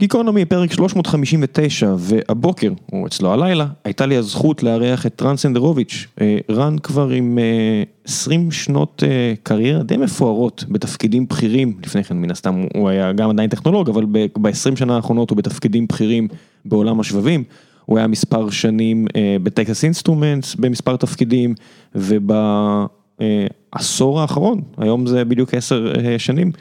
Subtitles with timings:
[0.00, 6.06] גיקונומי פרק 359 והבוקר, או אצלו הלילה, הייתה לי הזכות לארח את רן סנדרוביץ',
[6.50, 7.38] רן כבר עם
[8.04, 9.02] 20 שנות
[9.42, 14.06] קריירה די מפוארות בתפקידים בכירים, לפני כן מן הסתם הוא היה גם עדיין טכנולוג, אבל
[14.40, 16.28] ב-20 שנה האחרונות הוא בתפקידים בכירים
[16.64, 17.44] בעולם השבבים,
[17.84, 19.06] הוא היה מספר שנים
[19.42, 21.54] ב Texas Instruments במספר תפקידים
[21.94, 22.90] ובעשור
[24.20, 26.52] האחרון, היום זה בדיוק 10 שנים,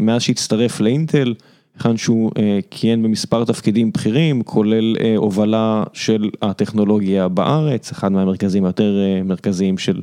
[0.00, 1.34] מאז שהצטרף לאינטל.
[1.80, 2.30] היכן שהוא
[2.70, 10.02] כיהן במספר תפקידים בכירים, כולל הובלה של הטכנולוגיה בארץ, אחד מהמרכזים היותר מרכזיים של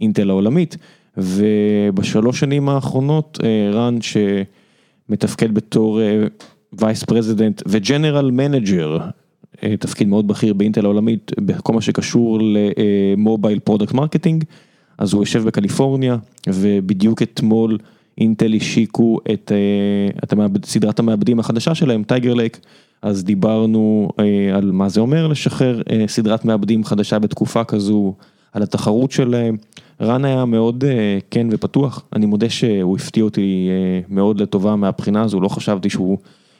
[0.00, 0.76] אינטל העולמית,
[1.16, 3.38] ובשלוש שנים האחרונות
[3.72, 6.00] רן שמתפקד בתור
[6.72, 8.98] Vice President ו General Manager,
[9.80, 14.44] תפקיד מאוד בכיר באינטל העולמית, בכל מה שקשור ל Mobile Product Marketing,
[14.98, 16.16] אז הוא יושב בקליפורניה,
[16.48, 17.78] ובדיוק אתמול,
[18.18, 19.52] אינטל השיקו את
[20.64, 22.60] סדרת המעבדים החדשה שלהם, טייגר לייק,
[23.02, 24.08] אז דיברנו
[24.54, 28.14] על מה זה אומר לשחרר סדרת מעבדים חדשה בתקופה כזו,
[28.52, 29.56] על התחרות שלהם,
[30.00, 30.84] רן היה מאוד
[31.30, 33.68] כן ופתוח, אני מודה שהוא הפתיע אותי
[34.08, 36.18] מאוד לטובה מהבחינה הזו, לא חשבתי שהוא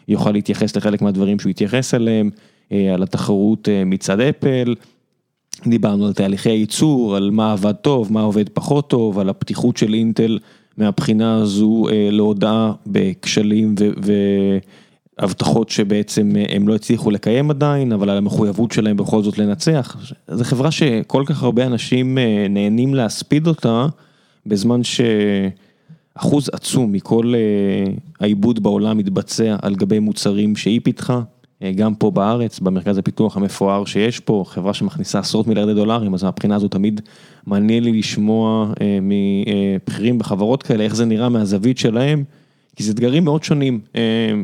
[0.08, 2.30] יוכל להתייחס לחלק מהדברים שהוא התייחס אליהם,
[2.70, 4.74] על התחרות מצד אפל,
[5.66, 9.94] דיברנו על תהליכי ייצור, על מה עבד טוב, מה עובד פחות טוב, על הפתיחות של
[9.94, 10.39] אינטל.
[10.78, 13.75] מהבחינה הזו להודעה בכשלים
[15.19, 19.97] והבטחות שבעצם הם לא הצליחו לקיים עדיין, אבל על המחויבות שלהם בכל זאת לנצח.
[20.28, 22.19] זו חברה שכל כך הרבה אנשים
[22.50, 23.86] נהנים להספיד אותה,
[24.47, 27.34] בזמן שאחוז עצום מכל
[28.20, 31.20] העיבוד בעולם מתבצע על גבי מוצרים שהיא פיתחה.
[31.75, 36.56] גם פה בארץ, במרכז הפיתוח המפואר שיש פה, חברה שמכניסה עשרות מיליארדי דולרים, אז מהבחינה
[36.56, 37.00] הזו תמיד
[37.47, 42.25] מעניין לי לשמוע מבכירים בחברות כאלה, איך זה נראה מהזווית שלהם,
[42.77, 43.81] כי זה אתגרים מאוד שונים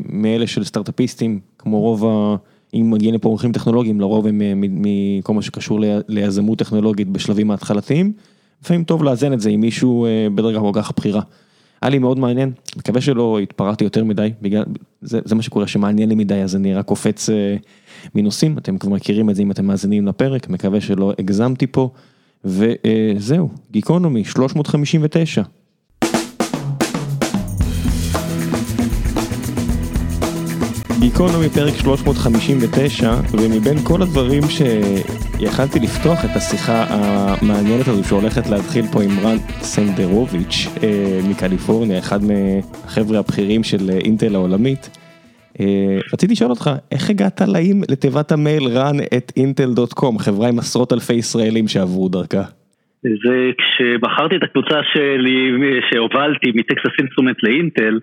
[0.09, 2.35] מאלה של סטארט-אפיסטים, כמו רוב ה...
[2.73, 8.13] אם מגיעים לפה מומחים טכנולוגיים, לרוב הם מכל מה שקשור ליזמות טכנולוגית בשלבים ההתחלתיים,
[8.63, 11.21] לפעמים טוב לאזן את זה עם מישהו בדרגה כל כך בכירה.
[11.81, 14.63] היה לי מאוד מעניין, מקווה שלא התפרעתי יותר מדי, בגלל,
[15.01, 17.29] זה, זה מה שקורה שמעניין לי מדי, אז אני רק קופץ
[18.15, 21.89] מנושאים, אתם כבר מכירים את זה אם אתם מאזינים לפרק, מקווה שלא הגזמתי פה,
[22.45, 25.41] וזהו, גיקונומי 359.
[30.99, 39.03] גיקונומי פרק 359, ומבין כל הדברים שיכלתי לפתוח את השיחה המעניינת הזו שהולכת להתחיל פה
[39.03, 40.67] עם רן סנדרוביץ'
[41.29, 44.89] מקליפורניה, אחד מהחבר'ה הבכירים של אינטל העולמית.
[46.13, 47.41] רציתי לשאול אותך, איך הגעת
[47.89, 52.43] לתיבת המייל ran@intel.com, חברה עם עשרות אלפי ישראלים שעברו דרכה?
[53.03, 55.51] זה כשבחרתי את הקבוצה שלי,
[55.91, 57.99] שהובלתי מ Texas Instruments לאינטל,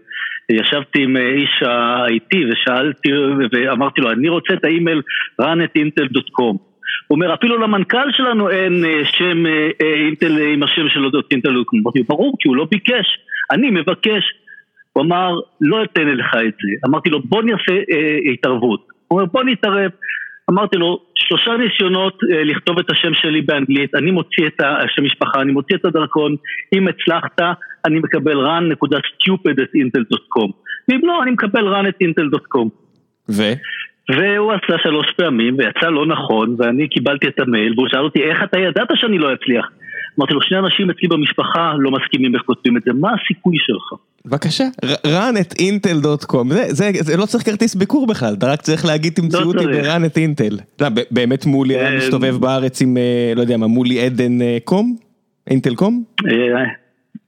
[0.53, 3.09] ישבתי עם איש ה-IT ושאלתי
[3.53, 5.03] ואמרתי לו, אני רוצה את האימייל
[5.43, 6.57] ran@intel.com.
[7.07, 9.45] הוא אומר, אפילו למנכ"ל שלנו אין שם
[10.07, 11.79] אינטל עם השם שלו, אינטל.com.
[11.83, 13.19] אמרתי, ברור, כי הוא לא ביקש,
[13.51, 14.23] אני מבקש.
[14.93, 16.69] הוא אמר, לא אתן לך את זה.
[16.87, 17.73] אמרתי לו, בוא נעשה
[18.33, 18.87] התערבות.
[19.09, 19.91] הוא אומר, בוא נתערב.
[20.51, 25.53] אמרתי לו, שלושה ניסיונות לכתוב את השם שלי באנגלית, אני מוציא את השם משפחה, אני
[25.53, 26.37] מוציא את הדרכון,
[26.75, 27.41] אם הצלחת,
[27.87, 30.53] אני מקבל run.stupid@intel.com,
[30.89, 32.69] ואם לא, אני מקבל run@intel.com.
[33.31, 33.43] ו?
[34.17, 38.43] והוא עשה שלוש פעמים, ויצא לא נכון, ואני קיבלתי את המייל, והוא שאל אותי, איך
[38.43, 39.67] אתה ידעת שאני לא אצליח?
[40.19, 44.01] אמרתי לו, שני אנשים אצלי במשפחה לא מסכימים איך כותבים את זה, מה הסיכוי שלך?
[44.25, 44.65] בבקשה,
[45.07, 50.85] run@intel.com, זה, זה לא צריך כרטיס ביקור בכלל, אתה רק צריך להגיד תמצאו אותי ב-run@intel.
[51.11, 52.97] באמת מולי היה מסתובב בארץ עם,
[53.37, 54.97] לא יודע מה, מולי עדן קום?
[55.47, 56.05] אינטל קום?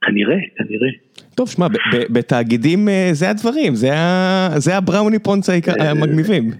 [0.01, 0.87] כנראה, כנראה.
[1.35, 1.67] טוב, שמע,
[2.09, 3.75] בתאגידים זה הדברים,
[4.55, 5.49] זה הבראוני פונץ
[5.79, 6.51] המגניבים.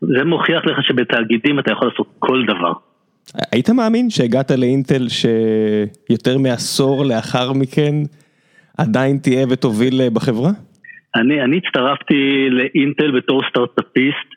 [0.00, 2.72] זה מוכיח לך שבתאגידים אתה יכול לעשות כל דבר.
[3.52, 7.94] היית מאמין שהגעת לאינטל שיותר מעשור לאחר מכן
[8.78, 10.50] עדיין תהיה ותוביל בחברה?
[11.16, 14.28] אני, אני הצטרפתי לאינטל בתור סטארט-אפיסט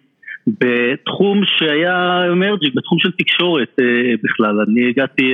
[0.47, 3.75] בתחום שהיה אמרג'יק, בתחום של תקשורת
[4.23, 4.55] בכלל.
[4.67, 5.33] אני הגעתי,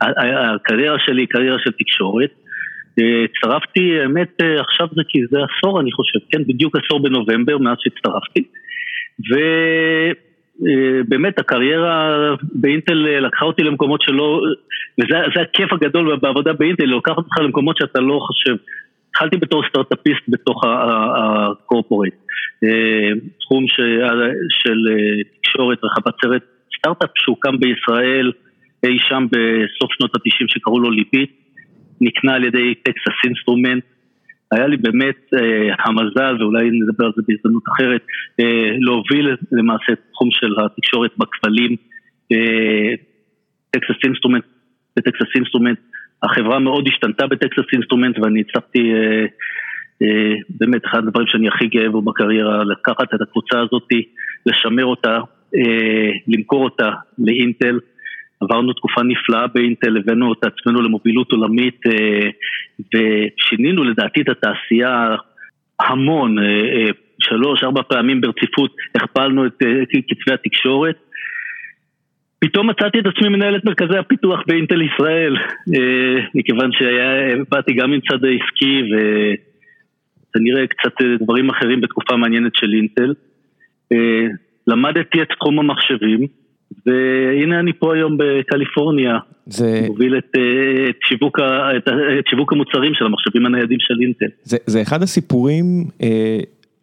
[0.00, 2.30] הקריירה שלי היא קריירה של תקשורת.
[3.24, 8.44] הצטרפתי, האמת, עכשיו זה כי זה עשור אני חושב, כן, בדיוק עשור בנובמבר מאז שהצטרפתי.
[9.32, 9.34] ו...
[11.08, 12.16] באמת הקריירה
[12.52, 14.42] באינטל לקחה אותי למקומות שלא,
[15.00, 18.56] וזה הכיף הגדול בעבודה באינטל, לוקחת אותך למקומות שאתה לא חושב.
[19.10, 22.12] התחלתי בתור סטארט-אפיסט בתוך ה corporate,
[23.40, 23.64] תחום
[24.48, 24.76] של
[25.40, 26.42] תקשורת רחבת סרט,
[26.78, 28.32] סטארט-אפ שהוקם בישראל
[28.84, 31.30] אי שם בסוף שנות התשעים שקראו לו ליביט,
[32.00, 33.84] נקנה על ידי Texas Instruments,
[34.52, 38.02] היה לי באמת אה, המזל, ואולי נדבר על זה בהזדמנות אחרת,
[38.40, 41.76] אה, להוביל למעשה את תחום של התקשורת בכבלים,
[42.32, 42.94] אה,
[43.70, 44.44] Texas Instruments,
[44.96, 45.78] ב Texas Instruments,
[46.22, 49.26] החברה מאוד השתנתה ב Texas Instruments ואני הצלחתי אה,
[50.02, 53.88] אה, באמת אחד הדברים שאני הכי גאה בו בקריירה, לקחת את הקבוצה הזאת,
[54.46, 55.18] לשמר אותה,
[55.56, 57.78] אה, למכור אותה לאינטל.
[58.40, 62.28] עברנו תקופה נפלאה באינטל, הבאנו את עצמנו למובילות עולמית אה,
[62.94, 65.16] ושינינו לדעתי את התעשייה
[65.80, 66.90] המון, אה, אה,
[67.20, 69.58] שלוש, ארבע פעמים ברציפות הכפלנו את
[69.90, 70.96] קצבי התקשורת.
[72.38, 75.36] פתאום מצאתי את עצמי מנהל את מרכזי הפיתוח באינטל ישראל,
[76.34, 78.82] מכיוון שבאתי גם עם צד העסקי
[80.30, 83.14] וכנראה קצת דברים אחרים בתקופה מעניינת של אינטל.
[84.66, 86.39] למדתי את תחום המחשבים.
[86.86, 89.84] והנה אני פה היום בקליפורניה, זה...
[89.88, 91.88] מוביל את, אה, את, שיווק ה, את,
[92.18, 94.26] את שיווק המוצרים של המחשבים הניידים של אינטל.
[94.42, 96.40] זה, זה אחד הסיפורים אה,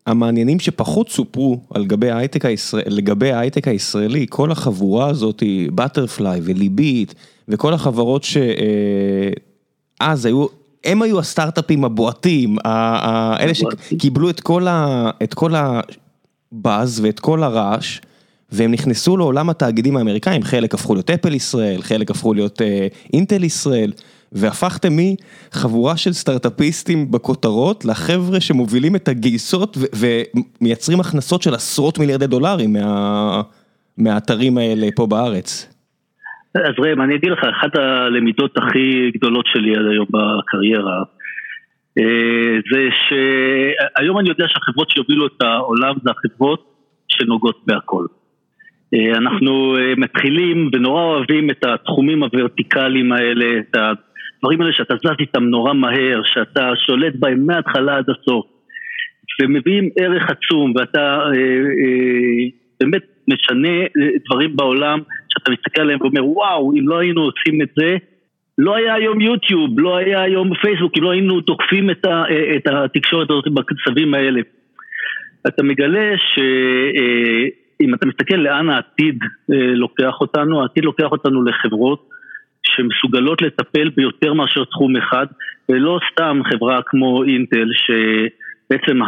[0.07, 5.43] המעניינים שפחות סופרו על גבי ההייטק הישראל, לגבי ההייטק הישראלי, כל החבורה הזאת,
[5.75, 7.15] בטרפליי וליבית
[7.47, 10.45] וכל החברות שאז אה, היו,
[10.85, 12.55] הם היו הסטארט-אפים הבועטים,
[13.39, 17.99] אלה שקיבלו את כל, ה, את כל הבאז ואת כל הרעש.
[18.51, 23.43] והם נכנסו לעולם התאגידים האמריקאים, חלק הפכו להיות אפל ישראל, חלק הפכו להיות אה, אינטל
[23.43, 23.91] ישראל,
[24.31, 24.89] והפכתם
[25.53, 29.77] מחבורה של סטארטאפיסטים בכותרות לחבר'ה שמובילים את הגייסות
[30.61, 33.41] ומייצרים הכנסות של עשרות מיליארדי דולרים מה...
[33.97, 35.73] מהאתרים האלה פה בארץ.
[36.55, 41.03] אז ראם, אני אגיד לך, אחת הלמידות הכי גדולות שלי עד היום בקריירה,
[41.97, 46.73] אה, זה שהיום אני יודע שהחברות שיובילו את העולם זה החברות
[47.07, 48.05] שנוגעות בהכל.
[48.93, 55.15] אה, אנחנו אה, מתחילים ונורא אוהבים את התחומים הוורטיקליים האלה, את הדברים האלה שאתה זז
[55.19, 58.45] איתם נורא מהר, שאתה שולט בהם מההתחלה עד הסוף,
[59.41, 61.39] ומביאים ערך עצום, ואתה אה,
[61.81, 62.49] אה,
[62.81, 63.77] באמת משנה
[64.25, 64.99] דברים בעולם,
[65.29, 67.97] שאתה מסתכל עליהם ואומר, וואו, אם לא היינו עושים את זה,
[68.57, 72.23] לא היה היום יוטיוב, לא היה היום פייסבוק, אם לא היינו תוקפים את, ה,
[72.55, 74.41] את התקשורת הזאת בקצבים האלה.
[75.47, 76.39] אתה מגלה ש...
[76.97, 79.19] אה, אם אתה מסתכל לאן העתיד
[79.51, 82.09] אה, לוקח אותנו, העתיד לוקח אותנו לחברות
[82.63, 85.25] שמסוגלות לטפל ביותר מאשר תחום אחד,
[85.69, 88.99] ולא סתם חברה כמו אינטל, שבעצם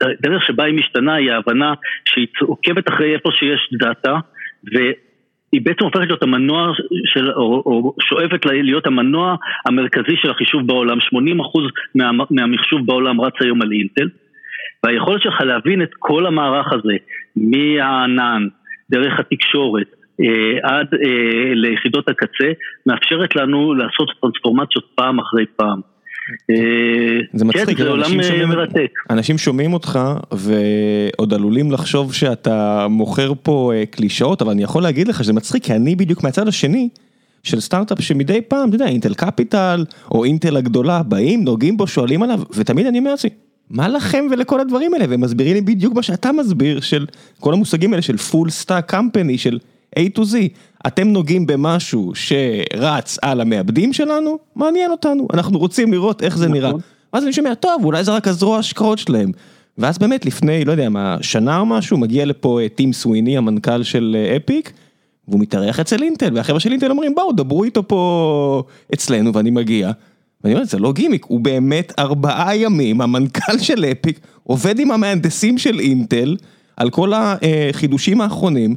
[0.00, 1.74] הדרך שבה היא משתנה היא ההבנה
[2.08, 4.18] שהיא עוקבת אחרי איפה שיש דאטה,
[4.64, 6.72] והיא בעצם הופכת להיות המנוע
[7.04, 9.36] של, או, או שואפת להיות המנוע
[9.66, 11.02] המרכזי של החישוב בעולם, 80%
[11.94, 14.08] מה, מהמחשוב בעולם רץ היום על אינטל.
[14.86, 16.94] והיכולת שלך להבין את כל המערך הזה,
[17.36, 18.42] מהענן,
[18.90, 19.86] דרך התקשורת,
[20.20, 22.52] אה, עד אה, ליחידות הקצה,
[22.86, 25.80] מאפשרת לנו לעשות טרנספורמציות פעם אחרי פעם.
[26.50, 26.56] אה,
[27.32, 28.10] זה מצחיק, כן, זה עולם
[28.48, 28.90] מרתק.
[29.10, 29.98] אנשים שומעים אותך
[30.32, 35.72] ועוד עלולים לחשוב שאתה מוכר פה קלישאות, אבל אני יכול להגיד לך שזה מצחיק, כי
[35.72, 36.88] אני בדיוק מהצד השני.
[37.42, 42.22] של סטארט-אפ שמדי פעם, אתה יודע, אינטל קפיטל או אינטל הגדולה, באים, נוגעים בו, שואלים
[42.22, 43.30] עליו, ותמיד אני אומר לעצמי,
[43.70, 47.06] מה לכם ולכל הדברים האלה, והם מסבירים לי בדיוק מה שאתה מסביר, של
[47.40, 49.58] כל המושגים האלה של full stack company, של
[49.98, 50.34] A to Z.
[50.86, 56.68] אתם נוגעים במשהו שרץ על המעבדים שלנו, מעניין אותנו, אנחנו רוצים לראות איך זה נראה.
[56.68, 56.80] נכון.
[57.12, 59.30] ואז אני שומע, טוב, אולי זה רק הזרוע השקעות שלהם.
[59.78, 63.82] ואז באמת לפני, לא יודע מה, שנה או משהו, מגיע לפה אה, טים סוויני, המנכ"ל
[63.82, 64.72] של אפיק, אה,
[65.28, 68.62] והוא מתארח אצל אינטל, והחבר'ה של אינטל אומרים, בואו, דברו איתו פה
[68.94, 69.90] אצלנו, ואני מגיע.
[70.44, 75.58] ואני אומר, זה לא גימיק, הוא באמת ארבעה ימים, המנכ"ל של אפיק עובד עם המהנדסים
[75.58, 76.36] של אינטל
[76.76, 78.76] על כל החידושים האחרונים,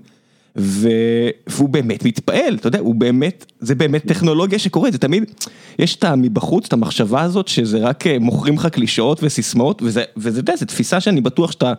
[0.56, 5.24] והוא באמת מתפעל, אתה יודע, הוא באמת, זה באמת טכנולוגיה שקורית, זה תמיד,
[5.80, 10.30] יש את המבחוץ, את המחשבה הזאת שזה רק אה, מוכרים לך קלישאות וסיסמאות, וזה, וזה,
[10.30, 11.74] אתה יודע, זו תפיסה שאני בטוח שאתה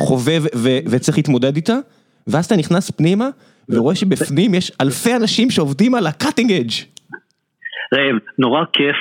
[0.00, 0.38] חווה
[0.86, 1.78] וצריך להתמודד איתה,
[2.26, 3.28] ואז אתה נכנס פנימה,
[3.68, 6.97] ורואה שבפנים יש אלפי אנשים שעובדים על ה-cutting edge.
[7.94, 8.96] ראם, נורא כיף,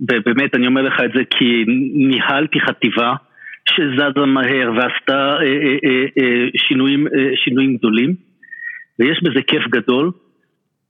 [0.00, 1.64] ובאמת אני אומר לך את זה כי
[1.94, 3.14] ניהלתי חטיבה
[3.70, 7.06] שזזה מהר ועשתה אה, אה, אה, שינויים,
[7.44, 8.14] שינויים גדולים,
[8.98, 10.10] ויש בזה כיף גדול.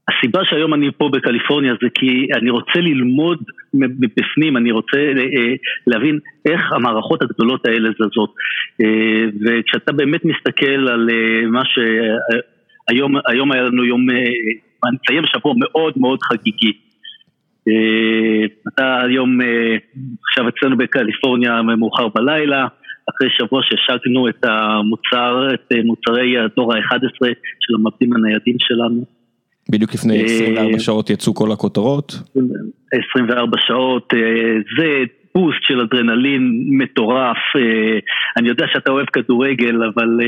[0.09, 3.39] הסיבה שהיום אני פה בקליפורניה זה כי אני רוצה ללמוד
[3.75, 4.99] מבפנים, אני רוצה
[5.87, 6.19] להבין
[6.51, 8.35] איך המערכות הגדולות האלה זזות.
[9.41, 11.09] וכשאתה באמת מסתכל על
[11.51, 14.11] מה שהיום היה לנו יום,
[14.85, 16.73] אני אציין שבוע מאוד מאוד חגיגי.
[17.69, 19.77] אה, אתה היום, אה,
[20.29, 22.67] עכשיו אצלנו בקליפורניה מאוחר בלילה,
[23.11, 27.27] אחרי שבוע שהשקנו את המוצר, את מוצרי הדור ה-11
[27.61, 29.05] של המבדים הניידים שלנו.
[29.71, 32.13] בדיוק לפני 24 שעות יצאו כל הכותרות.
[33.11, 34.13] 24 שעות,
[34.79, 35.05] זה
[35.35, 37.37] בוסט של אדרנלין מטורף,
[38.37, 40.21] אני יודע שאתה אוהב כדורגל, אבל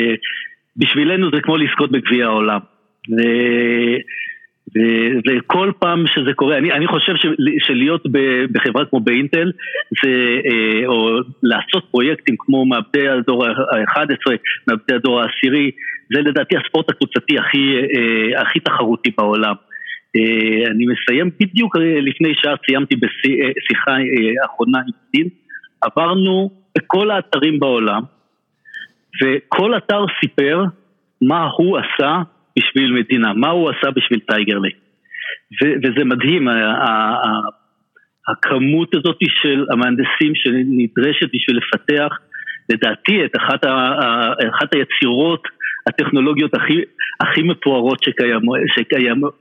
[0.77, 2.61] בשבילנו זה כמו לזכות בגביע העולם.
[5.27, 8.03] וכל פעם שזה קורה, אני, אני חושב של, שלהיות
[8.53, 9.53] בחברה כמו באינטל,
[10.03, 10.11] זה,
[10.51, 14.33] אה, או לעשות פרויקטים כמו מעבדי הדור ה-11,
[14.67, 15.71] מעבדי הדור העשירי,
[16.15, 19.55] זה לדעתי הספורט הקבוצתי הכי, אה, הכי תחרותי בעולם.
[20.17, 23.97] אה, אני מסיים בדיוק לפני שעה, סיימתי בשיחה
[24.47, 25.29] אחרונה עם סין,
[25.81, 28.03] עברנו בכל האתרים בעולם,
[29.23, 30.65] וכל אתר סיפר
[31.23, 32.23] מה הוא עשה
[32.59, 34.71] בשביל מדינה, מה הוא עשה בשביל טייגר לי.
[35.83, 36.49] וזה מדהים,
[38.29, 42.19] הכמות הזאת של המהנדסים שנדרשת בשביל לפתח,
[42.69, 43.65] לדעתי, את אחת,
[44.55, 45.43] אחת היצירות
[45.89, 46.75] הטכנולוגיות הכי,
[47.21, 49.35] הכי מפוארות שקיימות, שקיימות,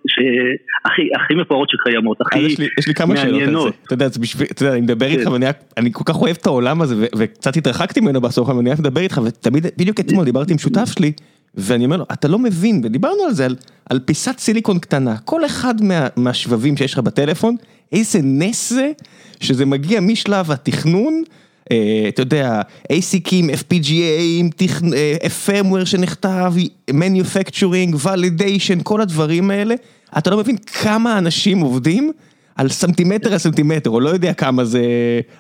[0.85, 2.51] הכי, הכי מפוארות שקיימות, הכי מעניינות.
[2.51, 3.69] יש לי, יש לי כמה שאלות על זה.
[3.85, 5.31] אתה יודע, בשביל, אתה יודע, אני מדבר איתך כן.
[5.31, 5.45] ואני
[5.77, 9.01] אני כל כך אוהב את העולם הזה וקצת התרחקתי ממנו בסוף, אבל אני אוהב לדבר
[9.01, 11.11] איתך ותמיד, בדיוק אתמול דיברתי עם שותף שלי.
[11.57, 13.55] ואני אומר לו, אתה לא מבין, ודיברנו על זה, על,
[13.89, 17.55] על פיסת סיליקון קטנה, כל אחד מה, מהשבבים שיש לך בטלפון,
[17.91, 18.91] איזה נס זה,
[19.39, 21.23] שזה מגיע משלב התכנון,
[21.71, 22.61] אה, אתה יודע,
[22.93, 26.53] ASICים, FPGA, אה, firmware שנכתב,
[26.91, 29.75] manufacturing, validation, כל הדברים האלה,
[30.17, 32.11] אתה לא מבין כמה אנשים עובדים
[32.55, 34.81] על סנטימטר על סנטימטר, או לא יודע כמה זה,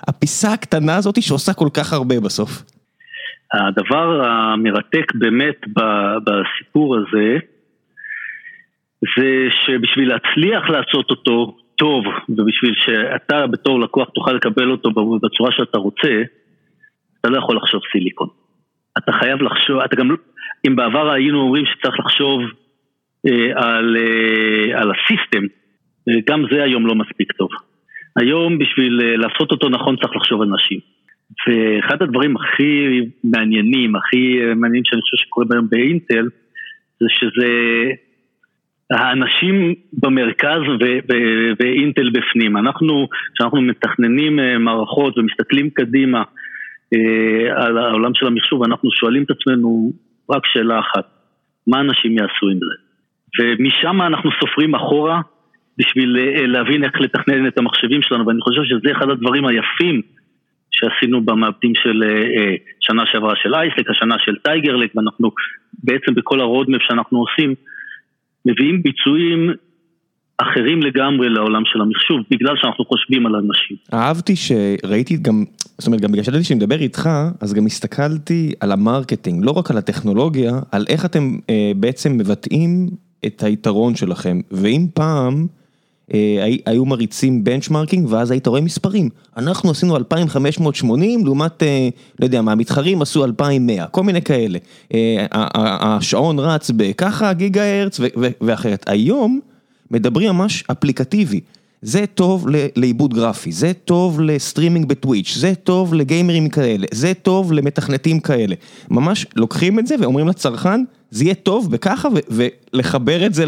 [0.07, 2.63] הפיסה הקטנה הזאת שעושה כל כך הרבה בסוף.
[3.53, 5.61] הדבר המרתק באמת
[6.23, 7.37] בסיפור הזה,
[9.17, 14.89] זה שבשביל להצליח לעשות אותו טוב, ובשביל שאתה בתור לקוח תוכל לקבל אותו
[15.21, 16.23] בצורה שאתה רוצה,
[17.21, 18.27] אתה לא יכול לחשוב סיליקון.
[18.97, 20.15] אתה חייב לחשוב, אתה גם,
[20.67, 22.41] אם בעבר היינו אומרים שצריך לחשוב
[23.27, 25.45] אה, על, אה, על הסיסטם,
[26.09, 27.49] אה, גם זה היום לא מספיק טוב.
[28.19, 30.96] היום בשביל אה, לעשות אותו נכון צריך לחשוב על נשים.
[31.47, 36.29] ואחד הדברים הכי מעניינים, הכי מעניינים שאני חושב שקורה היום באינטל,
[36.99, 37.47] זה שזה
[38.91, 42.57] האנשים במרכז ו- ו- ואינטל בפנים.
[42.57, 46.23] אנחנו, כשאנחנו מתכננים אה, מערכות ומסתכלים קדימה
[46.93, 49.91] אה, על העולם של המחשוב, אנחנו שואלים את עצמנו
[50.29, 51.05] רק שאלה אחת,
[51.67, 52.75] מה אנשים יעשו עם זה?
[53.39, 55.21] ומשם אנחנו סופרים אחורה
[55.77, 60.01] בשביל אה, להבין איך לתכנן את המחשבים שלנו, ואני חושב שזה אחד הדברים היפים
[60.77, 65.31] שעשינו במעבדים של אה, אה, שנה שעברה של Ice Lake, השנה של Tiger Lake, ואנחנו
[65.83, 67.55] בעצם בכל ה roadmap שאנחנו עושים,
[68.45, 69.53] מביאים ביצועים
[70.37, 73.77] אחרים לגמרי לעולם של המחשוב, בגלל שאנחנו חושבים על אנשים.
[73.93, 75.43] אהבתי שראיתי גם,
[75.77, 77.09] זאת אומרת, גם בגלל שידעתי שאני מדבר איתך,
[77.41, 82.17] אז גם הסתכלתי על ה marketing, לא רק על הטכנולוגיה, על איך אתם אה, בעצם
[82.17, 82.89] מבטאים
[83.25, 84.37] את היתרון שלכם.
[84.51, 85.56] ואם פעם...
[86.13, 89.09] אה, היו מריצים benchmarking ואז היית רואה מספרים.
[89.37, 94.59] אנחנו עשינו 2580 לעומת, אה, לא יודע מה, המתחרים עשו 2100, כל מיני כאלה.
[94.93, 97.99] אה, השעון רץ בככה גיגה הרץ
[98.41, 98.83] ואחרת.
[98.89, 99.39] היום
[99.91, 101.39] מדברים ממש אפליקטיבי.
[101.81, 108.19] זה טוב לעיבוד גרפי, זה טוב לסטרימינג בטוויץ', זה טוב לגיימרים כאלה, זה טוב למתכנתים
[108.19, 108.55] כאלה.
[108.91, 113.45] ממש לוקחים את זה ואומרים לצרכן, זה יהיה טוב בככה ולחבר את זה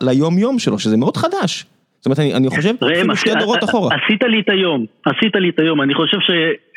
[0.00, 1.66] ליום יום שלו, שזה מאוד חדש.
[2.00, 3.96] זאת אומרת, אני, אני חושב, אפילו שתי דורות אחורה.
[3.96, 6.30] עשית לי את היום, עשית לי את היום, אני חושב ש...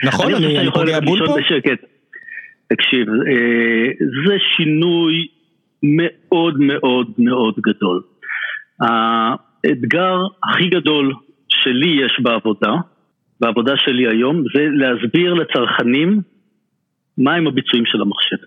[0.04, 1.36] נכון, אני, אני פוגע בול פה?
[1.38, 1.86] בשקט.
[2.70, 5.28] תקשיב, אה, זה שינוי
[5.84, 8.02] מאוד מאוד מאוד גדול.
[8.82, 11.14] האתגר הכי גדול
[11.50, 12.74] שלי יש בעבודה,
[13.40, 16.22] בעבודה שלי היום, זה להסביר לצרכנים
[17.18, 18.38] מהם הביצועים של המחשב.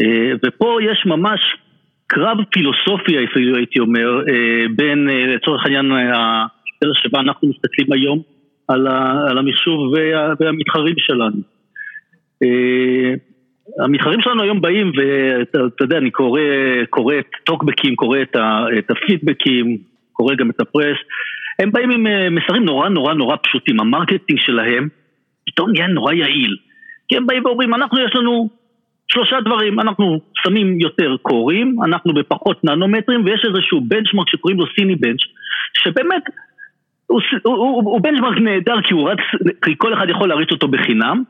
[0.00, 1.40] אה, ופה יש ממש
[2.06, 8.22] קרב פילוסופי אפילו הייתי אומר, אה, בין אה, לצורך העניין הדרך שבה אנחנו מסתכלים היום
[8.68, 9.92] על המחשוב
[10.40, 11.40] והמתחרים שלנו.
[12.42, 13.14] אה,
[13.84, 16.40] המתחרים שלנו היום באים ואתה יודע, אני קורא,
[16.90, 18.36] קורא את טוקבקים, קורא את,
[18.78, 19.78] את הפידבקים,
[20.12, 20.96] קורא גם את ה press,
[21.58, 24.88] הם באים עם מסרים נורא נורא נורא פשוטים, ה marketing שלהם
[25.46, 26.56] פתאום נהיה נורא יעיל.
[27.08, 28.48] כי הם באים ואומרים, אנחנו יש לנו
[29.12, 35.20] שלושה דברים, אנחנו שמים יותר קורים, אנחנו בפחות ננומטרים ויש איזשהו benchmark שקוראים לו Cinebench
[35.74, 36.22] שבאמת
[37.06, 39.18] הוא, הוא, הוא, הוא בנצ'מרק נהדר כי הוא רק,
[39.64, 41.22] כי כל אחד יכול להריץ אותו בחינם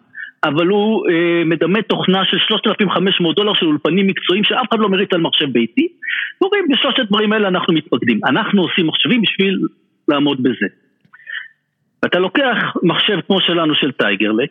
[0.45, 5.13] אבל הוא אה, מדמה תוכנה של 3,500 דולר של אולפנים מקצועיים שאף אחד לא מריץ
[5.13, 5.89] על מחשב ביתי.
[6.41, 9.59] ואומרים בשלושת הדברים האלה אנחנו מתפקדים, אנחנו עושים מחשבים בשביל
[10.09, 10.67] לעמוד בזה.
[12.05, 14.51] אתה לוקח מחשב כמו שלנו של טייגרלק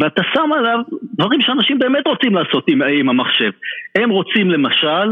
[0.00, 0.78] ואתה שם עליו
[1.14, 3.50] דברים שאנשים באמת רוצים לעשות עם, עם המחשב.
[3.94, 5.08] הם רוצים למשל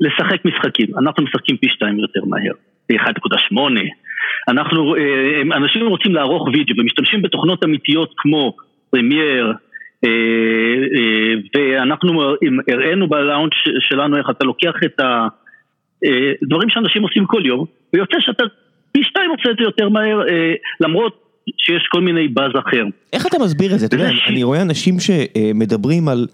[0.00, 0.86] לשחק משחקים.
[0.98, 2.52] אנחנו משחקים פי שתיים יותר מהר,
[2.92, 3.56] 1.8.
[4.48, 4.94] אנחנו,
[5.56, 8.56] אנשים רוצים לערוך וידאו ומשתמשים בתוכנות אמיתיות כמו
[8.90, 9.52] פרמייר,
[11.56, 12.34] ואנחנו
[12.72, 17.64] הראינו בלאונג' שלנו איך אתה לוקח את הדברים שאנשים עושים כל יום,
[17.94, 18.44] ויוצא שאתה
[18.92, 20.20] פי שתיים עושה את זה יותר מהר,
[20.80, 22.84] למרות שיש כל מיני באז אחר.
[23.12, 23.86] איך אתה מסביר את זה?
[23.86, 26.26] אתה יודע, אני רואה אנשים שמדברים על...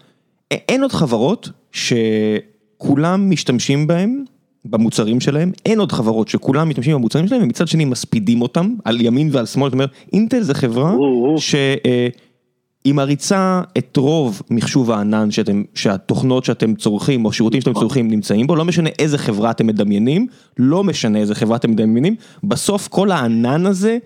[0.50, 4.24] אין עוד חברות שכולם משתמשים בהם,
[4.64, 9.28] במוצרים שלהם, אין עוד חברות שכולם משתמשים במוצרים שלהם ומצד שני מספידים אותם על ימין
[9.32, 10.94] ועל שמאל, זאת אומרת, אינטל זה חברה
[11.36, 18.46] שהיא מריצה את רוב מחשוב הענן שאתם, שהתוכנות שאתם צורכים או שירותים שאתם צורכים נמצאים
[18.46, 20.26] בו, לא משנה איזה חברה אתם מדמיינים,
[20.58, 23.98] לא משנה איזה חברה אתם מדמיינים, בסוף כל הענן הזה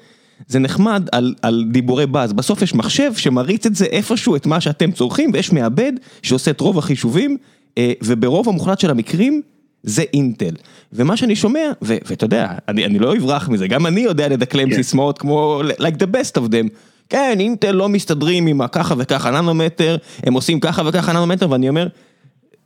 [0.47, 4.61] זה נחמד על, על דיבורי באז, בסוף יש מחשב שמריץ את זה איפשהו, את מה
[4.61, 5.93] שאתם צורכים, ויש מעבד
[6.23, 7.37] שעושה את רוב החישובים,
[7.79, 9.43] אה, וברוב המוחלט של המקרים
[9.83, 10.55] זה אינטל.
[10.93, 14.71] ומה שאני שומע, ואתה יודע, אני, אני לא אברח מזה, גם אני יודע לדקלם yeah.
[14.71, 14.77] כן.
[14.77, 16.69] סיסמאות כמו like the best of them.
[17.09, 21.89] כן, אינטל לא מסתדרים עם הככה וככה ננומטר, הם עושים ככה וככה ננומטר, ואני אומר,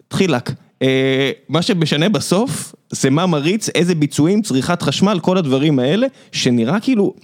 [0.08, 0.50] תחילק.
[0.82, 6.80] אה, מה שמשנה בסוף, זה מה מריץ, איזה ביצועים, צריכת חשמל, כל הדברים האלה, שנראה
[6.80, 7.14] כאילו,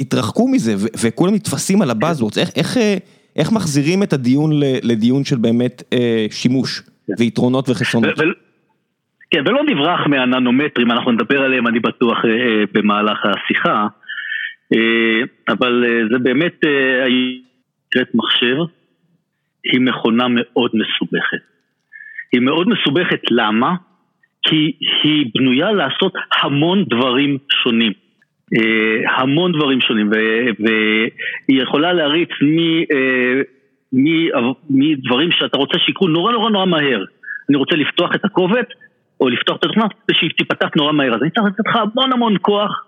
[0.00, 2.96] התרחקו מזה וכולם נתפסים על הבאזוורדס, איך, איך, אה,
[3.36, 4.50] איך מחזירים את הדיון
[4.82, 7.12] לדיון של באמת אה, שימוש כן.
[7.18, 8.14] ויתרונות וחסרונות?
[9.30, 13.86] כן, ולא נברח מהננומטרים, אנחנו נדבר עליהם, אני בטוח, אה, אה במהלך השיחה,
[14.74, 17.06] אה, אבל אה, זה באמת, אה,
[17.86, 18.56] נקראת מחשב,
[19.64, 21.42] היא מכונה מאוד מסובכת.
[22.32, 23.74] היא מאוד מסובכת, למה?
[24.42, 27.92] כי היא בנויה לעשות המון דברים שונים.
[28.56, 32.28] אה, המון דברים שונים, והיא יכולה להריץ
[32.92, 33.42] אה,
[34.70, 37.04] מדברים שאתה רוצה שיקרו נורא נורא נורא מהר.
[37.48, 38.66] אני רוצה לפתוח את הקובץ,
[39.20, 41.14] או לפתוח את התוכנה, ושהיא תיפתח נורא מהר.
[41.14, 42.84] אז אני צריך לתת לך המון המון כוח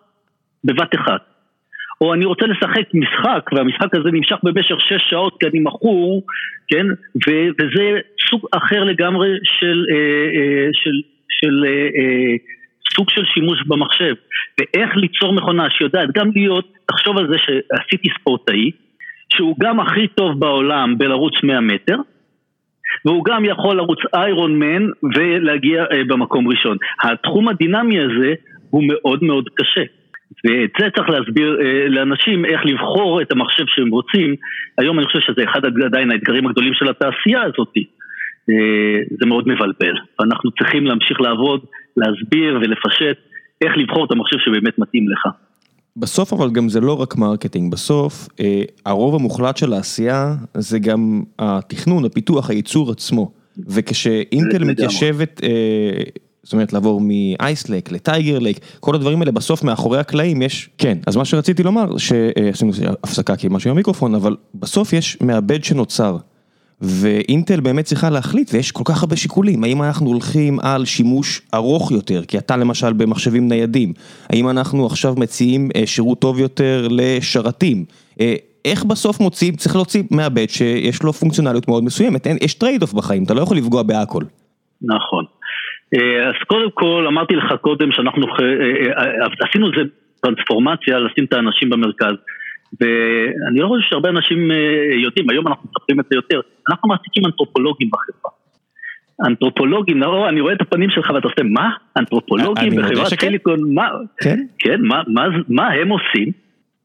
[0.65, 1.21] בבת אחת.
[2.01, 6.23] או אני רוצה לשחק משחק, והמשחק הזה נמשך במשך שש שעות כי אני מכור,
[6.69, 6.87] כן?
[7.27, 7.99] וזה
[8.31, 10.97] סוג אחר לגמרי של, אה, של,
[11.29, 11.65] של
[12.95, 14.15] סוג של שימוש במחשב,
[14.59, 18.71] ואיך ליצור מכונה שיודעת גם להיות, תחשוב על זה שעשיתי ספורטאי,
[19.33, 21.97] שהוא גם הכי טוב בעולם בלרוץ 100 מטר,
[23.05, 26.77] והוא גם יכול לרוץ איירון מן ולהגיע אה, במקום ראשון.
[27.03, 28.35] התחום הדינמי הזה
[28.71, 29.83] הוא מאוד מאוד קשה.
[30.45, 34.35] ואת זה צריך להסביר אה, לאנשים איך לבחור את המחשב שהם רוצים.
[34.79, 37.73] היום אני חושב שזה אחד עדיין האתגרים הגדולים של התעשייה הזאת.
[38.51, 39.95] אה, זה מאוד מבלבל.
[40.21, 41.61] ואנחנו צריכים להמשיך לעבוד
[41.97, 43.19] להסביר ולפשט
[43.65, 45.33] איך לבחור את המחשב שבאמת מתאים לך.
[45.97, 51.23] בסוף אבל גם זה לא רק marketing, בסוף אה, הרוב המוחלט של העשייה זה גם
[51.39, 53.33] התכנון, הפיתוח, הייצור עצמו.
[53.69, 56.03] וכשאינטל מתיישבת, אה,
[56.43, 60.43] זאת אומרת לעבור מ Ice Lake ל Tiger Lake, כל הדברים האלה בסוף מאחורי הקלעים
[60.43, 62.73] יש, כן, אז מה שרציתי לומר, שעשינו
[63.05, 66.17] הפסקה כי משהו עם המיקרופון, אבל בסוף יש מעבד שנוצר.
[66.83, 71.91] ואינטל באמת צריכה להחליט, ויש כל כך הרבה שיקולים, האם אנחנו הולכים על שימוש ארוך
[71.91, 73.93] יותר, כי אתה למשל במחשבים ניידים,
[74.31, 77.85] האם אנחנו עכשיו מציעים אה, שירות טוב יותר לשרתים,
[78.21, 82.93] אה, איך בסוף מוצאים, צריך להוציא מעבד שיש לו פונקציונליות מאוד מסוימת, אין, יש trade-off
[82.93, 84.23] בחיים, אתה לא יכול לפגוע בהכל.
[84.83, 85.25] נכון.
[85.95, 88.27] אה, אז קודם כל, אמרתי לך קודם שאנחנו
[89.49, 89.89] עשינו איזה
[90.23, 92.15] טרנספורמציה, לשים את האנשים במרכז.
[92.81, 94.57] ואני לא חושב שהרבה אנשים אה,
[95.03, 98.31] יודעים, היום אנחנו מספרים את זה יותר, אנחנו מעסיקים אנתרופולוגים בחברה.
[99.27, 101.71] אנתרופולוגים, לא, אני רואה את הפנים שלך ואתה עושה, מה?
[101.97, 103.89] אנתרופולוגים בחברת סיליקון, מה?
[104.21, 104.39] כן?
[104.59, 106.33] כן, מה, מה, מה הם עושים?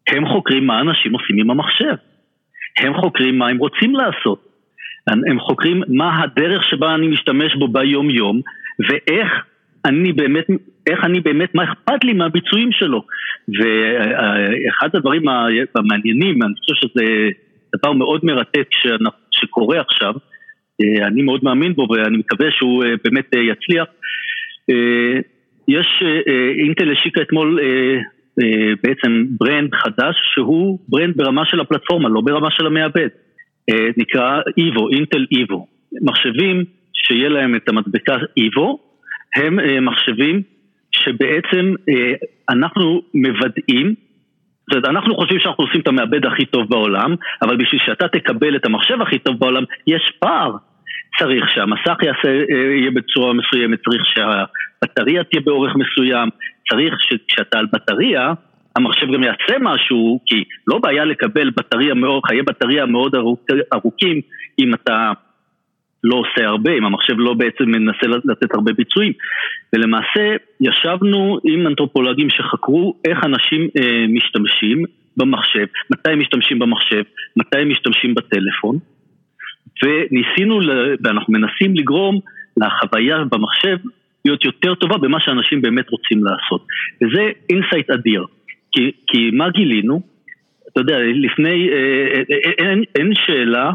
[0.08, 1.96] הם חוקרים מה אנשים עושים עם המחשב.
[2.80, 4.46] הם חוקרים מה הם רוצים לעשות.
[5.08, 8.42] הם חוקרים מה הדרך שבה אני משתמש בו ביום יום,
[8.90, 9.32] ואיך
[9.86, 10.46] אני באמת,
[10.90, 13.04] איך אני באמת, מה אכפת לי מהביצועים שלו.
[13.48, 15.24] ואחד הדברים
[15.76, 17.30] המעניינים, אני חושב שזה
[17.76, 18.68] דבר מאוד מרתק
[19.32, 20.14] שקורה עכשיו,
[20.82, 23.88] אה, אני מאוד מאמין בו ואני מקווה שהוא אה, באמת אה, יצליח.
[25.68, 25.88] יש,
[26.58, 27.60] אינטל השיקה אתמול
[28.84, 33.08] בעצם brand חדש שהוא brand ברמה של הפלטפורמה, לא ברמה של המעבד.
[33.98, 35.68] נקרא Evo, אינטל Evo.
[36.02, 38.80] מחשבים שיהיה להם את המדבקה Evo,
[39.36, 40.42] הם אה, מחשבים
[40.92, 42.14] שבעצם אה,
[42.50, 43.96] אנחנו מוודאים,
[44.70, 48.56] זאת אומרת, אנחנו חושבים שאנחנו עושים את המעבד הכי טוב בעולם, אבל בשביל שאתה תקבל
[48.56, 50.52] את המחשב הכי טוב בעולם, יש פער.
[51.20, 56.30] צריך שהמסך יעשה, אה, יהיה בצורה מסוימת, צריך שהבטריה תהיה באורך מסוים,
[56.70, 58.34] צריך שכשאתה על בטריה,
[58.76, 63.40] המחשב גם יעשה משהו, כי לא בעיה לקבל בטריה מאוד, חיי בטריה מאוד ארוכ,
[63.74, 64.22] ארוכים
[64.60, 65.12] אם אתה
[66.06, 69.14] לא עושה הרבה, אם המחשב לא בעצם מנסה לתת הרבה ביצועים.
[69.74, 74.84] ולמעשה ישבנו עם אנתרופולוגים שחקרו איך אנשים אה, משתמשים
[75.18, 77.04] במחשב, מתי הם משתמשים במחשב,
[77.38, 78.78] מתי הם משתמשים בטלפון,
[79.84, 80.60] וניסינו,
[81.04, 82.20] ואנחנו מנסים לגרום
[82.58, 83.78] לחוויה במחשב
[84.26, 86.66] להיות יותר טובה במה שאנשים באמת רוצים לעשות.
[87.02, 88.26] וזה insight אדיר.
[88.72, 90.02] כי, כי מה גילינו?
[90.72, 93.72] אתה יודע, לפני, אה, אה, אה, אין, אין שאלה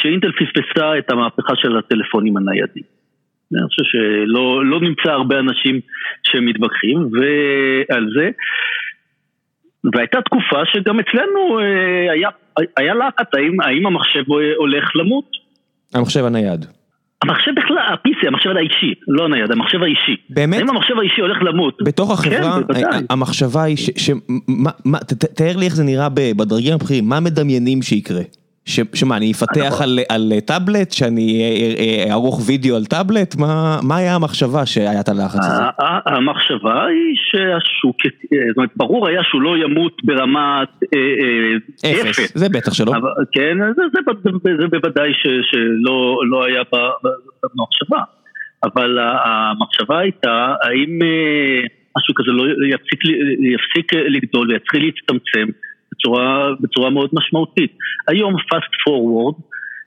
[0.00, 2.82] שאינטל פספסה את המהפכה של הטלפונים הניידים.
[3.54, 5.80] אני חושב שלא לא נמצא הרבה אנשים
[6.22, 8.30] שמתווכחים ועל זה.
[9.94, 11.58] והייתה תקופה שגם אצלנו
[12.10, 12.28] היה,
[12.76, 14.24] היה לחץ, האם, האם המחשב
[14.56, 15.24] הולך למות?
[15.94, 16.66] המחשב הנייד.
[17.22, 20.16] המחשב בכלל, ה-PC, המחשב האישי, לא הנייד, המחשב האישי.
[20.30, 20.58] באמת?
[20.58, 21.78] האם המחשב האישי הולך למות?
[21.84, 23.90] בתוך החברה, כן, המחשבה היא ש...
[23.96, 24.10] ש
[24.48, 24.98] מה, מה,
[25.36, 28.22] תאר לי איך זה נראה בדרגים הבכירים, מה מדמיינים שיקרה?
[28.66, 31.42] שמה, אני אפתח על על טאבלט, שאני
[32.10, 33.36] אערוך וידאו על טאבלט?
[33.36, 35.62] מה מה היה המחשבה שהיה את הלחץ הזה?
[36.06, 37.96] המחשבה היא שהשוק,
[38.48, 40.68] זאת אומרת, ברור היה שהוא לא ימות ברמת
[41.84, 42.32] אפס.
[42.34, 42.92] זה בטח שלא.
[43.32, 43.82] כן, זה
[44.60, 45.12] זה בוודאי
[45.50, 48.00] שלא לא היה במחשבה.
[48.64, 50.98] אבל המחשבה הייתה, האם
[51.98, 53.00] משהו כזה לא יפסיק
[53.54, 55.52] יפסיק לגדול ויתחיל להצטמצם.
[55.96, 57.72] בצורה, בצורה מאוד משמעותית.
[58.08, 58.34] היום
[58.88, 59.40] forward,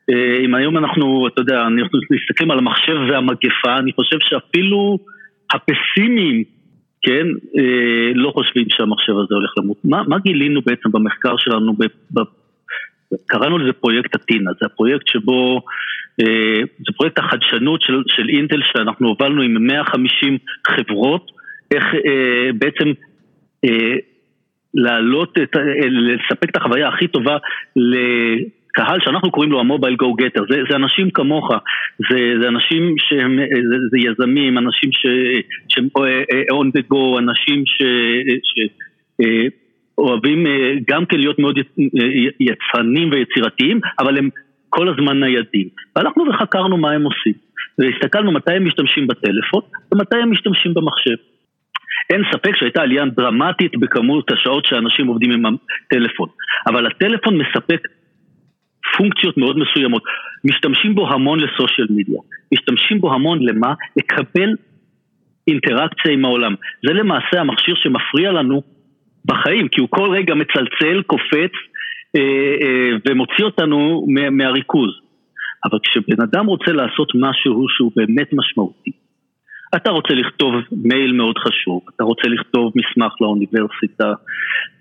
[0.10, 5.00] אה, אם היום אנחנו, אתה יודע, אנחנו מסתכלים על המחשב והמגפה, אני חושב שאפילו
[5.54, 6.44] הפסימיים,
[7.02, 9.78] כן, אה, לא חושבים שהמחשב הזה הולך למות.
[9.84, 12.20] מה, מה גילינו בעצם במחקר שלנו, ב, ב,
[13.28, 15.62] קראנו לזה פרויקט אטינה, זה הפרויקט שבו,
[16.22, 21.32] אה, זה פרויקט החדשנות של, של אינטל שאנחנו הובלנו עם 150 חברות,
[21.72, 21.84] איך
[22.60, 22.94] בעצם
[24.74, 25.56] להעלות, את,
[25.90, 27.38] לספק את החוויה הכי טובה
[27.76, 31.52] לקהל שאנחנו קוראים לו המובייל גו גטר, זה, זה אנשים כמוך,
[32.12, 34.90] זה, זה אנשים שהם, זה, זה יזמים, אנשים
[35.70, 35.88] שהם
[36.52, 37.84] on the go, אנשים ש...
[38.44, 38.70] ש
[39.22, 39.48] אה,
[40.88, 41.58] גם כן להיות מאוד
[42.40, 44.30] יצרנים ויצירתיים, אבל הם
[44.70, 45.68] כל הזמן ניידים.
[45.96, 47.34] והלכנו וחקרנו מה הם עושים.
[47.78, 51.16] והסתכלנו מתי הם משתמשים בטלפון ומתי הם משתמשים במחשב.
[52.10, 56.30] אין ספק שהייתה עלייה דרמטית בכמות השעות שאנשים עובדים עם הטלפון,
[56.68, 57.82] אבל הטלפון מספק
[58.98, 60.04] פונקציות מאוד מסוימות.
[60.46, 62.20] משתמשים בו המון לסושיאל מדיה,
[62.54, 63.74] משתמשים בו המון למה?
[63.98, 64.50] לקבל
[65.48, 66.56] אינטראקציה עם העולם.
[66.88, 68.62] זה למעשה המכשיר שמפריע לנו
[69.26, 71.54] בחיים, כי הוא כל רגע מצלצל, קופץ
[72.16, 72.22] אה,
[72.62, 74.90] אה, ומוציא אותנו מהריכוז.
[75.66, 78.92] אבל כשבן אדם רוצה לעשות משהו שהוא באמת משמעותי,
[79.76, 84.14] אתה רוצה לכתוב מייל מאוד חשוב, אתה רוצה לכתוב מסמך לאוניברסיטה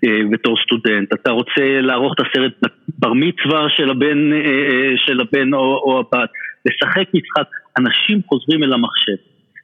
[0.05, 2.53] אה, בתור סטודנט, אתה רוצה לערוך את הסרט
[2.99, 6.29] בר מצווה של הבן, אה, אה, של הבן או, או הבת,
[6.65, 7.47] לשחק משחק,
[7.79, 9.15] אנשים חוזרים אל המחשב.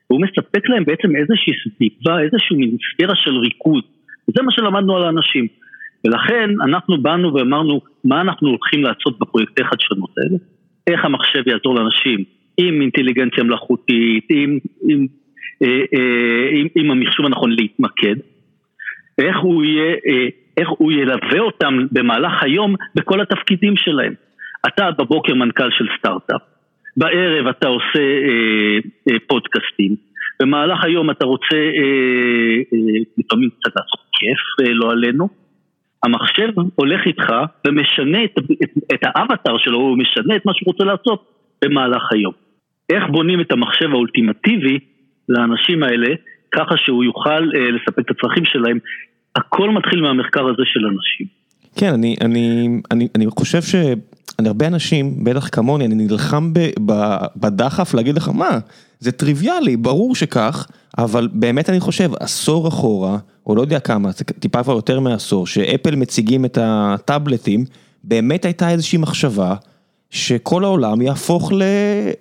[0.10, 3.82] והוא מספק להם בעצם איזושהי סביבה, איזושהי מיניספירה של ריכוז.
[4.30, 5.48] וזה מה שלמדנו על האנשים.
[6.06, 10.38] ולכן אנחנו באנו ואמרנו מה אנחנו הולכים לעשות בפרויקטי חדשנות האלה,
[10.88, 12.24] איך המחשב יעזור לאנשים
[12.58, 14.58] עם אינטליגנציה מלאכותית, עם,
[14.90, 15.08] עם,
[15.64, 18.16] אה, אה, עם, עם המחשוב הנכון להתמקד,
[19.18, 24.14] איך הוא, יהיה, אה, איך הוא ילווה אותם במהלך היום בכל התפקידים שלהם.
[24.68, 26.42] אתה בבוקר מנכ"ל של סטארט-אפ,
[26.98, 28.78] בערב אתה עושה אה,
[29.10, 29.96] אה, פודקאסטים,
[30.40, 35.30] במהלך היום אתה רוצה אה, אה, לפעמים קצת לעשות כיף, אה, לא עלינו,
[36.04, 37.26] המחשב הולך איתך
[37.68, 38.32] ומשנה את,
[38.64, 41.32] את, את האבטר שלו, הוא משנה את מה שהוא רוצה לעשות
[41.64, 42.45] במהלך היום.
[42.90, 44.80] איך בונים את המחשב האולטימטיבי
[45.30, 46.16] לאנשים האלה,
[46.52, 48.80] ככה שהוא יוכל אה, לספק את הצרכים שלהם.
[49.36, 51.28] הכל מתחיל מהמחקר הזה של אנשים.
[51.76, 57.16] כן, אני, אני, אני, אני חושב שאני הרבה אנשים, בטח כמוני, אני נלחם ב, ב,
[57.38, 58.60] בדחף להגיד לך, מה,
[59.00, 60.68] זה טריוויאלי, ברור שכך,
[60.98, 63.18] אבל באמת אני חושב, עשור אחורה,
[63.48, 67.66] או לא יודע כמה, טיפה כבר יותר מעשור, שאפל מציגים את הטאבלטים,
[68.04, 69.56] באמת הייתה איזושהי מחשבה.
[70.16, 71.64] שכל העולם יהפוך ל...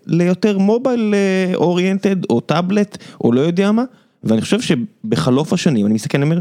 [0.07, 1.15] ליותר מובייל
[1.55, 3.85] אוריינטד או טאבלט או לא יודע מה,
[4.25, 6.41] ואני חושב שבחלוף השנים אני מסתכל ואומר,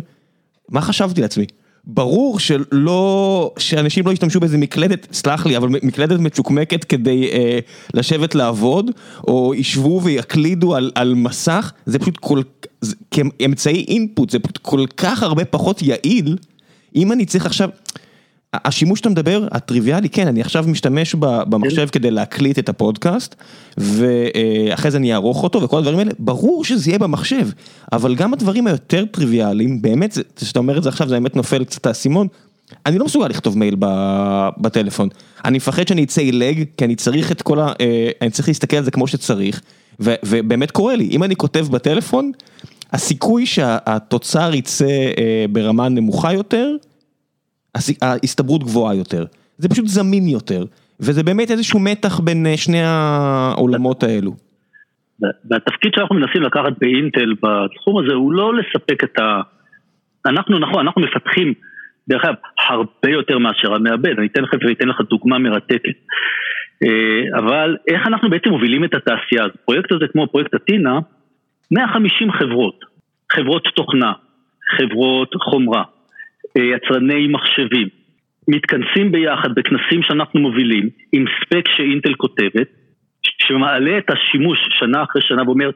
[0.70, 1.46] מה חשבתי לעצמי?
[1.86, 7.60] ברור שלא, שאנשים לא ישתמשו באיזה מקלדת, סלח לי, אבל מקלדת מצ'וקמקת כדי אה,
[7.94, 8.92] לשבת לעבוד,
[9.28, 12.42] או ישבו ויקלידו על, על מסך, זה פשוט כל,
[12.82, 16.38] זה, כאמצעי אינפוט, זה פשוט כל כך הרבה פחות יעיל,
[16.96, 17.70] אם אני צריך עכשיו...
[18.54, 23.36] השימוש שאתה מדבר, הטריוויאלי, כן, אני עכשיו משתמש במחשב כדי להקליט את הפודקאסט,
[23.78, 27.48] ואחרי זה אני אערוך אותו וכל הדברים האלה, ברור שזה יהיה במחשב,
[27.92, 31.86] אבל גם הדברים היותר טריוויאליים, באמת, כשאתה אומר את זה עכשיו, זה באמת נופל קצת
[31.86, 32.28] האסימון,
[32.86, 33.76] אני לא מסוגל לכתוב מייל
[34.58, 35.10] בטלפון,
[35.46, 37.74] אני מפחד שאני אצא עילג, כי אני צריך את כל ה...
[37.82, 39.62] אה, אני צריך להסתכל על זה כמו שצריך,
[40.00, 42.32] ובאמת קורה לי, אם אני כותב בטלפון,
[42.94, 46.76] הסיכוי שהתוצר יצא אה, ברמה נמוכה יותר,
[48.02, 49.26] ההסתברות גבוהה יותר,
[49.58, 50.66] זה פשוט זמין יותר,
[51.00, 54.32] וזה באמת איזשהו מתח בין אה, שני העולמות האלו.
[55.50, 59.42] והתפקיד שאנחנו מנסים לקחת באינטל בתחום הזה הוא לא לספק את ה...
[60.26, 61.54] אנחנו נכון, אנחנו מפתחים
[62.08, 62.34] דרך אגב,
[62.70, 65.98] הרבה יותר מאשר המעבד, אני אתן לך ואתן לך דוגמה מרתקת.
[66.84, 69.58] אה, אבל איך אנחנו בעצם מובילים את התעשייה הזאת?
[69.66, 71.00] פרויקט הזה כמו פרויקט אתינה,
[71.72, 72.86] 150 חברות,
[73.32, 74.14] חברות תוכנה,
[74.78, 75.84] חברות חומרה,
[76.58, 77.88] יצרני מחשבים,
[78.48, 82.68] מתכנסים ביחד בכנסים שאנחנו מובילים עם ספק שאינטל כותבת,
[83.48, 85.70] שמעלה את השימוש שנה אחרי שנה ואומר,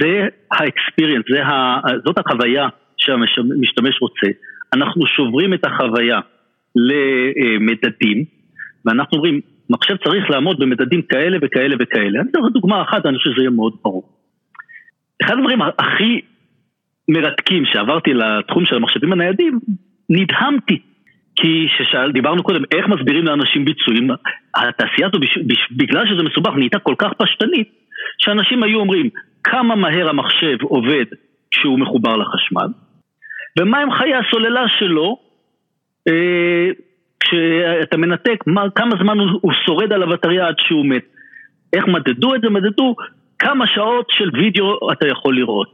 [0.00, 1.24] זה האקספיריאנס,
[2.04, 4.26] זאת החוויה שהמשתמש רוצה.
[4.74, 6.20] אנחנו שוברים את החוויה
[6.76, 8.24] למדדים,
[8.84, 12.20] ואנחנו אומרים, מחשב צריך לעמוד במדדים כאלה וכאלה וכאלה.
[12.20, 14.08] אני אתן לך דוגמה אחת, אני חושב שזה יהיה מאוד ברור.
[15.24, 16.20] אחד הדברים הכי
[17.08, 19.60] מרתקים שעברתי לתחום של המחשבים הניידים,
[20.10, 20.78] נדהמתי.
[21.36, 24.10] כי כשדיברנו קודם, איך מסבירים לאנשים ביצועים,
[24.56, 25.18] התעשייה הזו,
[25.70, 27.68] בגלל שזה מסובך, נהייתה כל כך פשטנית,
[28.18, 29.10] שאנשים היו אומרים,
[29.44, 31.04] כמה מהר המחשב עובד
[31.50, 32.68] כשהוא מחובר לחשמל,
[33.58, 35.16] ומהם חיי הסוללה שלו
[36.08, 36.68] אה,
[37.20, 41.04] כשאתה מנתק, מה, כמה זמן הוא, הוא שורד על הבטריה עד שהוא מת.
[41.72, 42.50] איך מדדו את זה?
[42.50, 42.96] מדדו
[43.38, 45.68] כמה שעות של וידאו אתה יכול לראות.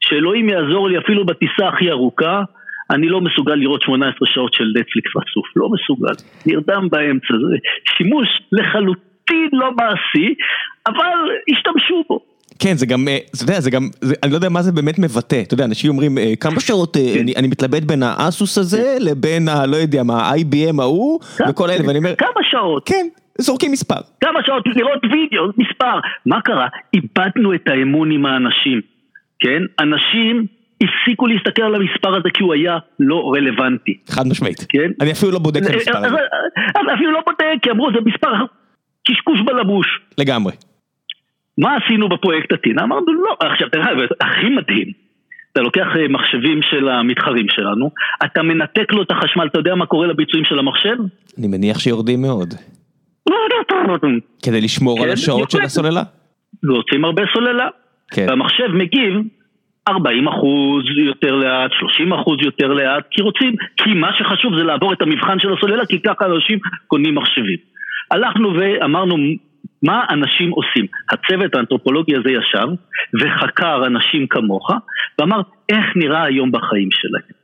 [0.00, 2.42] שאלוהים יעזור לי אפילו בטיסה הכי ארוכה,
[2.90, 6.14] אני לא מסוגל לראות 18 שעות של נטפליקס רצוף, לא מסוגל,
[6.46, 7.56] נרדם באמצע, זה
[7.96, 10.34] שימוש לחלוטין לא מעשי,
[10.86, 11.16] אבל
[11.52, 12.20] השתמשו בו.
[12.58, 14.98] כן, זה גם, אה, אתה יודע, זה גם, זה, אני לא יודע מה זה באמת
[14.98, 17.20] מבטא, אתה יודע, אנשים אומרים, אה, כמה שעות, אה, כן.
[17.20, 19.66] אני, אני מתלבט בין האסוס הזה לבין ה...
[19.66, 22.14] לא יודע מה, ה-IBM ההוא, וכל אלה, ואני אומר...
[22.16, 22.82] כמה שעות?
[22.88, 23.06] כן,
[23.38, 24.00] זורקים מספר.
[24.20, 25.98] כמה שעות לראות וידאו, מספר.
[26.26, 26.66] מה קרה?
[26.94, 28.80] איבדנו את האמון עם האנשים,
[29.40, 29.62] כן?
[29.80, 30.46] אנשים
[30.82, 33.98] הפסיקו להסתכל על המספר הזה כי הוא היה לא רלוונטי.
[34.08, 34.66] חד משמעית.
[34.68, 34.90] כן?
[35.00, 36.16] אני אפילו לא בודק את המספר הזה.
[36.94, 38.32] אפילו לא בודק, כי אמרו, זה מספר
[39.08, 39.86] קשקוש בלבוש.
[40.18, 40.52] לגמרי.
[41.58, 42.82] מה עשינו בפרויקט עתינה?
[42.82, 43.86] אמרנו לא, עכשיו תראה,
[44.20, 44.92] הכי מדהים,
[45.52, 47.90] אתה לוקח אה, מחשבים של המתחרים שלנו,
[48.24, 50.96] אתה מנתק לו את החשמל, אתה יודע מה קורה לביצועים של המחשב?
[51.38, 52.54] אני מניח שיורדים מאוד.
[54.42, 56.02] כדי לשמור על כן, השעות של הסוללה?
[56.62, 57.68] ועושים הרבה סוללה.
[58.10, 58.26] כן.
[58.28, 59.14] והמחשב מגיב
[59.88, 64.92] 40 אחוז יותר לאט, 30 אחוז יותר לאט, כי רוצים, כי מה שחשוב זה לעבור
[64.92, 67.58] את המבחן של הסוללה, כי ככה אנשים קונים מחשבים.
[68.10, 69.16] הלכנו ואמרנו,
[69.82, 70.86] מה אנשים עושים?
[71.12, 72.68] הצוות האנתרופולוגי הזה ישב
[73.20, 74.70] וחקר אנשים כמוך
[75.18, 77.36] ואמר איך נראה היום בחיים שלהם.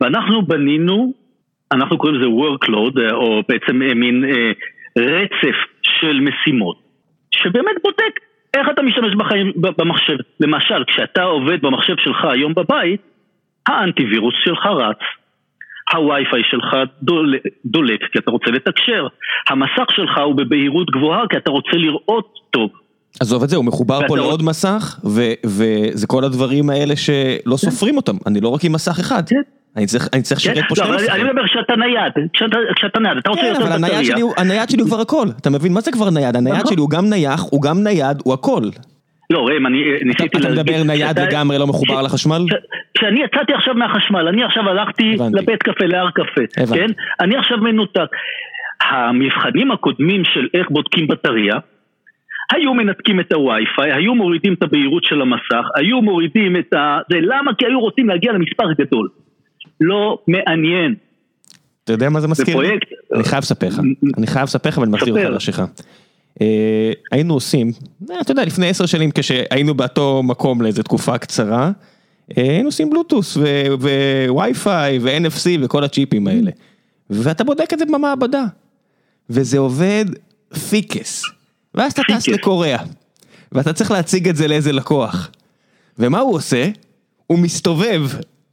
[0.00, 1.12] ואנחנו בנינו,
[1.72, 4.52] אנחנו קוראים לזה workload או בעצם אה, מין אה,
[4.98, 6.76] רצף של משימות
[7.30, 8.20] שבאמת בודק
[8.54, 10.16] איך אתה משתמש בחיים במחשב.
[10.40, 13.00] למשל, כשאתה עובד במחשב שלך היום בבית,
[13.66, 14.98] האנטיווירוס שלך רץ.
[15.94, 19.06] הווי-פיי שלך דולק, דולק כי אתה רוצה לתקשר,
[19.48, 22.70] המסך שלך הוא בבהירות גבוהה כי אתה רוצה לראות טוב.
[23.20, 24.42] עזוב את זה, הוא מחובר פה לעוד.
[24.42, 25.00] מסך,
[25.44, 29.22] וזה כל הדברים האלה שלא סופרים אותם, אני לא רק עם מסך אחד.
[29.76, 29.80] כן.
[29.80, 31.14] אני צריך, אני צריך לשרת כן, פה שני מסכים.
[31.14, 32.12] אני מדבר כשאתה נייד,
[32.76, 33.76] כשאתה נייד, אתה רוצה כן, יותר בטריה.
[33.76, 33.86] אבל
[34.36, 36.36] הנייד שלי הוא כבר הכל, אתה מבין מה זה כבר נייד?
[36.36, 36.72] הנייד נכון.
[36.72, 38.62] שלי הוא גם נייח, הוא גם נייד, הוא הכל.
[39.30, 40.58] לא, ראם, אני אה, ניסיתי להגיד...
[40.58, 42.42] אתה מדבר נייד לגמרי לא מחובר לחשמל?
[42.98, 46.86] כשאני יצאתי עכשיו מהחשמל, אני עכשיו הלכתי לבית קפה, להר קפה, כן?
[47.20, 48.10] אני עכשיו מנותק.
[48.90, 51.54] המבחנים הקודמים של איך בודקים בטריה,
[52.52, 56.98] היו מנתקים את הווי-פיי, היו מורידים את הבהירות של המסך, היו מורידים את ה...
[57.10, 57.54] זה למה?
[57.54, 59.08] כי היו רוצים להגיע למספר גדול.
[59.80, 60.94] לא מעניין.
[61.84, 62.54] אתה יודע מה זה מזכיר?
[62.54, 62.86] בפרויקט...
[63.14, 63.80] אני חייב לספר לך,
[64.18, 65.64] אני חייב לספר לך ואני מחזיר אותך לשיחה.
[66.40, 67.72] אה, היינו עושים,
[68.10, 71.70] אה, אתה יודע, לפני עשר שנים כשהיינו באותו מקום לאיזה תקופה קצרה,
[72.38, 73.36] אה, היינו עושים בלוטות'
[74.28, 76.50] ווי-פיי ו-NFC וכל הצ'יפים האלה.
[77.10, 78.44] ואתה בודק את זה במעבדה.
[79.30, 80.04] וזה עובד
[80.70, 81.22] פיקס.
[81.74, 82.82] ואז אתה טס לקוריאה.
[83.52, 85.30] ואתה צריך להציג את זה לאיזה לקוח.
[85.98, 86.68] ומה הוא עושה?
[87.26, 88.02] הוא מסתובב.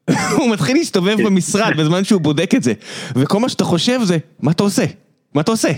[0.37, 2.73] הוא מתחיל להסתובב במשרד בזמן שהוא בודק את זה.
[3.15, 4.83] וכל מה שאתה חושב זה, מה אתה עושה?
[5.35, 5.69] מה אתה עושה?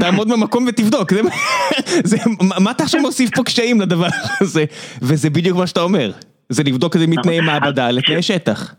[0.00, 1.20] תעמוד במקום ותבדוק, זה,
[2.10, 2.16] זה,
[2.64, 4.06] מה אתה עכשיו מוסיף פה קשיים לדבר
[4.40, 4.64] הזה?
[5.02, 6.10] וזה בדיוק מה שאתה אומר,
[6.48, 7.40] זה לבדוק את זה מתנאי.
[7.40, 8.74] מעבדה לתנאי שטח.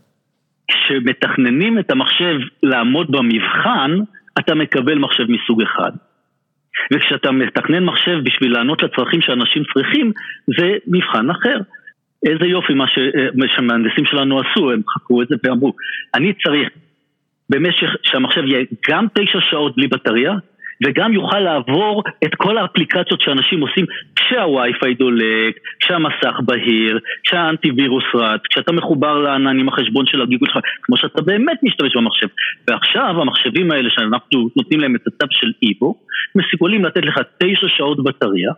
[0.68, 3.90] כשמתכננים את המחשב לעמוד במבחן,
[4.38, 5.90] אתה מקבל מחשב מסוג אחד.
[6.92, 10.12] וכשאתה מתכנן מחשב בשביל לענות לצרכים שאנשים צריכים,
[10.58, 11.58] זה מבחן אחר.
[12.26, 12.84] איזה יופי מה,
[13.46, 15.72] שהמהנדסים שלנו עשו, הם חקרו את זה ואמרו,
[16.14, 16.68] אני צריך
[17.50, 20.34] במשך, שהמחשב יהיה גם תשע שעות בלי בטריה,
[20.86, 23.84] וגם יוכל לעבור את כל האפליקציות שאנשים עושים
[24.16, 30.96] כשהווי-פיי דולק, כשהמסך בהיר, כשהאנטיווירוס רץ, כשאתה מחובר לענן עם החשבון של הגיגול שלך, כמו
[30.96, 32.26] שאתה באמת משתמש במחשב.
[32.68, 35.94] ועכשיו המחשבים האלה שאנחנו נותנים להם את הצו של איבו,
[36.34, 38.52] מסוגלים לתת לך תשע שעות בטריה,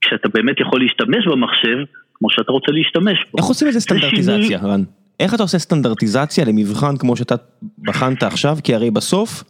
[0.00, 1.78] כשאתה באמת יכול להשתמש במחשב
[2.18, 3.38] כמו שאתה רוצה להשתמש בו.
[3.38, 4.82] איך עושים איזה סטנדרטיזציה, רן?
[5.20, 7.34] איך אתה עושה סטנדרטיזציה למבחן כמו שאתה
[7.78, 8.58] בחנת עכשיו?
[8.64, 9.44] כי הרי בסוף...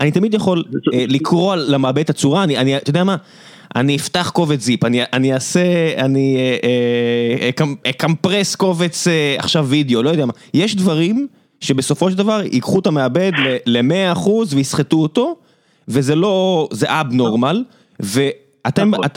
[0.00, 3.16] אני תמיד יכול אה, לקרוא למעבד את הצורה, אני, אתה יודע מה?
[3.76, 6.36] אני אפתח קובץ זיפ, אני, אני אעשה, אני
[7.90, 10.32] אקמפרס קובץ אה, עכשיו וידאו, לא יודע מה.
[10.54, 11.26] יש דברים
[11.60, 13.32] שבסופו של דבר ייקחו את המעבד
[13.66, 15.36] ל-100% ויסחטו אותו,
[15.88, 17.64] וזה לא, זה אבנורמל,
[18.00, 18.20] נכון.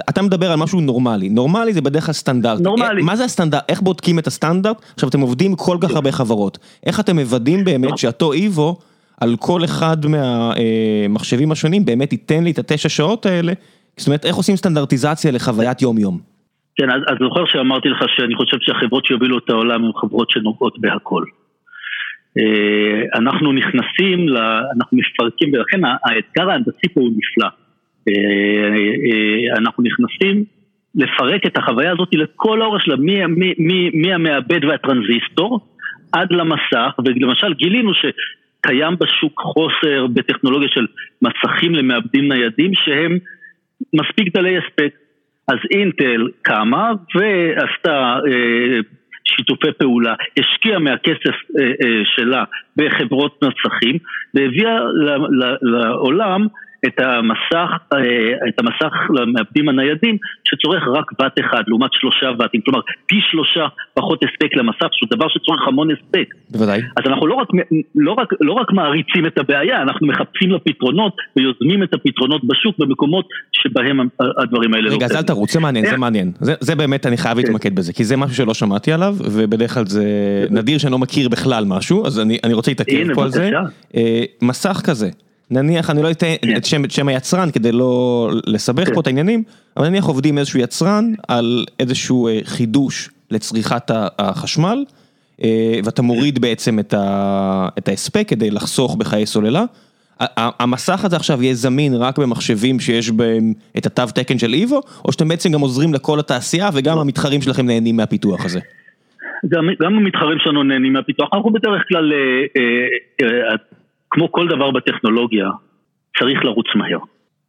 [0.09, 2.59] אתה מדבר על משהו נורמלי, נורמלי זה בדרך כלל סטנדרט.
[2.59, 3.01] נורמלי.
[3.01, 4.85] מה זה הסטנדרט, איך בודקים את הסטנדרט?
[4.93, 7.97] עכשיו אתם עובדים כל כך הרבה חברות, איך אתם מוודאים באמת נכון.
[7.97, 8.77] שאותו איבו,
[9.21, 13.53] על כל אחד מהמחשבים השונים באמת ייתן לי את התשע שעות האלה,
[13.97, 16.19] זאת אומרת איך עושים סטנדרטיזציה לחוויית יום יום.
[16.75, 20.79] כן, אז, אז זוכר שאמרתי לך שאני חושב שהחברות שיובילו את העולם הן חברות שנוגעות
[20.79, 21.23] בהכל.
[22.37, 24.25] אה, אנחנו נכנסים,
[24.77, 27.49] אנחנו מפרקים, ולכן האתגר ההנדסי פה הוא נפלא.
[28.09, 30.43] אה, אנחנו נכנסים
[30.95, 32.95] לפרק את החוויה הזאת לכל האורך שלה,
[33.93, 35.59] מהמעבד והטרנזיסטור
[36.11, 38.05] עד למסך, ולמשל גילינו ש...
[38.67, 40.85] קיים בשוק חוסר בטכנולוגיה של
[41.21, 43.17] מסכים למעבדים ניידים שהם
[43.93, 44.93] מספיק דלי הספק.
[45.47, 48.79] אז אינטל קמה ועשתה אה,
[49.23, 52.43] שיתופי פעולה, השקיעה מהכסף אה, אה, שלה
[52.75, 53.97] בחברות מסכים
[54.33, 54.79] והביאה
[55.61, 56.47] לעולם
[56.85, 62.79] את המסך, אה, את המסך למעבדים הניידים שצורך רק ואט אחד לעומת שלושה ואטים, כלומר
[63.05, 66.27] פי שלושה פחות הספק למסך, שהוא דבר שצורך המון הספק.
[66.49, 66.81] בוודאי.
[66.97, 67.47] אז אנחנו לא רק,
[67.95, 72.75] לא, רק, לא רק מעריצים את הבעיה, אנחנו מחפשים לה פתרונות ויוזמים את הפתרונות בשוק
[72.79, 73.99] במקומות שבהם
[74.41, 74.91] הדברים האלה.
[74.91, 76.31] רגע, אז אל תרוץ, זה מעניין, זה מעניין.
[76.39, 77.43] זה, זה באמת, אני חייב כן.
[77.43, 80.05] להתמקד בזה, כי זה משהו שלא שמעתי עליו, ובדרך כלל זה
[80.49, 83.51] נדיר שאני לא מכיר בכלל משהו, אז אני, אני רוצה להתעכב פה על זה.
[83.95, 85.09] אה, מסך כזה.
[85.53, 86.57] נניח, אני לא אתן כן.
[86.57, 88.93] את שם, את שם היצרן כדי לא לסבך כן.
[88.93, 89.43] פה את העניינים,
[89.77, 94.85] אבל נניח עובדים איזשהו יצרן על איזשהו אה, חידוש לצריכת החשמל,
[95.43, 96.79] אה, ואתה מוריד בעצם
[97.77, 99.63] את ההספק כדי לחסוך בחיי סוללה.
[100.19, 105.11] המסך הזה עכשיו יהיה זמין רק במחשבים שיש בהם את התו תקן של איבו, או
[105.11, 108.59] שאתם בעצם גם עוזרים לכל התעשייה וגם המתחרים שלכם נהנים מהפיתוח הזה?
[109.49, 112.61] גם, גם המתחרים שלנו נהנים מהפיתוח, אנחנו בדרך כלל, אה,
[113.21, 113.55] אה,
[114.13, 115.49] כמו כל דבר בטכנולוגיה,
[116.19, 116.99] צריך לרוץ מהר.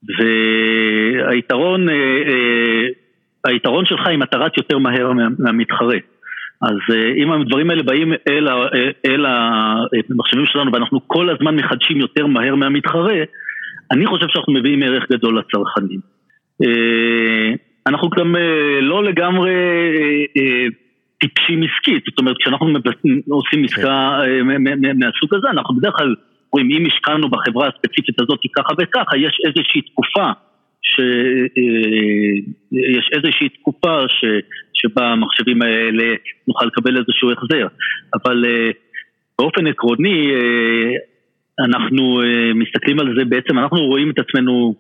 [0.08, 5.96] והיתרון אה, אה, היתרון שלך אם אתה רץ יותר מהר מהמתחרה.
[6.62, 8.48] אז אה, אם הדברים האלה באים אל,
[9.06, 13.14] אל המחשבים שלנו ואנחנו כל הזמן מחדשים יותר מהר מהמתחרה,
[13.90, 16.00] אני חושב שאנחנו מביאים ערך גדול לצרכנים.
[17.86, 18.36] אנחנו גם
[18.82, 19.52] לא לגמרי
[21.20, 22.66] טיפשים עסקית, זאת אומרת כשאנחנו
[23.28, 24.18] עושים עסקה
[24.94, 26.14] מהסוג הזה אנחנו בדרך כלל
[26.54, 30.26] אומרים אם השקענו בחברה הספציפית הזאת ככה וככה, יש איזושהי תקופה
[30.82, 31.00] ש...
[31.58, 32.34] אה,
[32.72, 34.24] יש איזושהי תקופה ש...
[34.74, 36.14] שבה המחשבים האלה
[36.48, 37.66] נוכל לקבל איזשהו החזר,
[38.14, 38.70] אבל אה,
[39.38, 40.90] באופן עקרוני אה,
[41.64, 42.20] אנחנו
[42.54, 44.74] מסתכלים על זה בעצם, אנחנו רואים את עצמנו,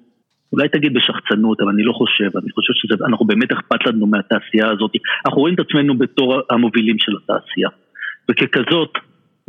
[0.52, 4.90] אולי תגיד בשחצנות, אבל אני לא חושב, אני חושב שאנחנו באמת אכפת לנו מהתעשייה הזאת,
[5.26, 7.68] אנחנו רואים את עצמנו בתור המובילים של התעשייה,
[8.30, 8.92] וככזאת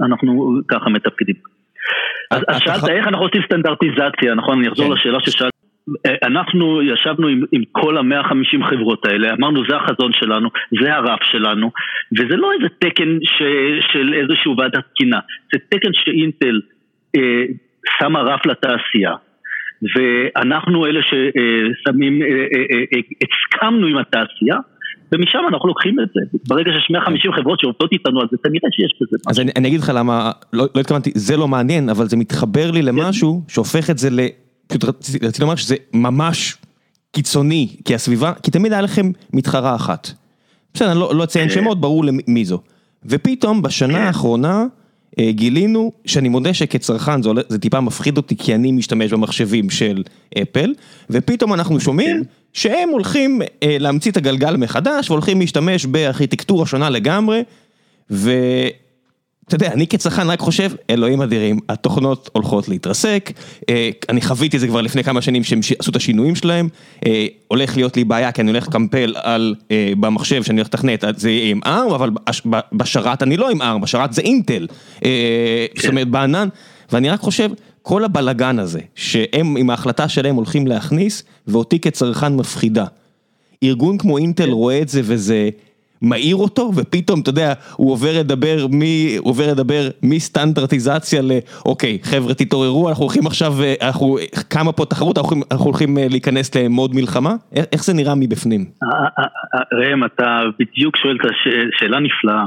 [0.01, 1.35] אנחנו ככה מתפקדים.
[2.31, 4.59] אז שאלת איך אנחנו עושים סטנדרטיזציה, נכון?
[4.59, 4.93] אני אחזור כן.
[4.93, 5.51] לשאלה ששאלת.
[6.23, 10.49] אנחנו ישבנו עם, עם כל המאה חמישים חברות האלה, אמרנו זה החזון שלנו,
[10.83, 11.71] זה הרף שלנו,
[12.17, 13.43] וזה לא איזה תקן ש,
[13.93, 15.19] של איזשהו ועדת תקינה,
[15.53, 16.61] זה תקן שאינטל
[17.15, 17.43] אה,
[17.99, 19.13] שמה רף לתעשייה,
[19.95, 24.55] ואנחנו אלה ששמים, אה, אה, אה, אה, הסכמנו עם התעשייה,
[25.11, 26.37] ומשם אנחנו לוקחים את זה.
[26.47, 29.29] ברגע שיש 150 חברות שעובדות איתנו, אז כנראה שיש בזה משהו.
[29.31, 32.71] אז אני, אני אגיד לך למה, לא, לא התכוונתי, זה לא מעניין, אבל זה מתחבר
[32.71, 34.19] לי למשהו שהופך את זה ל...
[34.67, 34.83] פשוט
[35.23, 36.57] רציתי לומר שזה ממש
[37.11, 40.11] קיצוני, כי הסביבה, כי תמיד היה לכם מתחרה אחת.
[40.73, 41.55] בסדר, אני לא, לא אציין כן.
[41.55, 42.59] שמות, ברור למי זו.
[43.05, 44.03] ופתאום בשנה כן.
[44.03, 44.65] האחרונה
[45.29, 50.03] גילינו, שאני מודה שכצרכן זה, זה טיפה מפחיד אותי, כי אני משתמש במחשבים של
[50.41, 50.73] אפל,
[51.09, 52.29] ופתאום אנחנו שומעים כן.
[52.53, 57.43] שהם הולכים אה, להמציא את הגלגל מחדש, והולכים להשתמש בארכיטקטורה שונה לגמרי,
[58.11, 58.31] ו...
[59.47, 63.31] אתה יודע, אני כצרכן רק חושב, אלוהים אדירים, התוכנות הולכות להתרסק,
[63.69, 66.69] אה, אני חוויתי את זה כבר לפני כמה שנים שהם עשו את השינויים שלהם,
[67.05, 71.03] אה, הולך להיות לי בעיה כי אני הולך לקמפל על, אה, במחשב שאני הולך לתכנת,
[71.17, 72.09] זה יהיה עם ARM, אבל
[72.73, 74.67] בשרת אני לא עם ARM, בשרת זה אינטל,
[75.77, 76.47] זאת אומרת בענן,
[76.91, 77.49] ואני רק חושב,
[77.81, 82.85] כל הבלגן הזה, שהם עם ההחלטה שלהם הולכים להכניס, ואותי כצרכן מפחידה.
[83.63, 85.49] ארגון כמו אינטל רואה את זה וזה
[86.01, 88.81] מעיר אותו, ופתאום, אתה יודע, הוא עובר לדבר מ...
[89.17, 91.31] הוא עובר לדבר מסטנדרטיזציה ל...
[91.65, 94.17] אוקיי, חבר'ה תתעוררו, אנחנו הולכים עכשיו, אנחנו...
[94.49, 97.33] כמה פה תחרות, אנחנו, אנחנו הולכים להיכנס למוד מלחמה?
[97.73, 98.65] איך זה נראה מבפנים?
[99.73, 101.31] ראם, אתה בדיוק שואל את
[101.75, 102.45] השאלה נפלאה.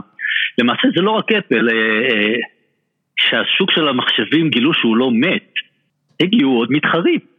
[0.58, 1.68] למעשה זה לא רק אפל,
[3.16, 5.52] כשהשוק של המחשבים גילו שהוא לא מת,
[6.22, 7.37] הגיעו עוד מתחרים.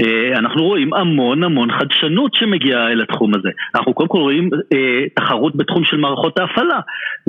[0.00, 3.48] אה, אנחנו רואים המון המון חדשנות שמגיעה אל התחום הזה.
[3.74, 6.80] אנחנו קודם כל רואים אה, תחרות בתחום של מערכות ההפעלה.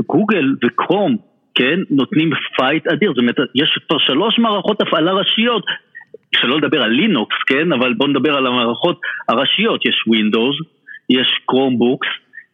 [0.07, 1.17] גוגל וכרום,
[1.55, 3.09] כן, נותנים fight אדיר.
[3.09, 5.63] זאת אומרת, יש כבר שלוש מערכות הפעלה ראשיות,
[6.35, 8.99] שלא לדבר על לינוקס, כן, אבל בואו נדבר על המערכות
[9.29, 9.85] הראשיות.
[9.85, 10.55] יש ווינדוס,
[11.09, 12.07] יש Chromebooks,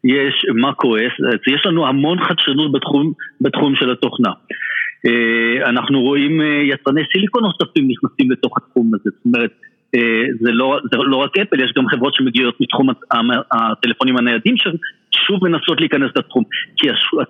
[0.03, 1.13] יש macOS,
[1.53, 4.31] יש לנו המון חדשנות בתחום, בתחום של התוכנה.
[5.07, 9.51] אה, אנחנו רואים יצרני סיליקון נוספים נכנסים לתוך התחום הזה, זאת אומרת
[10.41, 12.89] זה לא, זה לא רק אפל, יש גם חברות שמגיעות מתחום
[13.51, 14.55] הטלפונים הניידים
[15.15, 16.43] ששוב מנסות להיכנס לתחום,
[16.77, 16.87] כי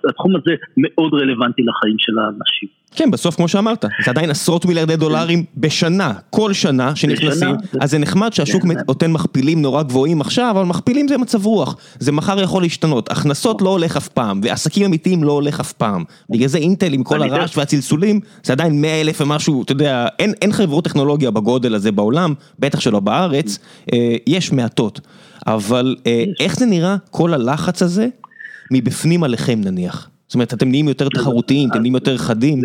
[0.08, 2.68] התחום הזה מאוד רלוונטי לחיים של האנשים.
[2.96, 7.98] כן, בסוף כמו שאמרת, זה עדיין עשרות מיליארדי דולרים בשנה, כל שנה שנכנסים, אז זה
[7.98, 8.68] נחמד שהשוק כן.
[8.88, 13.62] נותן מכפילים נורא גבוהים עכשיו, אבל מכפילים זה מצב רוח, זה מחר יכול להשתנות, הכנסות
[13.62, 17.22] לא הולך אף פעם, ועסקים אמיתיים לא הולך אף פעם, בגלל זה אינטל עם כל
[17.22, 22.34] הרעש והצלצולים, זה עדיין מאה אלף ומשהו, אתה יודע, אין חברות טכנולוגיה בגודל הזה בעולם,
[22.58, 23.58] בטח שלא בארץ,
[23.92, 25.00] אה, יש מעטות,
[25.46, 28.06] אבל אה, איך זה נראה כל הלחץ הזה
[28.72, 30.10] מבפנים עליכם נניח?
[30.26, 32.58] זאת אומרת, אתם נהיים יותר תחרותיים, אתם נהיים יותר חדים.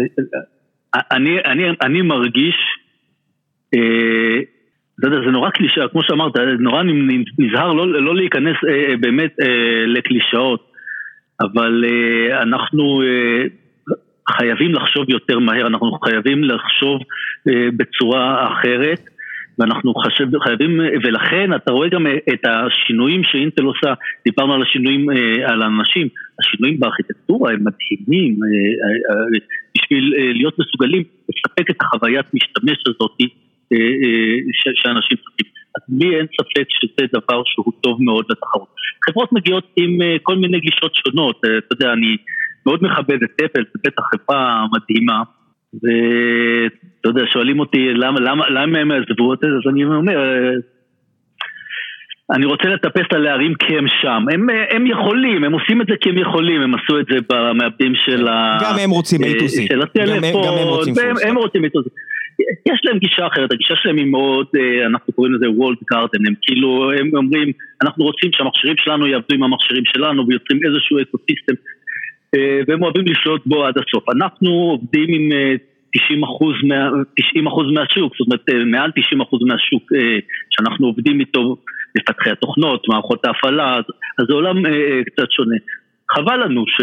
[0.95, 2.55] אני, אני, אני מרגיש,
[3.75, 4.39] אה,
[4.99, 6.84] אתה יודע, זה נורא קלישאה, כמו שאמרת, נורא
[7.39, 10.71] נזהר לא, לא להיכנס אה, באמת אה, לקלישאות,
[11.41, 13.43] אבל אה, אנחנו אה,
[14.38, 17.01] חייבים לחשוב יותר מהר, אנחנו חייבים לחשוב
[17.47, 19.11] אה, בצורה אחרת.
[19.60, 23.93] ואנחנו חשב, חייבים, ולכן אתה רואה גם את השינויים שאינטל עושה,
[24.26, 25.10] דיברנו על השינויים
[25.45, 26.08] על האנשים,
[26.39, 29.39] השינויים בארכיטקטורה הם מדהימים, אה, אה, אה,
[29.78, 33.18] בשביל להיות מסוגלים לספק את החוויית משתמש הזאת
[34.76, 35.52] שאנשים צריכים.
[35.76, 38.68] אז לי אין ספק שזה דבר שהוא טוב מאוד לתחרות.
[39.06, 42.18] חברות מגיעות עם כל מיני גישות שונות, אתה יודע, אני
[42.66, 45.24] מאוד מכבד את אפל, זו בטח חברה מדהימה.
[45.74, 50.17] ואתה יודע, שואלים אותי למה, למה, למה הם עזבו אותי, אז אני אומר,
[52.36, 54.24] אני רוצה לטפס על ההרים כי הם שם.
[54.34, 57.93] הם, הם יכולים, הם עושים את זה כי הם יכולים, הם עשו את זה במעבדים
[57.95, 58.57] של ה...
[58.61, 59.67] גם הם רוצים A to Z.
[59.67, 61.26] של הטלפון, גם הם רוצים פולס.
[61.26, 61.89] הם רוצים A to Z.
[62.72, 66.34] יש להם גישה אחרת, הגישה שלהם היא מאוד, אה, אנחנו קוראים לזה walled garden, הם
[66.41, 67.51] כאילו, הם אומרים,
[67.84, 71.80] אנחנו רוצים שהמכשירים שלנו יעבדו עם המכשירים שלנו ויוצרים איזשהו ecosystem אה,
[72.67, 74.09] והם אוהבים לשלוט בו עד הסוף.
[74.09, 75.29] אנחנו עובדים עם
[75.95, 76.55] 90 אה, אחוז,
[77.29, 79.84] 90 אחוז מהשוק, זאת אומרת מעל 90 אחוז מהשוק
[80.49, 81.57] שאנחנו עובדים איתו
[81.97, 83.77] מפתחי התוכנות, מערכות ההפעלה,
[84.19, 85.55] אז זה עולם אה, אה, קצת שונה.
[86.15, 86.82] חבל לנו, ש...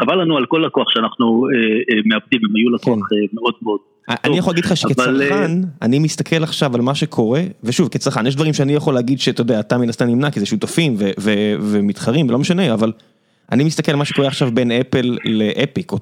[0.00, 3.16] חבל לנו על כל לקוח שאנחנו אה, אה, מאבדים, הם היו לקוח כן.
[3.16, 3.78] אה, מאוד מאוד.
[4.24, 5.50] אני יכול להגיד לך שכצרכן,
[5.82, 9.60] אני מסתכל עכשיו על מה שקורה, ושוב, כצרכן, יש דברים שאני יכול להגיד שאתה יודע,
[9.60, 10.96] אתה מן הסתם נמנע, כי זה שותפים
[11.60, 12.92] ומתחרים, ולא משנה, אבל
[13.52, 15.92] אני מסתכל על מה שקורה עכשיו בין אפל לאפיק,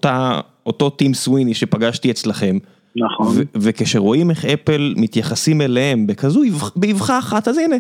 [0.66, 2.59] אותו טים סוויני שפגשתי אצלכם,
[2.97, 3.44] נכון.
[3.55, 6.40] וכשרואים איך אפל מתייחסים אליהם בכזו,
[6.76, 7.76] באבחה אחת, אז הנה.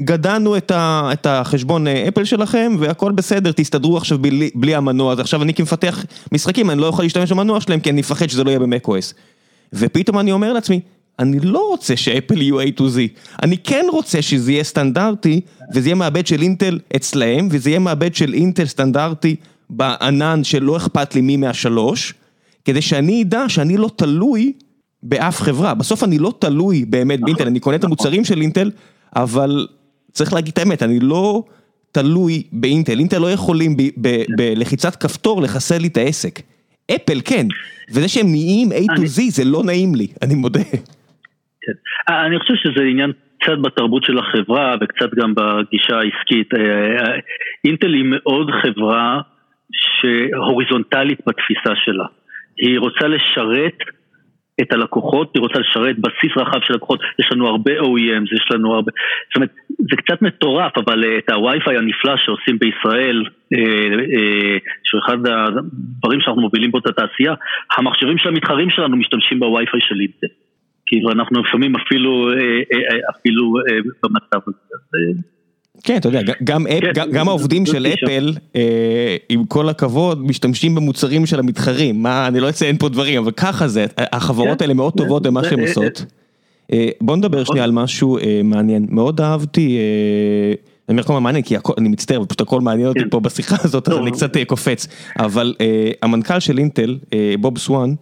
[0.00, 5.18] גדענו את ה, את החשבון אפל שלכם והכל בסדר, תסתדרו עכשיו בלי, בלי המנוע, אז
[5.20, 8.50] עכשיו אני כמפתח משחקים, אני לא יכול להשתמש במנוע שלהם כי אני מפחד שזה לא
[8.50, 9.14] יהיה ב-MacOS.
[9.72, 10.80] ופתאום אני אומר לעצמי,
[11.18, 12.98] אני לא רוצה שאפל יהיו A to Z,
[13.42, 15.40] אני כן רוצה שזה יהיה סטנדרטי,
[15.74, 19.36] וזה יהיה מעבד של אינטל אצלהם, וזה יהיה מעבד של אינטל סטנדרטי
[19.70, 22.14] בענן שלא אכפת לי מי מהשלוש,
[22.64, 24.52] כדי שאני אדע שאני לא תלוי
[25.02, 28.70] באף חברה, בסוף אני לא תלוי באמת באינטל, אני קונה את המוצרים של אינטל,
[29.16, 29.66] אבל
[30.12, 31.44] צריך להגיד את האמת, אני לא
[31.92, 33.76] תלוי באינטל, אינטל לא יכולים
[34.36, 36.40] בלחיצת כפתור לחסל לי את העסק.
[36.94, 37.46] אפל כן,
[37.92, 40.60] וזה שהם נהיים A to Z זה לא נעים לי, אני מודה.
[41.62, 41.72] כן.
[42.14, 46.54] אני חושב שזה עניין קצת בתרבות של החברה וקצת גם בגישה העסקית.
[46.54, 47.18] אה, אה,
[47.64, 49.20] אינטל היא מאוד חברה
[49.72, 52.06] שהוריזונטלית בתפיסה שלה.
[52.56, 53.78] היא רוצה לשרת
[54.62, 58.74] את הלקוחות, היא רוצה לשרת בסיס רחב של לקוחות, יש לנו הרבה OEMs, יש לנו
[58.74, 58.92] הרבה,
[59.28, 65.00] זאת אומרת, זה קצת מטורף, אבל אה, את הווי-פיי הנפלא שעושים בישראל, אה, אה, שהוא
[65.04, 67.34] אחד הדברים שאנחנו מובילים בו את התעשייה,
[67.76, 70.26] המכשירים של המתחרים שלנו משתמשים בווי-פיי של אינטל.
[70.90, 72.28] כאילו אנחנו לפעמים אפילו,
[73.10, 73.52] אפילו
[74.02, 75.22] במצב הזה.
[75.84, 76.64] כן, אתה יודע, גם
[76.94, 82.48] כן, העובדים של אפל, אה, עם כל הכבוד, משתמשים במוצרים של המתחרים, מה, אני לא
[82.48, 86.04] אציין פה דברים, אבל ככה זה, החברות כן, האלה מאוד טובות במה שהן עושות.
[87.00, 89.78] בוא נדבר שנייה על משהו מעניין, מאוד אהבתי,
[90.88, 93.88] אני אומר כל הזמן מעניין, כי אני מצטער, פשוט הכל מעניין אותי פה בשיחה הזאת,
[93.88, 94.86] אז אני קצת קופץ,
[95.18, 95.54] אבל
[96.02, 96.98] המנכ"ל של אינטל,
[97.40, 97.94] בוב סואן,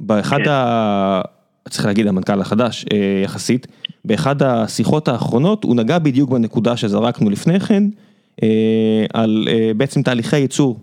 [0.00, 1.35] באחד ה...
[1.68, 2.84] צריך להגיד המנכ"ל החדש
[3.24, 3.66] יחסית,
[4.04, 7.84] באחד השיחות האחרונות הוא נגע בדיוק בנקודה שזרקנו לפני כן,
[9.14, 10.80] על בעצם תהליכי ייצור.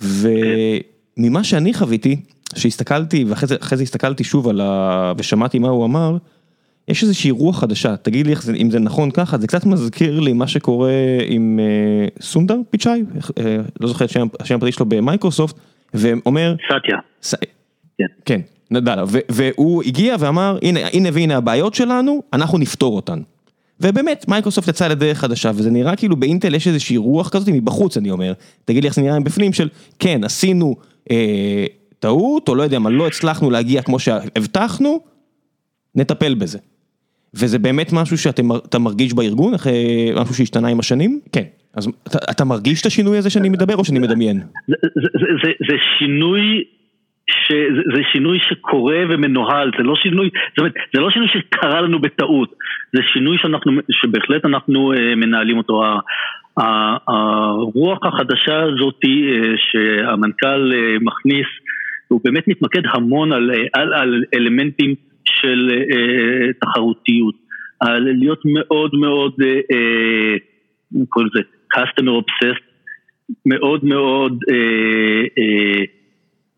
[0.00, 2.20] וממה שאני חוויתי,
[2.56, 5.12] שהסתכלתי ואחרי זה הסתכלתי שוב על ה...
[5.18, 6.16] ושמעתי מה הוא אמר,
[6.88, 10.46] יש איזושהי רוח חדשה, תגיד לי אם זה נכון ככה, זה קצת מזכיר לי מה
[10.46, 10.92] שקורה
[11.26, 11.60] עם
[12.20, 13.02] סונדר פיצ'אי,
[13.80, 15.56] לא זוכר את השם הפרטי שלו במייקרוסופט,
[15.94, 16.54] ואומר...
[17.22, 17.38] סאטיה.
[17.40, 17.46] כן.
[18.24, 18.40] כן.
[18.70, 23.20] נדלה, והוא הגיע ואמר, הנה, הנה והנה הבעיות שלנו, אנחנו נפתור אותן.
[23.80, 28.10] ובאמת, מייקרוסופט יצאה לדרך חדשה, וזה נראה כאילו באינטל יש איזושהי רוח כזאת מבחוץ, אני
[28.10, 28.32] אומר.
[28.64, 29.68] תגיד לי איך זה נראה מבפנים של,
[29.98, 30.76] כן, עשינו
[31.10, 31.66] אה,
[31.98, 35.00] טעות, או לא יודע מה, לא הצלחנו להגיע כמו שהבטחנו,
[35.94, 36.58] נטפל בזה.
[37.34, 41.20] וזה באמת משהו שאתה מרגיש בארגון, אחרי משהו שהשתנה עם השנים?
[41.32, 41.44] כן.
[41.74, 44.40] אז אתה, אתה מרגיש את השינוי הזה שאני מדבר, או שאני מדמיין?
[44.68, 45.08] זה, זה,
[45.42, 46.64] זה, זה שינוי
[47.30, 52.54] שזה שינוי שקורה ומנוהל, זה לא שינוי, זאת אומרת, זה לא שינוי שקרה לנו בטעות,
[52.92, 55.82] זה שינוי שאנחנו, שבהחלט אנחנו uh, מנהלים אותו.
[57.08, 59.08] הרוח החדשה הזאת uh,
[59.56, 61.46] שהמנכ"ל uh, מכניס,
[62.08, 64.94] הוא באמת מתמקד המון על, על, על אלמנטים
[65.24, 65.70] של
[66.60, 67.34] תחרותיות,
[67.80, 69.34] על להיות מאוד מאוד,
[71.08, 71.42] קוראים לזה,
[71.76, 72.64] customer obsessed,
[73.46, 74.38] מאוד מאוד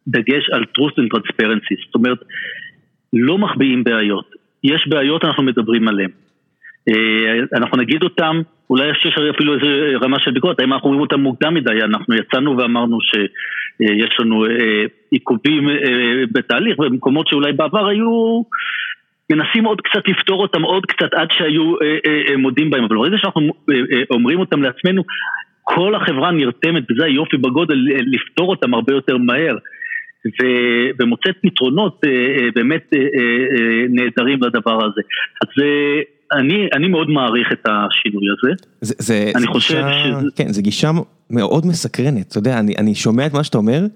[0.09, 2.19] דגש על truth and transparency, זאת אומרת,
[3.13, 4.31] לא מחביאים בעיות,
[4.65, 6.11] יש בעיות אנחנו מדברים עליהן.
[6.89, 8.41] אה, אנחנו נגיד אותם,
[8.71, 12.59] אולי יש אפילו איזה רמה של ביקורת, האם אנחנו רואים אותם מוקדם מדי, אנחנו יצאנו
[12.59, 15.75] ואמרנו שיש לנו אה, עיכובים אה,
[16.33, 18.43] בתהליך במקומות שאולי בעבר היו
[19.33, 21.75] מנסים עוד קצת לפתור אותם עוד קצת עד שהיו
[22.39, 23.53] מודים בהם, אבל ברגע שאנחנו
[24.11, 25.03] אומרים אותם לעצמנו,
[25.63, 27.79] כל החברה נרתמת, וזה היופי בגודל,
[28.13, 29.57] לפתור אותם הרבה יותר מהר.
[31.01, 33.01] ומוצאת פתרונות אה, אה, באמת אה,
[33.89, 35.01] נהדרים לדבר הזה.
[35.43, 35.65] אז
[36.33, 38.65] אני, אני מאוד מעריך את השינוי הזה.
[38.81, 40.29] זה, זה, אני זה חושב גישה, שזה...
[40.37, 40.91] כן, זו גישה
[41.31, 43.87] מאוד מסקרנת, אתה יודע, אני, אני שומע את מה שאתה אומר,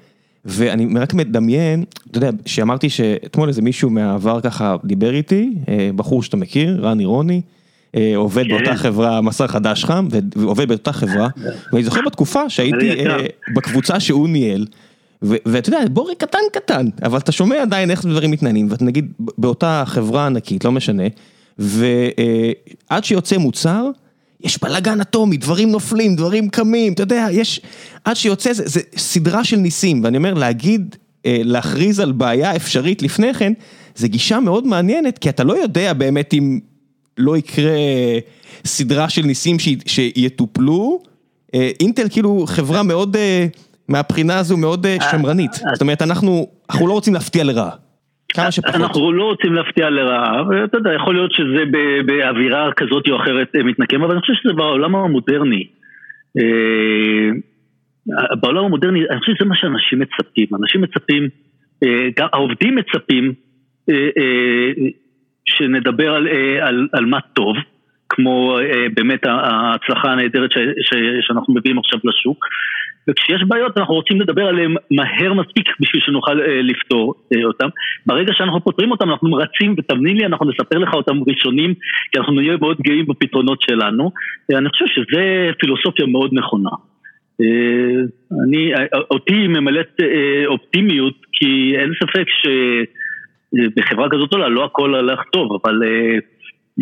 [0.44, 5.50] ואני רק מדמיין, אתה יודע, שאמרתי שאתמול איזה מישהו מהעבר ככה דיבר איתי,
[5.96, 7.40] בחור שאתה מכיר, רן אירוני,
[8.16, 8.48] עובד כן.
[8.48, 11.28] באותה חברה, מסר חדש חם, ועובד באותה חברה,
[11.72, 13.04] ואני זוכר בתקופה שהייתי
[13.54, 14.66] בקבוצה שהוא ניהל,
[15.22, 19.82] ואתה יודע, בורג קטן קטן, אבל אתה שומע עדיין איך דברים מתנהלים, ואתה נגיד באותה
[19.86, 21.02] חברה ענקית, לא משנה,
[21.58, 23.86] ועד שיוצא מוצר,
[24.40, 27.60] יש בלאגן אטומי, דברים נופלים, דברים קמים, אתה יודע, יש,
[28.04, 30.96] עד שיוצא, זה, זה סדרה של ניסים, ואני אומר, להגיד,
[31.26, 33.52] אה, להכריז על בעיה אפשרית לפני כן,
[33.96, 36.60] זה גישה מאוד מעניינת, כי אתה לא יודע באמת אם
[37.18, 37.78] לא יקרה
[38.64, 39.56] סדרה של ניסים
[39.86, 41.02] שיטופלו,
[41.54, 43.16] אה, אינטל כאילו חברה מאוד...
[43.90, 47.76] אה, מהבחינה הזו מאוד אה, שמרנית, אה, זאת אומרת אנחנו, אנחנו לא רוצים להפתיע לרעה.
[48.28, 48.74] כמה שפחות.
[48.74, 51.64] אנחנו לא רוצים להפתיע לרעה, ואתה יודע, יכול להיות שזה
[52.06, 55.66] באווירה כזאת או אחרת אה, מתנקם, אבל אני חושב שזה בעולם המודרני.
[58.40, 60.46] בעולם המודרני, אני חושב שזה מה שאנשים מצפים.
[60.62, 61.28] אנשים מצפים,
[62.16, 63.32] גם העובדים מצפים
[65.46, 66.28] שנדבר על,
[66.60, 67.56] על, על מה טוב,
[68.08, 68.58] כמו
[68.94, 70.50] באמת ההצלחה הנהדרת
[71.20, 72.44] שאנחנו מביאים עכשיו לשוק.
[73.08, 77.66] וכשיש בעיות אנחנו רוצים לדבר עליהן מהר מספיק בשביל שנוכל אה, לפתור אה, אותן.
[78.06, 81.74] ברגע שאנחנו פותרים אותן אנחנו רצים ותאמין לי אנחנו נספר לך אותם ראשונים
[82.12, 84.10] כי אנחנו נהיה מאוד גאים בפתרונות שלנו.
[84.52, 85.20] אה, אני חושב שזו
[85.58, 86.70] פילוסופיה מאוד נכונה.
[87.40, 88.00] אה,
[88.44, 95.20] אני, אה, אותי ממלאת אה, אופטימיות כי אין ספק שבחברה כזאת גדולה לא הכל הולך
[95.32, 96.18] טוב אבל אה,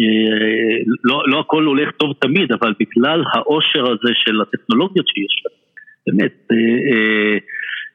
[0.00, 5.67] אה, לא, לא הכל הולך טוב תמיד אבל בגלל העושר הזה של הטכנולוגיות שיש לנו
[6.08, 7.38] באמת, אה, אה,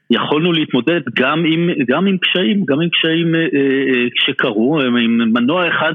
[0.09, 3.41] יכולנו להתמודד גם עם, גם עם קשיים, גם עם קשיים אה,
[4.15, 5.93] שקרו, אם מנוע אחד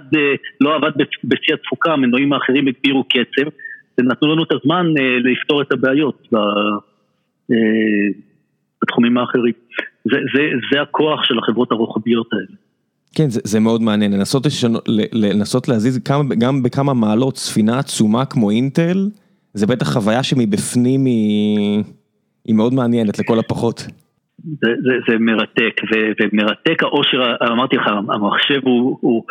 [0.61, 0.91] לא עבד
[1.25, 3.49] בשיא התפוקה, המנועים האחרים הגבירו קצב,
[3.99, 4.87] ונתנו לנו את הזמן
[5.25, 6.29] לפתור את הבעיות
[8.83, 9.53] בתחומים האחרים.
[10.05, 10.43] זה, זה,
[10.73, 12.57] זה הכוח של החברות הרוחביות האלה.
[13.15, 14.79] כן, זה, זה מאוד מעניין, לנסות, לשנו,
[15.13, 19.09] לנסות להזיז כמה, גם בכמה מעלות ספינה עצומה כמו אינטל,
[19.55, 21.83] זה בטח חוויה שמבפנים היא...
[22.49, 23.79] היא מאוד מעניינת לכל הפחות.
[24.39, 29.25] זה, זה, זה מרתק, ו, ומרתק העושר, אמרתי לך, המחשב הוא, הוא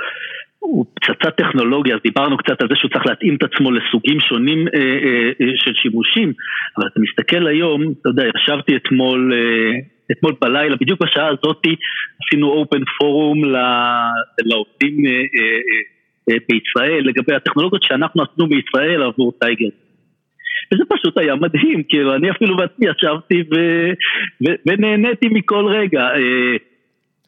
[0.59, 4.67] הוא פצצת טכנולוגיה, אז דיברנו קצת על זה שהוא צריך להתאים את עצמו לסוגים שונים
[4.67, 6.33] אה, אה, אה, של שימושים,
[6.77, 9.71] אבל אתה מסתכל היום, אתה יודע, ישבתי אתמול, אה,
[10.11, 11.75] אתמול בלילה, בדיוק בשעה הזאתי
[12.21, 13.41] עשינו אופן פורום
[14.45, 15.59] לעובדים אה, אה,
[16.29, 19.69] אה, בישראל לגבי הטכנולוגיות שאנחנו עשינו בישראל עבור טייגר.
[20.73, 23.55] וזה פשוט היה מדהים, כאילו אני אפילו בעצמי ישבתי ו...
[24.47, 24.53] ו...
[24.65, 26.01] ונהניתי מכל רגע.
[26.01, 26.55] אה,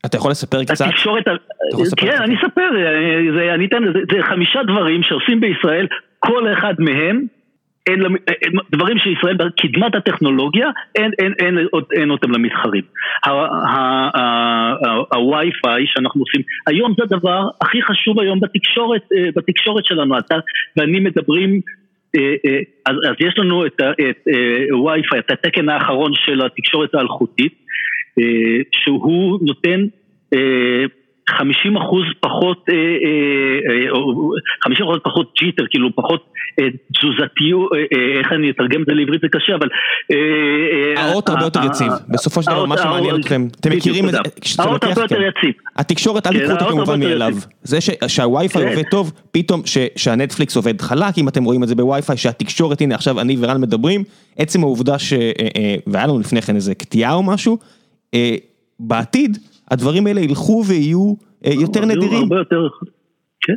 [0.06, 0.86] אתה יכול לספר קצת?
[0.88, 1.24] התקשורת,
[1.98, 2.70] כן, אני אספר,
[3.36, 5.88] זה, אני אתן, זה, זה חמישה דברים שעושים בישראל,
[6.20, 7.26] כל אחד מהם,
[7.90, 8.04] אין,
[8.72, 12.84] דברים שישראל בקדמת הטכנולוגיה, אין, אין, אין, אין, אין אותם למתחרים.
[15.14, 20.36] הווי-פיי שאנחנו עושים, היום זה הדבר הכי חשוב היום בתקשורת, אה, בתקשורת שלנו, אתה
[20.78, 21.89] ואני מדברים אה, אה,
[22.86, 23.82] אז, אז יש לנו את
[24.72, 27.54] וי-פיי, את התקן האחרון של התקשורת האלחוטית,
[28.72, 29.86] שהוא נותן
[31.38, 32.66] 50 אחוז פחות,
[34.64, 36.26] 50 אחוז פחות ג'יטר, כאילו פחות
[36.94, 37.70] תזוזתיות,
[38.20, 39.68] איך אני אתרגם את זה לעברית זה קשה, אבל...
[40.98, 44.18] האות הרבה יותר יציב, בסופו של דבר מה שמעניין אתכם, אתם מכירים את זה,
[44.60, 45.54] האות הרבה יותר יציב.
[45.76, 47.78] התקשורת, אל תקחו אותה כמובן מאליו, זה
[48.08, 49.62] שהווי-פיי עובד טוב, פתאום
[49.96, 54.04] שהנטפליקס עובד חלק, אם אתם רואים את זה בווי-פיי, שהתקשורת, הנה עכשיו אני ורן מדברים,
[54.38, 55.14] עצם העובדה ש...
[55.88, 57.58] והיה לנו לפני כן איזה קטיעה או משהו,
[58.80, 59.38] בעתיד
[59.72, 61.14] הדברים האלה ילכו ויהיו
[61.46, 62.24] אה, יותר נדירים.
[62.24, 62.68] הרבה יותר,
[63.42, 63.56] כן.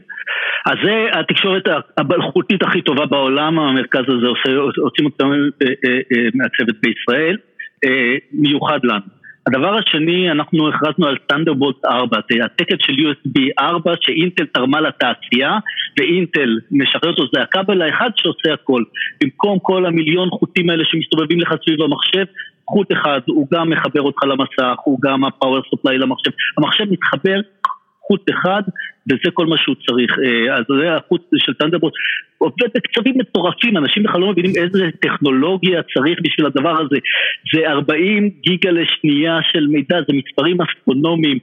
[0.66, 1.62] אז זה התקשורת
[1.96, 5.30] המלכותית הכי טובה בעולם, המרכז הזה עושה, עושים אותם
[5.62, 7.36] אה, אה, מהצוות בישראל,
[8.32, 9.22] מיוחד לנו.
[9.46, 15.58] הדבר השני, אנחנו הכרזנו על סטנדרבולט 4, זה התקן של USB 4 שאינטל תרמה לתעשייה
[15.98, 18.82] ואינטל משחררת אותו, זה הכבל האחד שעושה הכל.
[19.22, 22.24] במקום כל המיליון חוטים האלה שמסתובבים לך סביב המחשב,
[22.72, 27.40] חוט אחד, הוא גם מחבר אותך למסך, הוא גם הפאוור סופליי למחשב, המחשב מתחבר
[28.06, 28.62] חוט אחד
[29.06, 31.92] וזה כל מה שהוא צריך, אה, אז זה החוט של טנדרבוט,
[32.38, 36.96] עובד בקצבים מטורפים, אנשים בכלל לא מבינים איזה טכנולוגיה צריך בשביל הדבר הזה,
[37.54, 41.38] זה 40 גיגה לשנייה של מידע, זה מספרים אסטרונומיים,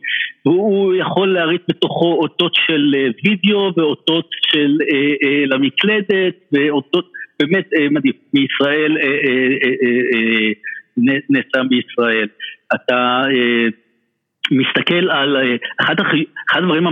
[0.46, 8.14] והוא יכול להריץ בתוכו אותות של אה, וידאו ואותות של אה, למקלדת ואותות באמת מדהים,
[8.34, 8.98] מישראל
[11.30, 12.28] נעשה בישראל.
[12.76, 13.68] אתה אה,
[14.52, 15.96] מסתכל על אה, אחד,
[16.52, 16.88] אחד הדברים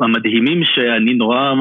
[0.00, 1.52] המדהימים שאני נורא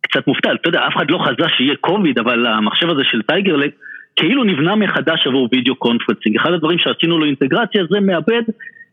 [0.00, 3.51] קצת מופתע, אתה יודע, אף אחד לא חזה שיהיה קוביד, אבל המחשב הזה של Tiger
[3.51, 3.74] Lake
[4.16, 6.36] כאילו נבנה מחדש עבור video conferencing.
[6.36, 8.42] אחד הדברים שעשינו לו אינטגרציה זה מאבד,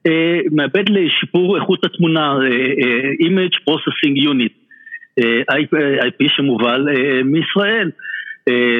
[0.07, 4.53] אה, מאבד לשיפור איכות התמונה, אה, אה, Image Processing Unit,
[5.19, 5.55] אה,
[6.07, 7.91] IP שמובל אה, מישראל.
[8.49, 8.79] אה,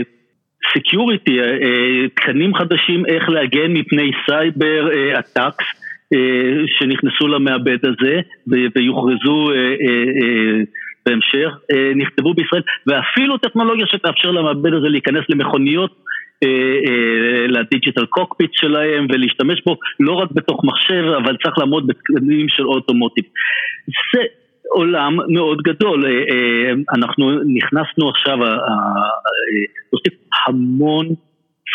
[0.67, 5.65] security, אה, אה, תקנים חדשים איך להגן מפני cyber attacks
[6.14, 6.18] אה,
[6.68, 8.20] שנכנסו למעבד הזה
[8.76, 9.49] ויוכרזו
[11.05, 11.49] בהמשך,
[11.95, 15.95] נכתבו בישראל ואפילו טכנולוגיה שתאפשר למעבד הזה להיכנס למכוניות
[17.47, 22.66] ל digital cockpit שלהם ולהשתמש בו לא רק בתוך מחשב אבל צריך לעמוד בתקנים של
[22.65, 23.24] automotive.
[24.14, 24.22] זה
[24.70, 28.38] עולם מאוד גדול, אה, אה, אנחנו נכנסנו עכשיו,
[29.89, 30.13] עושים
[30.47, 31.07] המון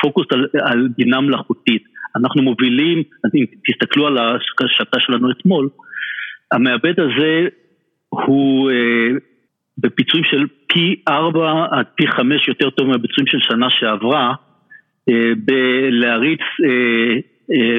[0.02, 1.84] פוקוס על, על בינה מלאכותית,
[2.16, 3.02] אנחנו מובילים,
[3.34, 5.68] אם תסתכלו על השקה שלנו אתמול,
[6.52, 7.48] המעבד הזה
[8.08, 9.18] הוא אה,
[9.78, 14.34] בביצועים של פי ארבע עד פי חמש יותר טוב מהביצועים של שנה שעברה,
[15.36, 16.40] בלהריץ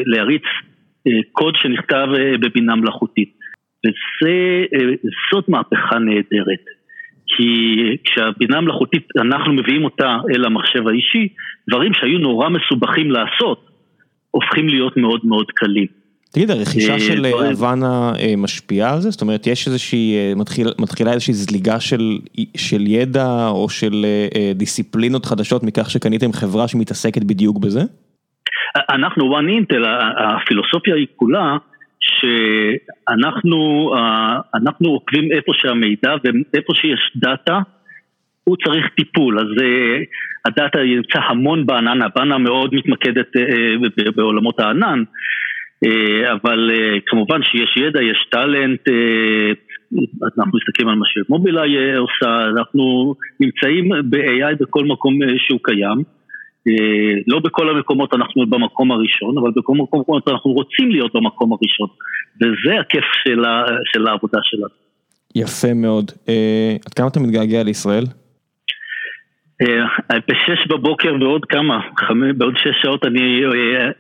[0.06, 0.42] להריץ
[1.32, 2.08] קוד שנכתב
[2.40, 3.35] בבינה מלאכותית.
[4.22, 6.66] וזאת אה, מהפכה נהדרת.
[7.28, 7.48] כי
[8.04, 11.28] כשהבינה המלאכותית, אנחנו מביאים אותה אל המחשב האישי,
[11.70, 13.70] דברים שהיו נורא מסובכים לעשות,
[14.32, 15.88] הופכים להיות מאוד מאוד קלים.
[16.34, 19.10] תגיד, הרכישה אה, של הוואנה אה, משפיעה על זה?
[19.10, 22.20] זאת אומרת, יש איזושהי, מתחיל, מתחילה איזושהי זליגה של,
[22.58, 24.06] של ידע או של
[24.56, 27.82] דיסציפלינות חדשות מכך שקניתם חברה שמתעסקת בדיוק בזה?
[28.90, 29.84] אנחנו, one אינטל,
[30.18, 31.58] הפילוסופיה היא כולה,
[32.20, 33.92] שאנחנו
[34.56, 37.60] אנחנו עוקבים איפה שהמידע ואיפה שיש דאטה
[38.46, 40.06] הוא צריך טיפול, אז אה,
[40.46, 45.04] הדאטה ימצא המון בענן, הבאנה מאוד מתמקדת אה, בעולמות הענן,
[45.86, 48.92] אה, אבל אה, כמובן שיש ידע, יש talent, אה,
[50.38, 56.15] אנחנו מסתכלים על מה שמובילאיי עושה, אנחנו נמצאים ב-AI בכל מקום שהוא קיים.
[56.68, 61.88] אה, לא בכל המקומות אנחנו במקום הראשון, אבל בכל מקומות אנחנו רוצים להיות במקום הראשון,
[62.42, 63.44] וזה הכיף של,
[63.94, 64.86] של העבודה שלנו.
[65.36, 66.12] יפה מאוד.
[66.30, 68.04] אה, עד כמה אתה מתגעגע לישראל?
[69.62, 71.80] אה, בשש בבוקר ועוד כמה,
[72.38, 73.42] בעוד שש שעות אני,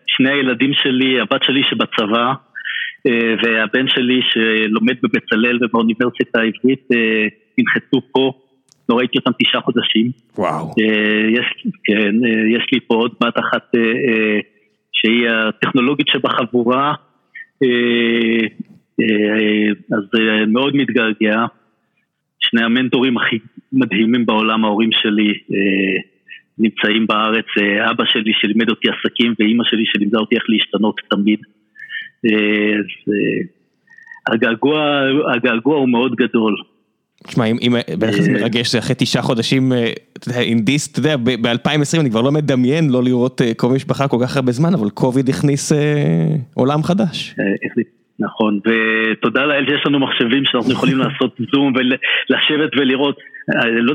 [0.08, 2.34] שני הילדים שלי, הבת שלי שבצבא,
[3.44, 6.88] והבן שלי שלומד בבצלאל ובאוניברסיטה העברית
[7.58, 8.32] ינחתו פה,
[8.90, 10.12] לא ראיתי אותם תשעה חודשים.
[10.38, 10.72] וואו.
[11.30, 12.16] יש, כן,
[12.56, 13.72] יש לי פה עוד בת אחת
[14.92, 16.94] שהיא הטכנולוגית שבחבורה,
[19.92, 21.46] אז מאוד מתגעגע.
[22.40, 23.38] שני המנטורים הכי
[23.74, 25.34] מדהימים בעולם, ההורים שלי
[26.58, 27.46] נמצאים בארץ,
[27.92, 31.40] אבא שלי שלימד אותי עסקים ואימא שלי שלימדה אותי איך להשתנות תמיד.
[32.24, 33.14] אז
[34.34, 35.02] הגעגוע,
[35.36, 36.56] הגעגוע הוא מאוד גדול.
[37.28, 39.72] תשמע, אם בטח זה מרגש, זה אחרי תשעה חודשים,
[40.42, 44.36] עם דיסט, אתה יודע, ב-2020 אני כבר לא מדמיין לא לראות קרוב משפחה כל כך
[44.36, 45.72] הרבה זמן, אבל קוביד הכניס
[46.54, 47.36] עולם חדש.
[48.20, 53.18] נכון, ותודה לאל שיש לנו מחשבים שאנחנו יכולים לעשות זום ולשבת ולראות,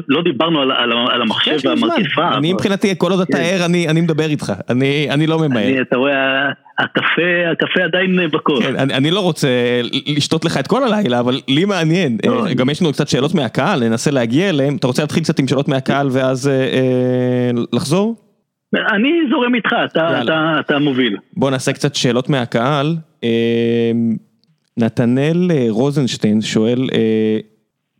[0.08, 0.60] לא דיברנו
[1.10, 2.36] על המחשב והמרגיפה.
[2.36, 4.52] אני מבחינתי, כל עוד אתה ער, אני מדבר איתך,
[5.10, 5.82] אני לא ממהר.
[5.82, 6.48] אתה רואה,
[6.78, 8.64] הקפה עדיין בכוס.
[8.76, 9.48] אני לא רוצה
[10.16, 12.18] לשתות לך את כל הלילה, אבל לי מעניין,
[12.56, 15.68] גם יש לנו קצת שאלות מהקהל, ננסה להגיע אליהם, אתה רוצה להתחיל קצת עם שאלות
[15.68, 16.50] מהקהל ואז
[17.72, 18.29] לחזור?
[18.74, 19.72] אני זורם איתך,
[20.60, 21.16] אתה מוביל.
[21.36, 22.96] בוא נעשה קצת שאלות מהקהל.
[24.76, 26.78] נתנאל רוזנשטיין שואל,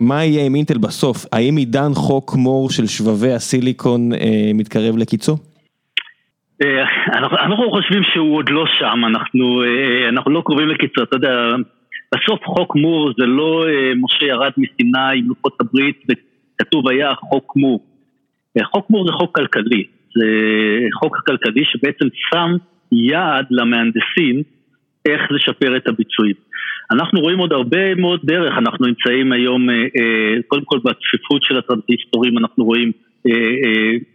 [0.00, 1.26] מה יהיה עם אינטל בסוף?
[1.32, 4.10] האם עידן חוק מור של שבבי הסיליקון
[4.54, 5.36] מתקרב לקיצו?
[7.42, 9.00] אנחנו חושבים שהוא עוד לא שם,
[10.08, 11.32] אנחנו לא קרובים לקיצו, אתה יודע,
[12.14, 13.64] בסוף חוק מור זה לא
[13.96, 17.80] משה ירד מסיני עם לוחות הברית וכתוב היה חוק מור.
[18.64, 19.84] חוק מור זה חוק כלכלי,
[20.14, 20.26] זה
[21.00, 22.50] חוק כלכלי שבעצם שם
[22.92, 24.42] יעד למהנדסים
[25.08, 26.34] איך לשפר את הביצועים.
[26.92, 29.68] אנחנו רואים עוד הרבה מאוד דרך, אנחנו נמצאים היום,
[30.46, 32.92] קודם כל בצפיפות של הטרנזיסטורים, אנחנו רואים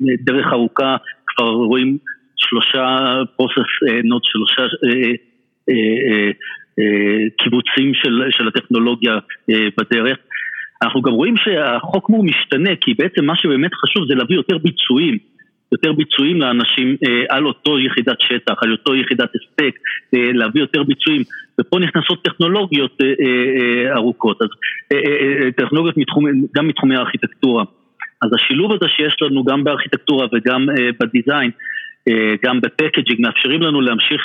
[0.01, 0.95] דרך ארוכה,
[1.27, 1.97] כבר רואים
[2.37, 3.69] שלושה פרוסס
[4.03, 4.61] נוט, שלושה
[7.43, 9.17] קיבוצים של, של הטכנולוגיה
[9.49, 10.17] בדרך.
[10.83, 15.17] אנחנו גם רואים שהחוק מור משתנה, כי בעצם מה שבאמת חשוב זה להביא יותר ביצועים.
[15.75, 16.95] יותר ביצועים לאנשים
[17.29, 19.79] על אותו יחידת שטח, על אותו יחידת הספק,
[20.13, 21.21] להביא יותר ביצועים,
[21.61, 22.97] ופה נכנסות טכנולוגיות
[23.95, 24.47] ארוכות, אז
[25.57, 27.63] טכנולוגיות מתחומי, גם מתחומי הארכיטקטורה.
[28.21, 30.67] אז השילוב הזה שיש לנו גם בארכיטקטורה וגם
[30.99, 31.51] בדיזיין,
[32.45, 34.21] גם בפקג'ינג, מאפשרים לנו להמשיך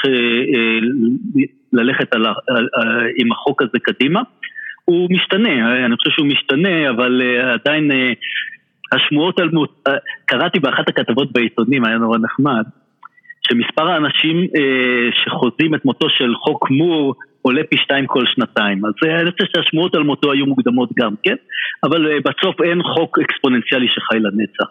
[1.72, 2.26] ללכת על,
[3.16, 4.20] עם החוק הזה קדימה.
[4.84, 7.22] הוא משתנה, אני חושב שהוא משתנה, אבל
[7.54, 7.90] עדיין
[8.92, 9.88] השמועות על מות...
[10.24, 12.64] קראתי באחת הכתבות בעיתונים, היה נורא נחמד,
[13.48, 18.86] שמספר האנשים אה, שחוזים את מותו של חוק מור עולה פי שתיים כל שנתיים.
[18.86, 21.34] אז אני חושב שהשמועות על מותו היו מוקדמות גם, כן?
[21.84, 24.70] אבל אה, בסוף אין חוק אקספוננציאלי שחי לנצח.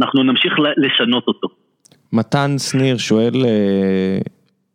[0.00, 1.48] אנחנו נמשיך לשנות אותו.
[2.12, 4.18] מתן שניר שואל, אה,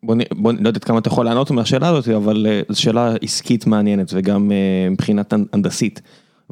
[0.04, 3.68] בוא, בוא, לא יודעת כמה אתה יכול לענות מהשאלה הזאת, אבל אה, זו שאלה עסקית
[3.68, 6.02] מעניינת וגם אה, מבחינת הנדסית.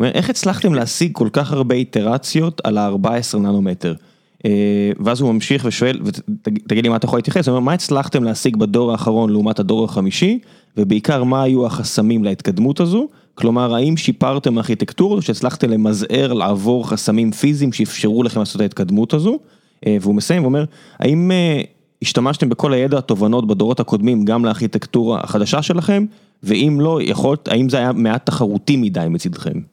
[0.03, 3.93] איך הצלחתם להשיג כל כך הרבה איטרציות על ה-14 ננומטר?
[4.99, 5.99] ואז הוא ממשיך ושואל,
[6.45, 9.85] ותגיד לי מה אתה יכול להתייחס, הוא אומר, מה הצלחתם להשיג בדור האחרון לעומת הדור
[9.85, 10.39] החמישי,
[10.77, 13.07] ובעיקר מה היו החסמים להתקדמות הזו?
[13.35, 19.39] כלומר, האם שיפרתם ארכיטקטורה שהצלחתם למזער, לעבור חסמים פיזיים שאפשרו לכם לעשות את ההתקדמות הזו?
[19.85, 20.65] והוא מסיים ואומר,
[20.99, 21.31] האם
[22.01, 26.05] השתמשתם בכל הידע התובנות בדורות הקודמים גם לארכיטקטורה החדשה שלכם?
[26.43, 29.70] ואם לא, יכולת, האם זה היה מעט תחרותי מדי מצדכם?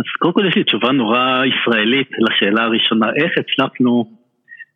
[0.00, 4.04] אז קודם כל יש לי תשובה נורא ישראלית לשאלה הראשונה, איך הצלחנו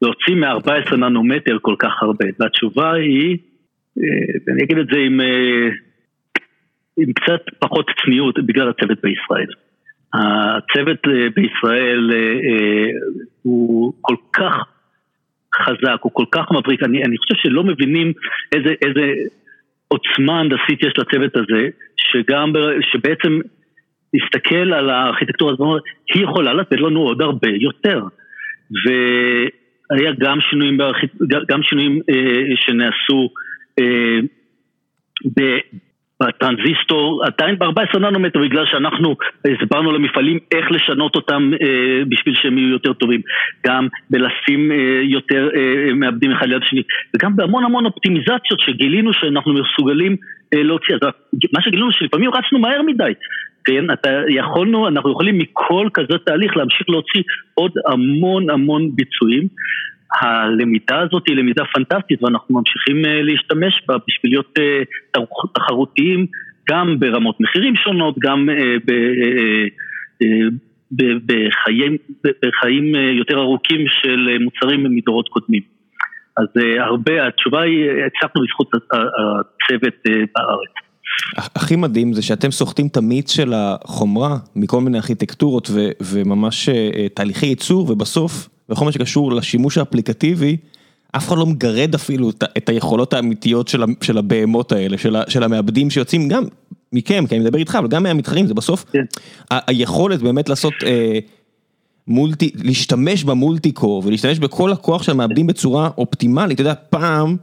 [0.02, 2.24] להוציא מ-14 ננומטר כל כך הרבה?
[2.38, 3.38] והתשובה היא,
[4.46, 5.20] ואני אגיד את זה עם,
[6.98, 9.50] עם קצת פחות צניעות, בגלל הצוות בישראל.
[10.14, 11.02] הצוות
[11.34, 12.10] בישראל
[13.42, 14.52] הוא כל כך
[15.56, 18.12] חזק, הוא כל כך מבריק, אני, אני חושב שלא מבינים
[18.52, 19.12] איזה, איזה
[19.88, 22.52] עוצמה הנדסית יש לצוות הזה, שגם,
[22.92, 23.40] שבעצם
[24.14, 25.82] להסתכל על הארכיטקטורה הזאת,
[26.14, 28.02] היא יכולה לתת לנו עוד הרבה יותר.
[28.84, 31.12] והיה גם שינויים, בארכיט...
[31.48, 33.30] גם שינויים אה, שנעשו
[33.78, 34.18] אה,
[36.22, 42.68] בטרנזיסטור, עדיין ב-14 ננומטר, בגלל שאנחנו הסברנו למפעלים איך לשנות אותם אה, בשביל שהם יהיו
[42.68, 43.20] יותר טובים.
[43.66, 46.82] גם בלשים אה, יותר אה, מעבדים אחד ליד השני,
[47.16, 50.16] וגם בהמון המון אופטימיזציות שגילינו שאנחנו מסוגלים
[50.54, 50.94] אה, להוציא.
[50.94, 51.00] אז
[51.52, 53.12] מה שגילינו שלפעמים רצנו מהר מדי.
[53.64, 57.22] כן, אתה יכולנו, אנחנו יכולים מכל כזה תהליך להמשיך להוציא
[57.54, 59.48] עוד המון המון ביצועים.
[60.20, 64.54] הלמידה הזאת היא למידה פנטסטית ואנחנו ממשיכים להשתמש בה בשביל להיות
[65.54, 66.26] תחרותיים
[66.70, 68.48] גם ברמות מחירים שונות, גם
[71.26, 71.96] בחיים,
[72.42, 75.62] בחיים יותר ארוכים של מוצרים מדורות קודמים.
[76.36, 76.46] אז
[76.78, 80.70] הרבה, התשובה היא, הצלחנו בזכות הצוות בארץ.
[81.36, 85.70] הכי מדהים זה שאתם סוחטים את המיץ של החומרה מכל מיני ארכיטקטורות
[86.12, 86.68] וממש
[87.14, 90.56] תהליכי ייצור ובסוף בכל מה שקשור לשימוש האפליקטיבי
[91.16, 93.68] אף אחד לא מגרד אפילו את היכולות האמיתיות
[94.00, 94.96] של הבהמות האלה,
[95.28, 96.44] של המעבדים שיוצאים גם
[96.92, 98.84] מכם, כי אני מדבר איתך, אבל גם מהמתחרים, זה בסוף
[99.50, 100.74] היכולת באמת לעשות
[102.06, 107.36] מולטי, להשתמש במולטי קור ולהשתמש בכל הכוח של המעבדים בצורה אופטימלית, אתה יודע, פעם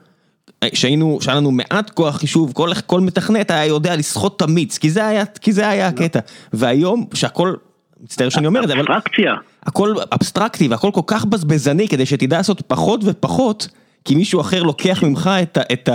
[0.74, 2.54] שהיינו, שהיה לנו מעט כוח חישוב,
[2.86, 6.20] כל מתכנת היה יודע לסחוט את המיץ, כי זה היה הקטע,
[6.54, 7.54] והיום שהכל,
[8.02, 8.82] מצטער שאני אומר את זה, אבל...
[8.82, 9.34] אבסטרקציה.
[9.66, 13.68] הכל אבסטרקטי והכל כל כך בזבזני כדי שתדע לעשות פחות ופחות,
[14.06, 15.90] כי מישהו אחר לוקח ממך את את,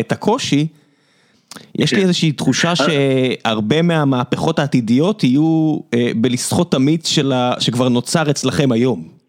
[0.00, 0.66] את הקושי,
[1.78, 2.02] יש לי כן.
[2.02, 5.78] איזושהי תחושה שהרבה מהמהפכות העתידיות יהיו
[6.16, 7.08] בלסחוט את המיץ
[7.58, 9.20] שכבר נוצר אצלכם היום.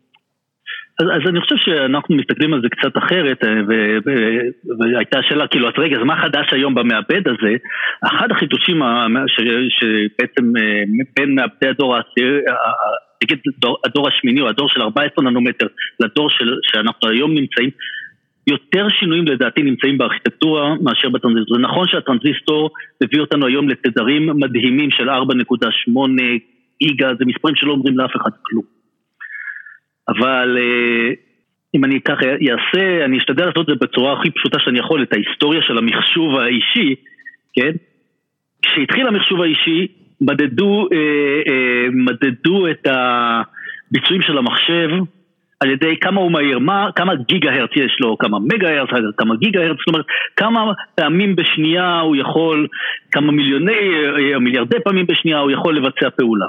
[0.99, 3.49] אז, אז אני חושב שאנחנו מסתכלים על זה קצת אחרת, אה,
[4.80, 7.55] והייתה שאלה כאילו, אז רגע, אז מה חדש היום במעבד הזה?
[8.03, 8.82] אחד החידושים
[9.70, 10.84] שבעצם אה,
[11.16, 11.95] בין מעבדי הדור
[13.24, 13.39] נגיד
[13.86, 15.67] הדור השמיני או הדור של 14 ננומטר
[15.99, 17.69] לדור של, שאנחנו היום נמצאים,
[18.47, 21.55] יותר שינויים לדעתי נמצאים בארכיטקטורה מאשר בטרנזיסטור.
[21.57, 22.69] זה נכון שהטרנזיסטור
[23.03, 25.13] מביא אותנו היום לתדרים מדהימים של 4.8
[26.84, 28.63] גיגה, זה מספרים שלא אומרים לאף אחד כלום.
[30.09, 31.13] אבל אה,
[31.76, 35.13] אם אני ככה אעשה, אני אשתדל לעשות את זה בצורה הכי פשוטה שאני יכול, את
[35.13, 36.95] ההיסטוריה של המחשוב האישי,
[37.53, 37.72] כן?
[38.61, 39.88] כשהתחיל המחשוב האישי,
[40.22, 40.97] מדדו, אה,
[41.47, 44.89] אה, מדדו את הביצועים של המחשב
[45.59, 49.36] על ידי כמה הוא מהיר, מה, כמה גיגה הרץ יש לו, כמה מגה הרץ, כמה
[49.36, 50.05] גיגה הרץ, זאת אומרת,
[50.36, 52.67] כמה פעמים בשנייה הוא יכול,
[53.11, 53.89] כמה מיליוני,
[54.39, 56.47] מיליארדי פעמים בשנייה הוא יכול לבצע פעולה.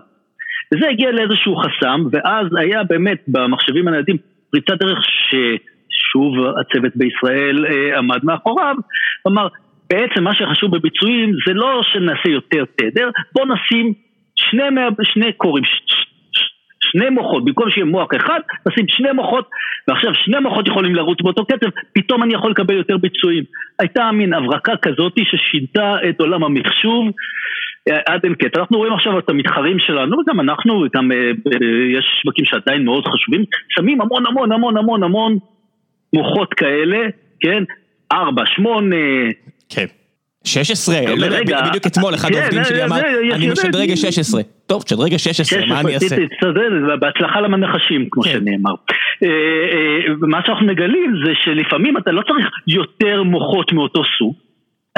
[0.75, 4.16] וזה הגיע לאיזשהו חסם, ואז היה באמת במחשבים הניידים
[4.51, 8.77] פריצת דרך ששוב הצוות בישראל אה, עמד מאחוריו,
[9.23, 9.49] כלומר
[9.93, 13.93] בעצם מה שחשוב בביצועים זה לא שנעשה יותר תדר, בוא נשים
[14.36, 14.62] שני,
[15.03, 15.70] שני קורים, ש,
[16.32, 16.40] ש,
[16.80, 19.49] שני מוחות, במקום שיהיה מוח אחד, נשים שני מוחות,
[19.88, 23.45] ועכשיו שני מוחות יכולים לרוץ באותו קצב, פתאום אני יכול לקבל יותר ביצועים.
[23.78, 27.07] הייתה מין הברקה כזאת ששינתה את עולם המחשוב
[28.07, 28.61] עד אין קטע.
[28.61, 31.30] אנחנו רואים עכשיו את המתחרים שלנו, וגם אנחנו, גם אה,
[31.99, 35.38] יש שווקים שעדיין מאוד חשובים, שמים המון המון המון המון המון
[36.12, 36.99] מוחות כאלה,
[37.40, 37.64] כן?
[38.12, 38.97] ארבע, שמונה.
[39.75, 39.87] כן.
[40.45, 40.97] 16,
[41.68, 43.01] בדיוק אתמול אחד כן, העובדים שלי אמר,
[43.35, 44.43] אני משדרג 16.
[44.66, 46.16] טוב, תשדרג 16, מה אני אעשה?
[47.01, 48.31] בהצלחה למנחשים, כמו כן.
[48.31, 48.75] שנאמר.
[49.23, 54.35] אה, אה, מה שאנחנו מגלים זה שלפעמים אתה לא צריך יותר מוחות מאותו סוג.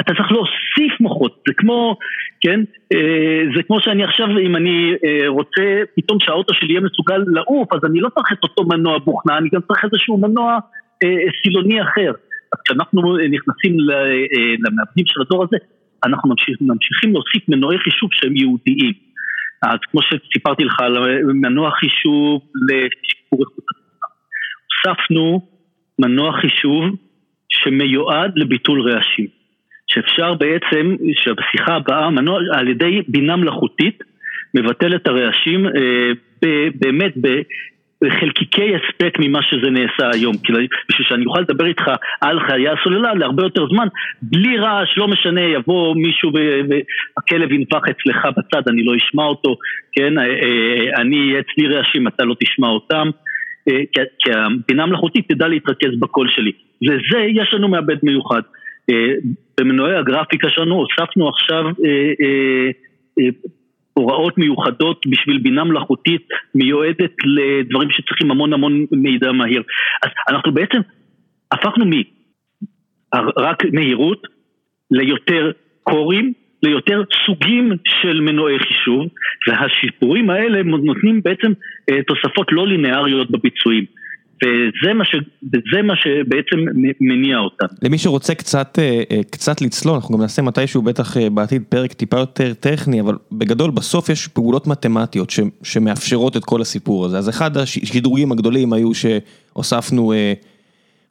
[0.01, 1.97] אתה צריך להוסיף מוחות, זה כמו,
[2.41, 2.59] כן,
[2.93, 7.73] אה, זה כמו שאני עכשיו, אם אני אה, רוצה פתאום שהאוטו שלי יהיה מסוגל לעוף,
[7.73, 10.57] אז אני לא צריך את אותו מנוע בוכנה, אני גם צריך איזשהו מנוע
[11.03, 12.11] אה, סילוני אחר.
[12.65, 13.77] כשאנחנו נכנסים
[14.65, 15.57] למעבדים של הדור הזה,
[16.05, 18.93] אנחנו ממשיך, ממשיכים להוסיף מנועי חישוב שהם יהודיים.
[19.63, 20.93] אז כמו שסיפרתי לך על
[21.33, 24.07] מנוע חישוב לשיפור איכות התמונה,
[24.67, 25.47] הוספנו
[25.99, 26.83] מנוע חישוב
[27.49, 29.27] שמיועד לביטול רעשים.
[29.87, 34.03] שאפשר בעצם, שהשיחה הבאה מנוע על ידי בינה מלאכותית
[34.53, 37.13] מבטל את הרעשים אה, ב, באמת
[38.03, 40.53] בחלקיקי הספק ממה שזה נעשה היום, כי
[40.89, 41.83] בשביל שאני אוכל לדבר איתך
[42.21, 43.87] על חיי הסוללה להרבה יותר זמן,
[44.21, 49.57] בלי רעש, לא משנה, יבוא מישהו והכלב ינפח אצלך בצד, אני לא אשמע אותו,
[49.93, 53.09] כן, אה, אה, אני, אצלי רעשים, אתה לא תשמע אותם,
[53.67, 53.81] אה,
[54.19, 58.41] כי הבינה המלאכותית תדע להתרכז בקול שלי, וזה, יש לנו מעבד מיוחד.
[58.89, 59.13] אה,
[59.59, 62.11] במנועי הגרפיקה שלנו הוספנו עכשיו אה,
[63.19, 63.29] אה,
[63.97, 69.63] הוראות מיוחדות בשביל בינה מלאכותית מיועדת לדברים שצריכים המון המון מידע מהיר.
[70.03, 70.79] אז אנחנו בעצם
[71.51, 71.85] הפכנו
[73.15, 74.27] מרק מהירות
[74.91, 75.51] ליותר
[75.83, 76.33] קורים,
[76.63, 79.07] ליותר סוגים של מנועי חישוב,
[79.47, 81.51] והשיפורים האלה נותנים בעצם
[82.07, 83.85] תוספות לא לינאריות בביצועים.
[84.45, 87.65] וזה מה, ש, וזה מה שבעצם מניע אותם.
[87.81, 91.93] למי שרוצה קצת, אה, אה, קצת לצלול, אנחנו גם נעשה מתישהו בטח אה, בעתיד פרק
[91.93, 97.17] טיפה יותר טכני, אבל בגדול בסוף יש פעולות מתמטיות ש, שמאפשרות את כל הסיפור הזה.
[97.17, 100.13] אז אחד השדרוגים הגדולים היו שהוספנו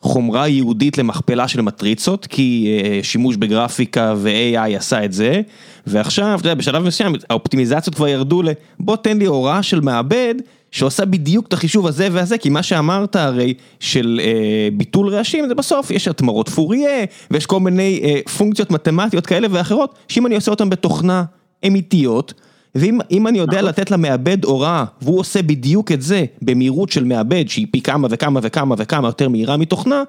[0.01, 5.41] חומרה ייעודית למכפלה של מטריצות, כי שימוש בגרפיקה ו-AI עשה את זה,
[5.87, 8.49] ועכשיו, אתה יודע, בשלב מסוים האופטימיזציות כבר ירדו ל...
[8.81, 10.35] בוא תן לי הוראה של מעבד.
[10.75, 15.55] שעושה בדיוק את החישוב הזה והזה, כי מה שאמרת הרי של אה, ביטול רעשים זה
[15.55, 20.51] בסוף יש התמרות פוריה ויש כל מיני אה, פונקציות מתמטיות כאלה ואחרות, שאם אני עושה
[20.51, 21.25] אותן בתוכנה
[21.67, 22.35] אמיתיות,
[22.75, 23.69] ואם אני יודע נכון.
[23.69, 28.41] לתת למעבד הוראה, והוא עושה בדיוק את זה במהירות של מעבד, שהיא פי כמה וכמה
[28.43, 30.03] וכמה וכמה יותר מהירה מתוכנה,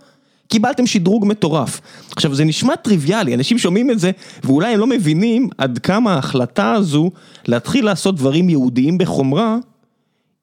[0.47, 1.81] קיבלתם שדרוג מטורף.
[2.15, 4.11] עכשיו זה נשמע טריוויאלי, אנשים שומעים את זה,
[4.43, 7.11] ואולי הם לא מבינים עד כמה ההחלטה הזו
[7.47, 9.57] להתחיל לעשות דברים יהודיים בחומרה,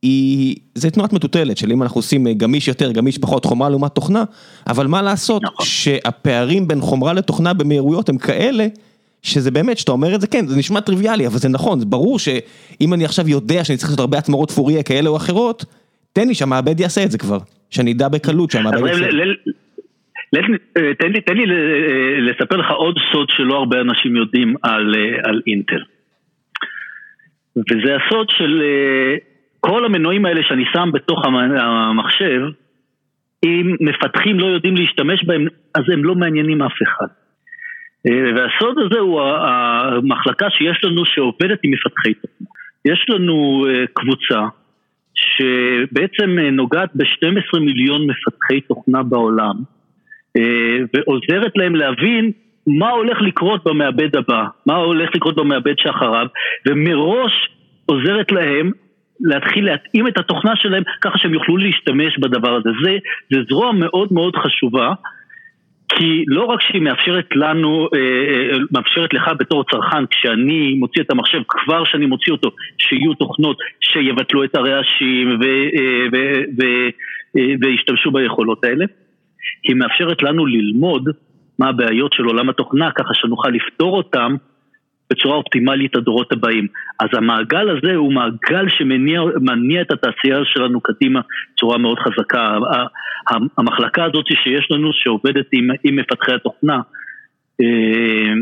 [0.02, 4.24] היא, זה תנועת מטוטלת של אם אנחנו עושים גמיש יותר, גמיש פחות, חומרה לעומת תוכנה,
[4.66, 5.66] אבל מה לעשות נכון.
[5.66, 8.66] שהפערים בין חומרה לתוכנה במהירויות הם כאלה,
[9.22, 12.18] שזה באמת, שאתה אומר את זה, כן, זה נשמע טריוויאלי, אבל זה נכון, זה ברור
[12.18, 15.64] שאם אני עכשיו יודע שאני צריך לעשות הרבה עצמאות פוריה כאלה או אחרות,
[16.12, 17.38] תן לי שהמעבד יעשה את זה כבר,
[17.70, 19.08] שאני אדע בקלות שהמעבד יעשה.
[19.08, 19.18] את זה.
[20.98, 21.44] תן לי, תן לי
[22.20, 24.94] לספר לך עוד סוד שלא הרבה אנשים יודעים על,
[25.24, 25.82] על אינטל.
[27.56, 28.62] וזה הסוד של
[29.66, 32.40] כל המנועים האלה שאני שם בתוך המחשב,
[33.44, 37.06] אם מפתחים לא יודעים להשתמש בהם, אז הם לא מעניינים אף אחד.
[38.06, 42.46] והסוד הזה הוא המחלקה שיש לנו שעובדת עם מפתחי תוכנה.
[42.84, 44.40] יש לנו קבוצה
[45.14, 49.54] שבעצם נוגעת ב-12 מיליון מפתחי תוכנה בעולם,
[50.36, 52.32] אה, ועוזרת להם להבין
[52.66, 56.26] מה הולך לקרות במעבד הבא, מה הולך לקרות במעבד שאחריו,
[56.68, 57.32] ומראש
[57.86, 58.70] עוזרת להם
[59.22, 62.70] להתחיל להתאים את התוכנה שלהם ככה שהם יוכלו להשתמש בדבר הזה.
[62.84, 62.98] זה,
[63.30, 64.92] זה זרוע מאוד מאוד חשובה,
[65.88, 71.10] כי לא רק שהיא מאפשרת לנו, אה, אה, מאפשרת לך בתור צרכן, כשאני מוציא את
[71.10, 75.38] המחשב, כבר שאני מוציא אותו, שיהיו תוכנות שיבטלו את הרעשים
[77.60, 78.84] וישתמשו ביכולות האלה.
[79.62, 81.08] היא מאפשרת לנו ללמוד
[81.58, 84.36] מה הבעיות של עולם התוכנה, ככה שנוכל לפתור אותם
[85.12, 86.66] בצורה אופטימלית הדורות הבאים.
[87.00, 91.20] אז המעגל הזה הוא מעגל שמניע את התעשייה שלנו קדימה
[91.54, 92.58] בצורה מאוד חזקה.
[93.58, 96.80] המחלקה הזאת שיש לנו שעובדת עם, עם מפתחי התוכנה
[97.60, 98.32] אה,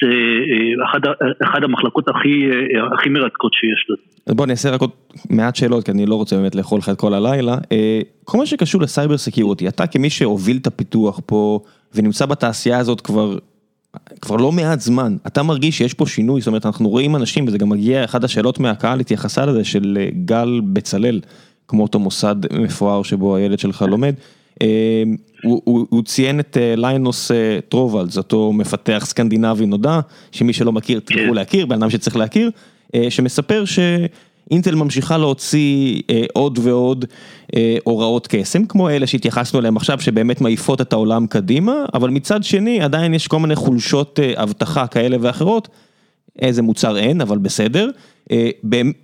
[0.00, 0.14] זה
[0.50, 1.00] אה, אחד,
[1.44, 4.36] אחד המחלקות הכי, אה, הכי מרתקות שיש לנו.
[4.36, 4.90] בוא נעשה רק עוד
[5.30, 7.56] מעט שאלות, כי אני לא רוצה באמת לאכול לך את כל הלילה.
[8.24, 11.60] כל מה שקשור לסייבר סקיורטי, אתה כמי שהוביל את הפיתוח פה
[11.94, 13.38] ונמצא בתעשייה הזאת כבר,
[14.20, 17.58] כבר לא מעט זמן, אתה מרגיש שיש פה שינוי, זאת אומרת אנחנו רואים אנשים, וזה
[17.58, 21.20] גם מגיע, אחת השאלות מהקהל התייחסה לזה של גל בצלאל,
[21.68, 24.14] כמו אותו מוסד מפואר שבו הילד שלך לומד.
[24.60, 24.66] אמ,
[25.42, 30.00] הוא הוא, הוא ציין את אה, לינוס אה, טורבאלדס, אותו מפתח סקנדינבי נודע,
[30.32, 31.34] שמי שלא מכיר תלכו כן.
[31.34, 32.50] להכיר, בן אדם שצריך להכיר,
[32.94, 33.64] אה, שמספר
[34.48, 36.00] שאינטל ממשיכה להוציא
[36.32, 37.04] עוד ועוד
[37.84, 42.80] הוראות קסם, כמו אלה שהתייחסנו אליהם עכשיו, שבאמת מעיפות את העולם קדימה, אבל מצד שני
[42.80, 45.68] עדיין יש כל מיני חולשות אבטחה כאלה ואחרות,
[46.42, 47.90] איזה מוצר אין, אבל בסדר.
[48.30, 48.50] אה,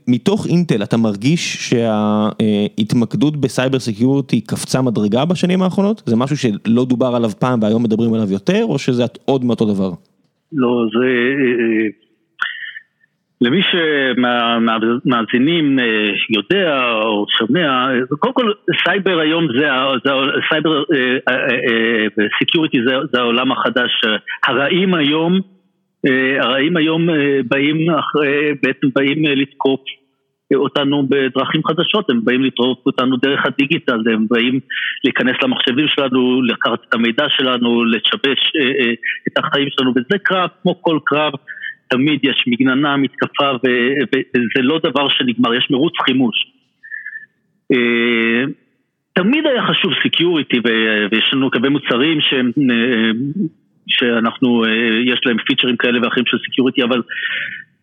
[0.08, 6.02] מתוך אינטל אתה מרגיש שההתמקדות ב cyber security קפצה מדרגה בשנים האחרונות?
[6.06, 9.92] זה משהו שלא דובר עליו פעם והיום מדברים עליו יותר, או שזה עוד מאותו דבר?
[10.52, 12.03] לא, זה...
[13.42, 13.62] אה, למי
[15.02, 17.86] שמאזינים אה, יודע או שומע,
[18.18, 18.52] קודם כל
[18.84, 19.68] סייבר היום זה,
[20.48, 20.82] cyber
[22.42, 22.78] security
[23.12, 23.90] זה, העולם החדש,
[24.46, 25.40] הרעים היום
[26.08, 29.80] אה, הרעים היום אה, באים אחרי, בעצם באים אה, לתקוף
[30.54, 34.60] אותנו בדרכים חדשות, הם באים לתקוף אותנו דרך הדיגיטל, הם באים
[35.04, 38.52] להיכנס למחשבים שלנו, לקחת את המידע שלנו, לשבש
[39.28, 41.32] את החיים שלנו, וזה קרב, כמו כל קרב,
[41.88, 46.36] תמיד יש מגננה, מתקפה, וזה לא דבר שנגמר, יש מרוץ חימוש.
[49.12, 50.56] תמיד היה חשוב security,
[51.12, 52.50] ויש לנו קווי מוצרים שהם
[53.86, 54.70] שאנחנו, אה,
[55.04, 57.02] יש להם פיצ'רים כאלה ואחרים של security, אבל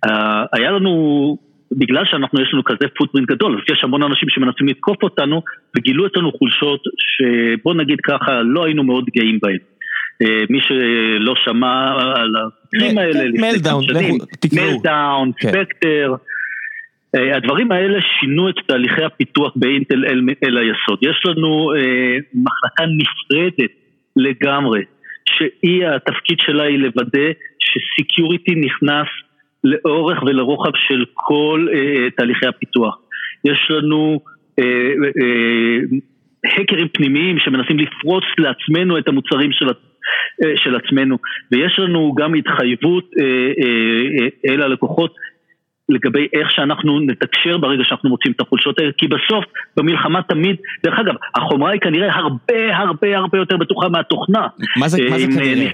[0.06, 1.38] אה, היה לנו,
[1.72, 5.42] בגלל שאנחנו, יש לנו כזה footprint גדול, אז יש המון אנשים שמנסים לתקוף אותנו,
[5.78, 9.58] וגילו אצלנו חולשות שבוא נגיד ככה, לא היינו מאוד גאים בהן.
[10.22, 13.84] אה, מי שלא שמע על הכלים האלה, מלדאון,
[14.54, 16.16] מלדאון, ספקטר,
[17.14, 21.00] הדברים האלה שינו את תהליכי הפיתוח באינטל אל, אל היסוד.
[21.02, 23.72] יש לנו אה, מחלקה נפרדת
[24.16, 24.84] לגמרי
[25.26, 29.08] שהיא, התפקיד שלה היא לוודא שסיקיוריטי נכנס
[29.64, 32.98] לאורך ולרוחב של כל אה, תהליכי הפיתוח.
[33.46, 34.20] יש לנו
[34.60, 34.66] אה,
[35.22, 35.98] אה,
[36.46, 39.74] האקרים פנימיים שמנסים לפרוץ לעצמנו את המוצרים של, אה,
[40.56, 41.18] של עצמנו,
[41.52, 45.16] ויש לנו גם התחייבות אה, אה, אה, אל הלקוחות
[45.92, 49.46] לגבי איך שאנחנו נתקשר ברגע שאנחנו מוצאים את החולשות האלה, כי בסוף
[49.78, 54.48] במלחמה תמיד, דרך אגב, החומרה היא כנראה הרבה הרבה הרבה יותר בטוחה מהתוכנה.
[54.78, 55.72] מה זה כנראה?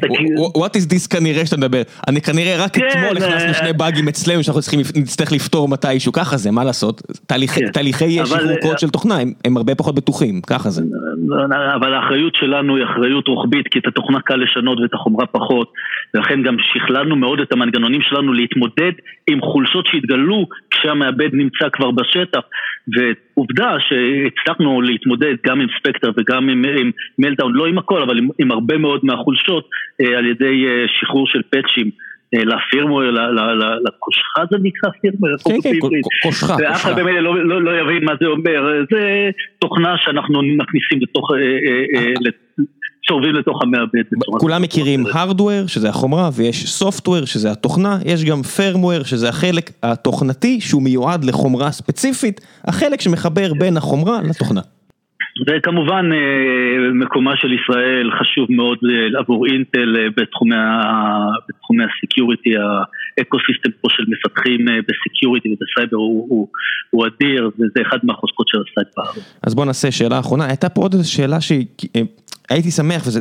[0.57, 1.81] What is this כנראה שאתה מדבר?
[2.07, 4.61] אני כנראה רק כן, אתמול נכנסנו שני באגים אצלנו שאנחנו
[4.95, 7.01] נצטרך לפתור מתישהו, ככה זה, מה לעשות?
[7.73, 10.81] תהליכי שחרור קוד של תוכנה הם הרבה פחות בטוחים, ככה זה.
[11.75, 15.71] אבל האחריות שלנו היא אחריות רוחבית, כי את התוכנה קל לשנות ואת החומרה פחות,
[16.13, 18.91] ולכן גם שכללנו מאוד את המנגנונים שלנו להתמודד
[19.27, 22.41] עם חולשות שהתגלו כשהמעבד נמצא כבר בשטח,
[22.87, 28.29] ועובדה שהצלחנו להתמודד גם עם ספקטר וגם עם, עם מלטאון, לא עם הכל, אבל עם,
[28.39, 29.69] עם הרבה מאוד מהחולשות
[30.01, 31.91] אה, על ידי אה, שחרור של פאצ'ים.
[32.33, 33.03] אה, לפירמוור,
[33.85, 38.13] לקושחה זה נקרא firmware, כן, כן, קושחה, ואף אחד באמת לא, לא, לא יבין מה
[38.19, 39.29] זה אומר, זה
[39.59, 41.31] תוכנה שאנחנו מכניסים לתוך,
[43.07, 44.03] צורבים לתוך המעבד.
[44.39, 50.61] כולם מכירים Hardware, שזה החומרה, ויש Software, שזה התוכנה, יש גם Firmware, שזה החלק התוכנתי,
[50.61, 54.61] שהוא מיועד לחומרה ספציפית, החלק שמחבר בין החומרה לתוכנה.
[55.47, 62.68] וכמובן אה, מקומה של ישראל חשוב מאוד אה, עבור אינטל אה, בתחומי ה security, ה
[62.68, 66.47] ecosystem פה של מפתחים ב security ובסייבר הוא, הוא,
[66.89, 69.21] הוא אדיר וזה אחד מהחוזקות של הסייבר.
[69.43, 71.41] אז בוא נעשה שאלה אחרונה, הייתה פה עוד שאלה
[72.49, 73.19] שהייתי שמח וזה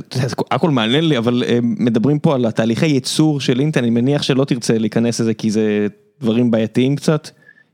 [0.51, 4.79] הכל מעניין לי אבל מדברים פה על התהליכי ייצור של אינטל, אני מניח שלא תרצה
[4.79, 5.87] להיכנס לזה כי זה
[6.21, 7.31] דברים בעייתיים קצת.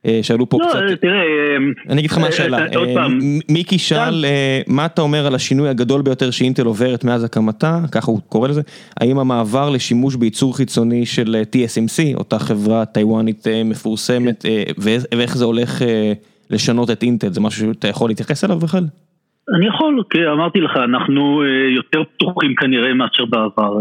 [0.07, 1.57] אה, שאלו פה לא, קצת, תראה, אה,
[1.89, 3.07] אני אגיד לך מה השאלה, אה,
[3.49, 4.25] מיקי שאל
[4.67, 8.61] מה אתה אומר על השינוי הגדול ביותר שאינטל עוברת מאז הקמתה, ככה הוא קורא לזה,
[9.01, 14.45] האם המעבר לשימוש בייצור חיצוני של TSMC, אותה חברה טיוואנית מפורסמת,
[14.79, 15.83] ואיך זה הולך
[16.51, 18.87] לשנות את אינטל, זה משהו שאתה יכול להתייחס אליו בכלל?
[19.49, 23.73] אני יכול, כי אמרתי לך, אנחנו יותר פתוחים כנראה מאשר בעבר.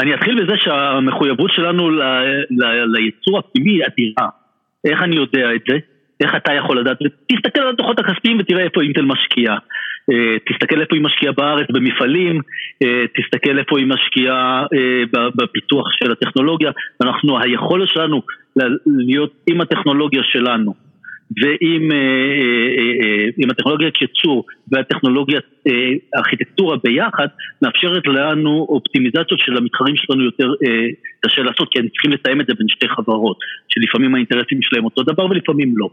[0.00, 1.90] אני אתחיל בזה שהמחויבות שלנו
[2.94, 4.28] לייצור הפנימי היא אדירה.
[4.84, 5.78] איך אני יודע את זה?
[6.20, 6.98] איך אתה יכול לדעת?
[7.32, 9.58] תסתכל על הדוחות הכספיים ותראה איפה אינטל משקיעה.
[10.12, 12.40] אה, תסתכל איפה היא משקיעה בארץ במפעלים,
[12.82, 15.02] אה, תסתכל איפה היא משקיעה אה,
[15.36, 16.70] בפיתוח של הטכנולוגיה.
[17.02, 18.22] אנחנו, היכולת שלנו
[18.86, 20.74] להיות עם הטכנולוגיה שלנו
[21.42, 21.90] ועם
[23.38, 25.44] עם הטכנולוגיית ייצור והטכנולוגיית
[26.16, 27.26] ארכיטקטורה ביחד,
[27.62, 30.48] מאפשרת לנו אופטימיזציות של המתחרים שלנו יותר
[31.20, 33.36] קשה לעשות, כי הם צריכים לתאם את זה בין שתי חברות,
[33.68, 35.88] שלפעמים האינטרסים שלהם אותו דבר ולפעמים לא.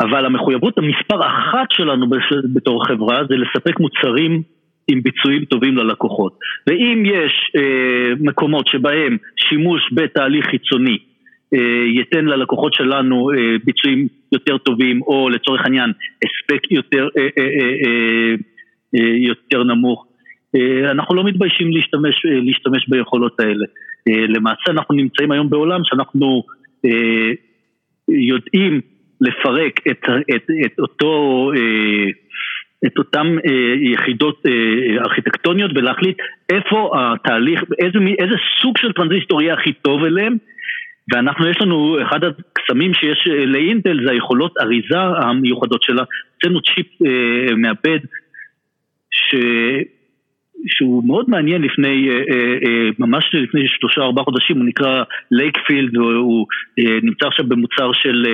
[0.00, 2.06] אבל המחויבות המספר אחת שלנו
[2.54, 4.42] בתור חברה זה לספק מוצרים
[4.88, 6.38] עם ביצועים טובים ללקוחות.
[6.66, 10.98] ואם יש אה, מקומות שבהם שימוש בתהליך חיצוני אה,
[11.94, 15.92] ייתן ללקוחות שלנו אה, ביצועים יותר טובים, או לצורך העניין
[16.24, 18.34] הספק יותר, אה, אה, אה,
[18.94, 20.06] אה, יותר נמוך,
[20.56, 23.66] אה, אנחנו לא מתביישים להשתמש, אה, להשתמש ביכולות האלה.
[24.08, 26.42] אה, למעשה אנחנו נמצאים היום בעולם שאנחנו
[26.84, 27.30] אה,
[28.08, 28.80] יודעים
[29.20, 30.04] לפרק את,
[30.36, 32.10] את, את אותו, אה,
[32.86, 33.36] את אותן
[33.80, 34.42] יחידות
[35.04, 36.16] ארכיטקטוניות ולהחליט
[36.52, 40.36] איפה התהליך, איזה, איזה סוג של טרנזיסטור יהיה הכי טוב אליהם
[41.12, 46.02] ואנחנו, יש לנו, אחד הקסמים שיש לאינטל זה היכולות אריזה המיוחדות שלה,
[46.34, 47.98] הוצאנו צ'יפ אה, מעבד
[49.10, 49.34] ש...
[50.66, 55.96] שהוא מאוד מעניין לפני, אה, אה, אה, ממש לפני שלושה ארבעה חודשים, הוא נקרא Lakefield,
[55.96, 56.46] הוא
[56.78, 58.26] נמצא עכשיו במוצר של,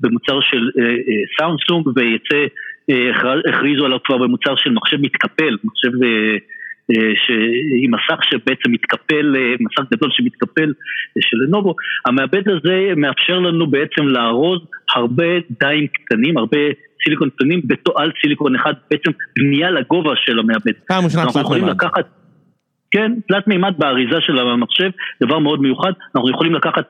[0.00, 0.70] במוצר של
[1.38, 2.46] סאונדסונג ויצא,
[3.48, 5.90] הכריזו עליו כבר במוצר של מחשב מתקפל, מחשב
[7.82, 10.72] עם מסך שבעצם מתקפל, מסך גדול שמתקפל
[11.20, 11.74] של לנובו,
[12.06, 14.60] המעבד הזה מאפשר לנו בעצם לארוז
[14.94, 15.24] הרבה
[15.60, 16.58] דיים קטנים, הרבה
[17.04, 17.60] סיליקון קטנים
[17.96, 20.72] על סיליקון אחד, בעצם בנייה לגובה של המעבד.
[20.88, 22.08] פעם ראשונה אנחנו יכולים לקחת,
[22.90, 24.90] כן, תלת מימד באריזה של המחשב,
[25.22, 26.84] דבר מאוד מיוחד, אנחנו יכולים לקחת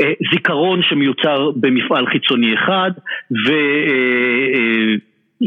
[0.00, 2.90] אה, זיכרון שמיוצר במפעל חיצוני אחד,
[3.46, 3.52] ו...
[3.52, 4.94] אה, אה,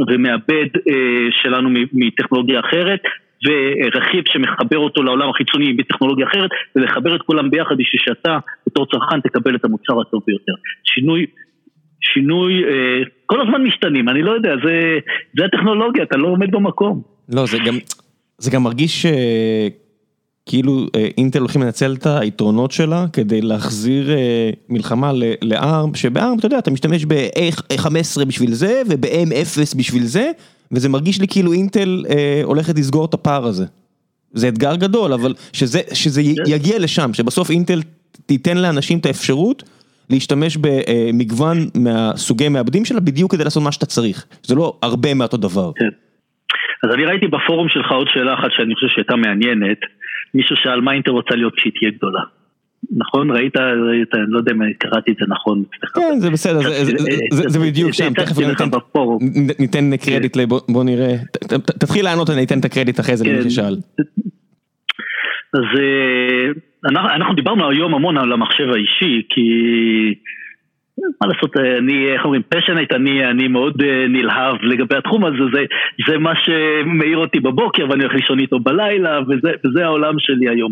[0.07, 3.01] ומעבד אה, שלנו מטכנולוגיה אחרת,
[3.45, 8.37] ורכיב שמחבר אותו לעולם החיצוני בטכנולוגיה אחרת, ולחבר את כולם ביחד בשביל שאתה
[8.67, 10.53] בתור צרכן תקבל את המוצר הטוב ביותר.
[10.83, 11.25] שינוי
[12.01, 14.99] שינוי, אה, כל הזמן משתנים, אני לא יודע, זה,
[15.37, 17.01] זה הטכנולוגיה, אתה לא עומד במקום.
[17.29, 17.77] לא, זה גם,
[18.37, 19.67] זה גם מרגיש אה,
[20.49, 24.09] כאילו אה, אינטל הולכים לנצל את היתרונות שלה כדי להחזיר
[24.69, 30.31] מלחמה לארם, שבארם, אתה יודע, אתה משתמש ב-A15 בשביל זה וב-M0 בשביל זה,
[30.71, 32.05] וזה מרגיש לי כאילו אינטל
[32.43, 33.65] הולכת לסגור את הפער הזה.
[34.33, 37.81] זה אתגר גדול, אבל שזה, שזה יגיע לשם, שבסוף אינטל
[38.25, 39.63] תיתן לאנשים את האפשרות.
[40.09, 45.37] להשתמש במגוון מהסוגי מעבדים שלה בדיוק כדי לעשות מה שאתה צריך, זה לא הרבה מאותו
[45.37, 45.71] דבר.
[45.75, 45.89] כן.
[46.83, 49.77] אז אני ראיתי בפורום שלך עוד שאלה אחת שאני חושב שהייתה מעניינת,
[50.33, 52.21] מישהו שאל מה אינטר רוצה להיות כשהיא תהיה גדולה.
[52.97, 53.31] נכון?
[53.31, 55.63] ראית, ראית, אני לא יודע אם קראתי את זה נכון.
[55.95, 56.59] כן, זה בסדר,
[57.29, 58.35] זה בדיוק שם, תכף
[59.59, 60.37] ניתן קרדיט,
[60.69, 61.15] בוא נראה,
[61.79, 63.49] תתחיל לענות, אני אתן את הקרדיט אחרי זה למי כן.
[63.49, 63.75] ששאל.
[65.53, 65.79] אז
[67.15, 69.41] אנחנו דיברנו היום המון על המחשב האישי, כי
[71.21, 75.63] מה לעשות, אני, איך אומרים, פשנט, אני, אני מאוד נלהב לגבי התחום הזה, זה,
[76.07, 80.71] זה מה שמאיר אותי בבוקר ואני הולך לישון איתו בלילה, וזה, וזה העולם שלי היום.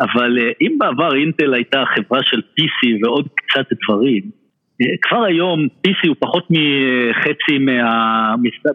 [0.00, 4.22] אבל אם בעבר אינטל הייתה חברה של PC ועוד קצת דברים,
[5.02, 7.58] כבר היום PC הוא פחות מחצי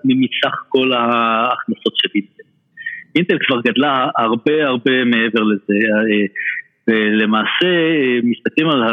[0.06, 2.44] מסך כל ההכנסות של אינטל.
[3.16, 5.74] אינטל כבר גדלה הרבה הרבה מעבר לזה,
[6.88, 7.68] ולמעשה
[8.24, 8.84] מסתכלים על,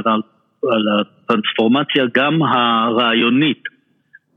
[0.72, 3.62] על הטרנספורמציה גם הרעיונית,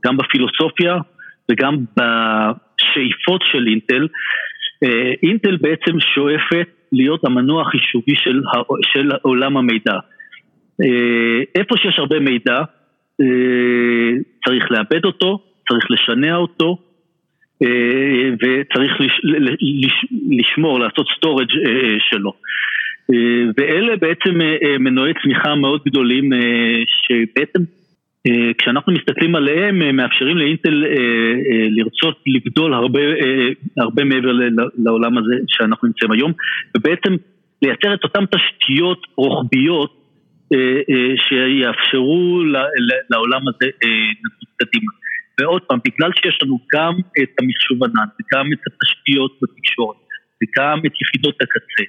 [0.06, 0.96] גם בפילוסופיה
[1.50, 4.08] וגם בשאיפות של אינטל.
[5.22, 8.40] אינטל בעצם שואפת להיות המנוע החישובי של,
[8.92, 9.98] של עולם המידע.
[11.54, 12.62] איפה שיש הרבה מידע,
[14.44, 15.38] צריך לאבד אותו,
[15.68, 16.78] צריך לשנע אותו,
[18.42, 19.20] וצריך לש,
[19.84, 21.54] לש, לשמור, לעשות storage
[22.10, 22.32] שלו.
[23.56, 24.30] ואלה בעצם
[24.80, 26.30] מנועי צמיחה מאוד גדולים
[26.86, 27.60] שבעצם
[28.58, 30.84] כשאנחנו מסתכלים עליהם מאפשרים לאינטל
[31.70, 33.00] לרצות לגדול הרבה,
[33.76, 34.32] הרבה מעבר
[34.84, 36.32] לעולם הזה שאנחנו נמצאים היום
[36.76, 37.16] ובעצם
[37.62, 39.94] לייצר את אותן תשתיות רוחביות
[41.28, 42.42] שיאפשרו
[43.10, 43.66] לעולם הזה
[44.24, 44.92] לזוז קדימה.
[45.40, 49.96] ועוד פעם, בגלל שיש לנו גם את המחשוב ענן וגם את התשתיות בתקשורת
[50.42, 51.84] וגם את יחידות הקצה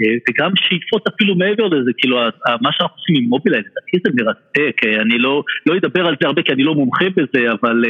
[0.00, 2.16] וגם שאיפות אפילו מעבר לזה, כאילו
[2.60, 6.42] מה שאנחנו עושים עם מובילאיי, לדעתי זה מרתק, אני לא, לא אדבר על זה הרבה
[6.42, 7.84] כי אני לא מומחה בזה, אבל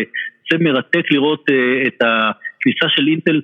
[0.53, 1.45] זה מרתק לראות
[1.87, 3.41] את הכניסה של אינטל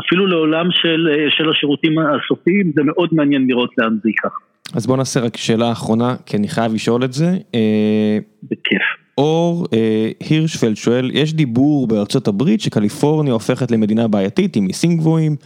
[0.00, 4.38] אפילו לעולם של, של השירותים הסופיים, זה מאוד מעניין לראות לאן זה ייקח.
[4.74, 7.26] אז בוא נעשה רק שאלה אחרונה, כי אני חייב לשאול את זה.
[8.42, 8.82] בכיף.
[9.18, 9.66] אור
[10.30, 15.36] הירשפלד שואל, יש דיבור בארצות הברית שקליפורניה הופכת למדינה בעייתית עם מיסים גבוהים.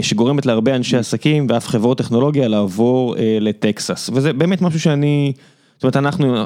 [0.00, 4.10] שגורמת להרבה אנשי עסקים ואף חברות טכנולוגיה לעבור לטקסס.
[4.12, 5.32] וזה באמת משהו שאני,
[5.74, 6.36] זאת אומרת אנחנו,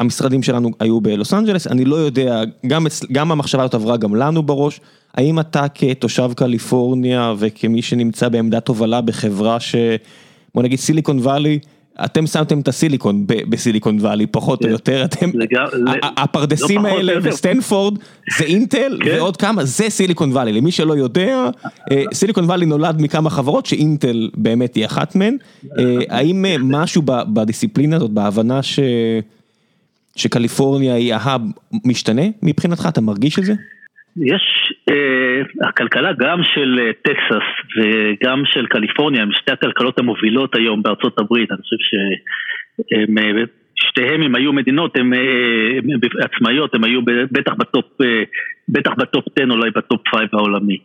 [0.00, 4.42] המשרדים שלנו היו בלוס אנג'לס, אני לא יודע, גם, גם המחשבה הזאת עברה גם לנו
[4.42, 4.80] בראש,
[5.14, 9.74] האם אתה כתושב קליפורניה וכמי שנמצא בעמדת הובלה בחברה ש...
[10.54, 11.58] בוא נגיד סיליקון וואלי,
[12.04, 15.30] אתם שמתם את הסיליקון בסיליקון וואלי, פחות או יותר, אתם,
[16.02, 17.98] הפרדסים האלה וסטנפורד
[18.38, 21.48] זה אינטל ועוד כמה, זה סיליקון וואלי, למי שלא יודע,
[22.12, 25.36] סיליקון וואלי נולד מכמה חברות שאינטל באמת היא אחת מהן,
[26.08, 28.60] האם משהו בדיסציפלינה הזאת, בהבנה
[30.16, 31.42] שקליפורניה היא ההאב
[31.84, 33.54] משתנה מבחינתך, אתה מרגיש את זה?
[34.16, 41.18] יש, אה, הכלכלה גם של טקסס וגם של קליפורניה, הם שתי הכלכלות המובילות היום בארצות
[41.18, 43.16] הברית, אני חושב שהם,
[43.74, 45.12] שתיהם אם היו מדינות, הם
[46.20, 47.00] עצמאיות, הם היו
[47.32, 47.84] בטח ב top,
[48.68, 50.78] בטח ב top 10 אולי ב top 5 העולמי.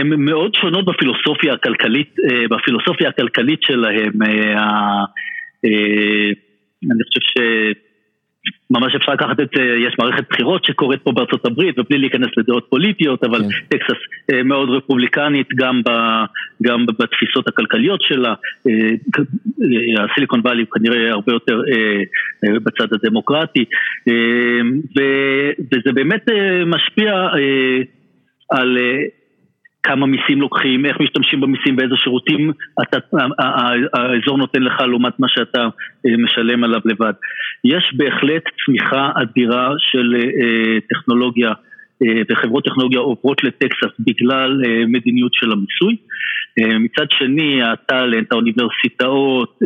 [0.00, 2.14] הן מאוד שונות בפילוסופיה הכלכלית,
[2.50, 4.12] בפילוסופיה הכלכלית שלהם,
[6.84, 7.87] אני חושב.
[8.70, 12.66] ממש אפשר לקחת את זה, יש מערכת בחירות שקורית פה בארצות הברית ובלי להיכנס לדעות
[12.70, 13.76] פוליטיות, אבל כן.
[13.78, 14.00] טקסס
[14.44, 15.90] מאוד רפובליקנית גם, ב,
[16.62, 18.34] גם בתפיסות הכלכליות שלה,
[20.04, 21.60] הסיליקון וואלי הוא כנראה הרבה יותר
[22.42, 23.64] בצד הדמוקרטי,
[24.96, 25.02] ו,
[25.72, 26.24] וזה באמת
[26.66, 27.28] משפיע
[28.50, 28.78] על
[29.82, 32.52] כמה מיסים לוקחים, איך משתמשים במיסים, באיזה שירותים
[33.94, 35.68] האזור נותן לך לעומת מה שאתה
[36.24, 37.12] משלם עליו לבד.
[37.64, 40.14] יש בהחלט צמיחה אדירה של
[40.90, 41.52] טכנולוגיה
[42.30, 45.96] וחברות טכנולוגיה עוברות לטקסס בגלל מדיניות של המיסוי.
[46.80, 49.58] מצד שני הטאלנט, האוניברסיטאות,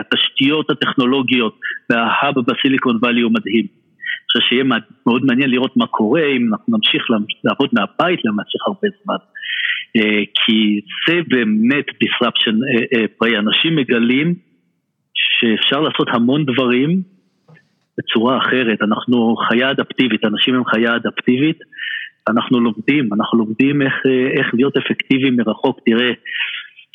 [0.00, 1.58] התשתיות הטכנולוגיות
[1.90, 3.66] וההאב בסיליקון וואלי הוא מדהים.
[3.66, 4.64] אני חושב שיהיה
[5.06, 7.02] מאוד מעניין לראות מה קורה אם אנחנו נמשיך
[7.44, 9.16] לעבוד מהבית למשך הרבה זמן.
[10.34, 12.54] כי זה באמת disruption
[13.18, 14.34] פרי, אנשים מגלים
[15.14, 17.02] שאפשר לעשות המון דברים
[17.98, 21.58] בצורה אחרת, אנחנו חיה אדפטיבית, אנשים הם חיה אדפטיבית,
[22.28, 23.94] אנחנו לומדים, אנחנו לומדים איך,
[24.38, 26.12] איך להיות אפקטיביים מרחוק, תראה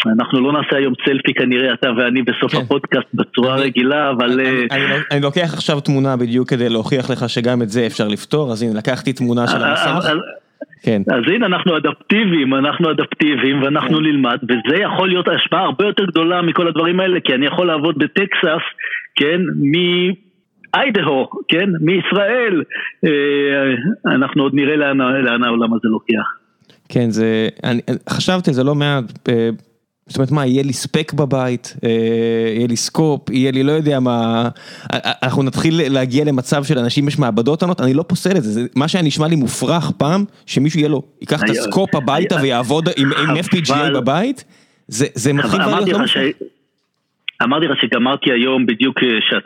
[0.05, 2.57] אנחנו לא נעשה היום סלפי כנראה אתה ואני בסוף כן.
[2.57, 7.09] הפודקאסט בצורה אני, רגילה אבל אני, אני, אני, אני לוקח עכשיו תמונה בדיוק כדי להוכיח
[7.09, 8.51] לך שגם את זה אפשר לפתור.
[8.51, 10.09] אז הנה לקחתי תמונה של המסך.
[10.83, 11.01] כן.
[11.11, 14.03] אז הנה אנחנו אדפטיביים, אנחנו אדפטיביים ואנחנו כן.
[14.03, 17.95] נלמד וזה יכול להיות השפעה הרבה יותר גדולה מכל הדברים האלה כי אני יכול לעבוד
[17.97, 18.63] בטקסס,
[19.15, 19.41] כן,
[20.75, 22.63] מאיידהו, כן, מישראל,
[23.05, 26.25] אה, אנחנו עוד נראה לאן, לאן העולם הזה לוקח.
[26.89, 29.29] כן, זה, אני חשבתי זה לא מעט.
[30.11, 31.89] אה, זאת אומרת מה, יהיה לי ספק בבית, אה,
[32.55, 34.49] יהיה לי scope, יהיה לי לא יודע מה,
[35.23, 38.67] אנחנו נתחיל להגיע למצב של אנשים יש מעבדות עונות, אני לא פוסל את זה, זה
[38.75, 42.89] מה שהיה נשמע לי מופרך פעם, שמישהו יהיה לו, ייקח את ה scope הביתה ויעבוד
[42.97, 44.43] עם FPGA בבית,
[44.87, 46.21] זה מתחיל כבר להיות לא.
[47.43, 48.99] אמרתי לך שגמרתי היום, בדיוק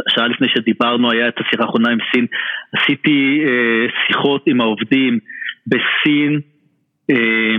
[0.07, 2.25] שעה לפני שדיברנו, היה את השיחה האחרונה עם סין,
[2.71, 5.19] עשיתי אה, שיחות עם העובדים
[5.67, 6.39] בסין,
[7.11, 7.55] אה,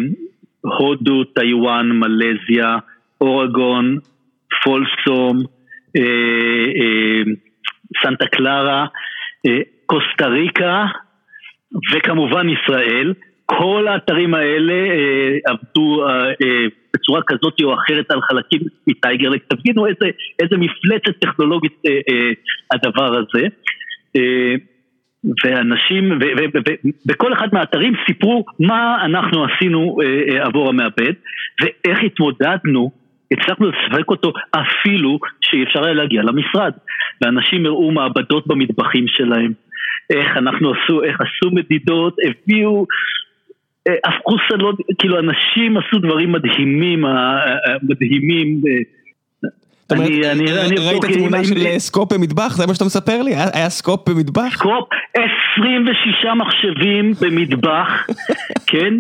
[0.79, 2.79] הודו, טיוואן, מלזיה,
[3.21, 3.99] אורגון,
[4.65, 5.43] פולסום,
[5.97, 6.03] אה,
[6.77, 7.23] אה,
[8.03, 8.87] סנטה קלרה,
[9.47, 10.85] אה, קוסטה ריקה
[11.93, 13.15] וכמובן ישראל.
[13.47, 19.87] כל האתרים האלה אה, עבדו אה, אה, בצורה כזאת או אחרת על חלקים מטייגר תבינו
[19.87, 20.07] איזה,
[20.43, 22.31] איזה מפלצת טכנולוגית אה, אה,
[22.73, 23.47] הדבר הזה.
[24.17, 24.55] אה,
[25.45, 26.19] ואנשים,
[27.07, 31.13] ובכל אחד מהאתרים סיפרו מה אנחנו עשינו אה, אה, עבור המעבד
[31.63, 32.91] ואיך התמודדנו,
[33.33, 36.73] הצלחנו לספק אותו אפילו שאי אפשר היה להגיע למשרד
[37.21, 39.53] ואנשים הראו מעבדות במטבחים שלהם
[40.11, 42.87] איך אנחנו עשו, איך עשו מדידות, הביאו
[43.89, 47.05] אה, הפכו סלון, כאילו אנשים עשו דברים מדהימים,
[47.83, 48.61] מדהימים
[49.89, 50.11] זאת אומרת,
[50.79, 52.57] ראית תמונה של scope במטבח?
[52.57, 53.35] זה מה שאתה מספר לי?
[53.53, 54.55] היה scope במטבח?
[54.55, 54.89] scope,
[55.59, 58.07] 26 מחשבים במטבח,
[58.71, 58.95] כן?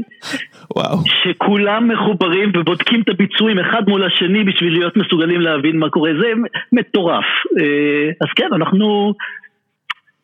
[0.76, 0.98] וואו.
[1.06, 6.10] שכולם מחוברים ובודקים את הביצועים אחד מול השני בשביל להיות מסוגלים להבין מה קורה.
[6.20, 6.32] זה
[6.72, 7.24] מטורף.
[7.60, 9.14] אה, אז כן, אנחנו...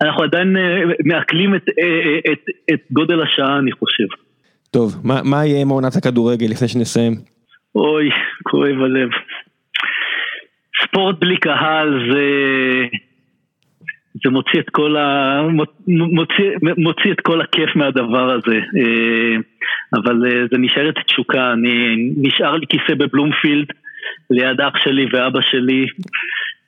[0.03, 4.07] אנחנו עדיין אה, מעכלים את, אה, את, את גודל השעה, אני חושב.
[4.71, 7.13] טוב, מה, מה יהיה עם עונת הכדורגל לפני שנסיים?
[7.75, 8.11] אוי,
[8.43, 9.09] כואב הלב.
[10.83, 12.25] ספורט בלי קהל זה...
[14.25, 15.41] זה מוציא את כל ה...
[15.89, 18.57] מוציא, מוציא את כל הכיף מהדבר הזה.
[18.57, 19.37] אה,
[19.95, 21.97] אבל אה, זה נשארת תשוקה, אני...
[22.17, 23.67] נשאר לי כיסא בבלומפילד
[24.31, 25.87] ליד אח שלי ואבא שלי.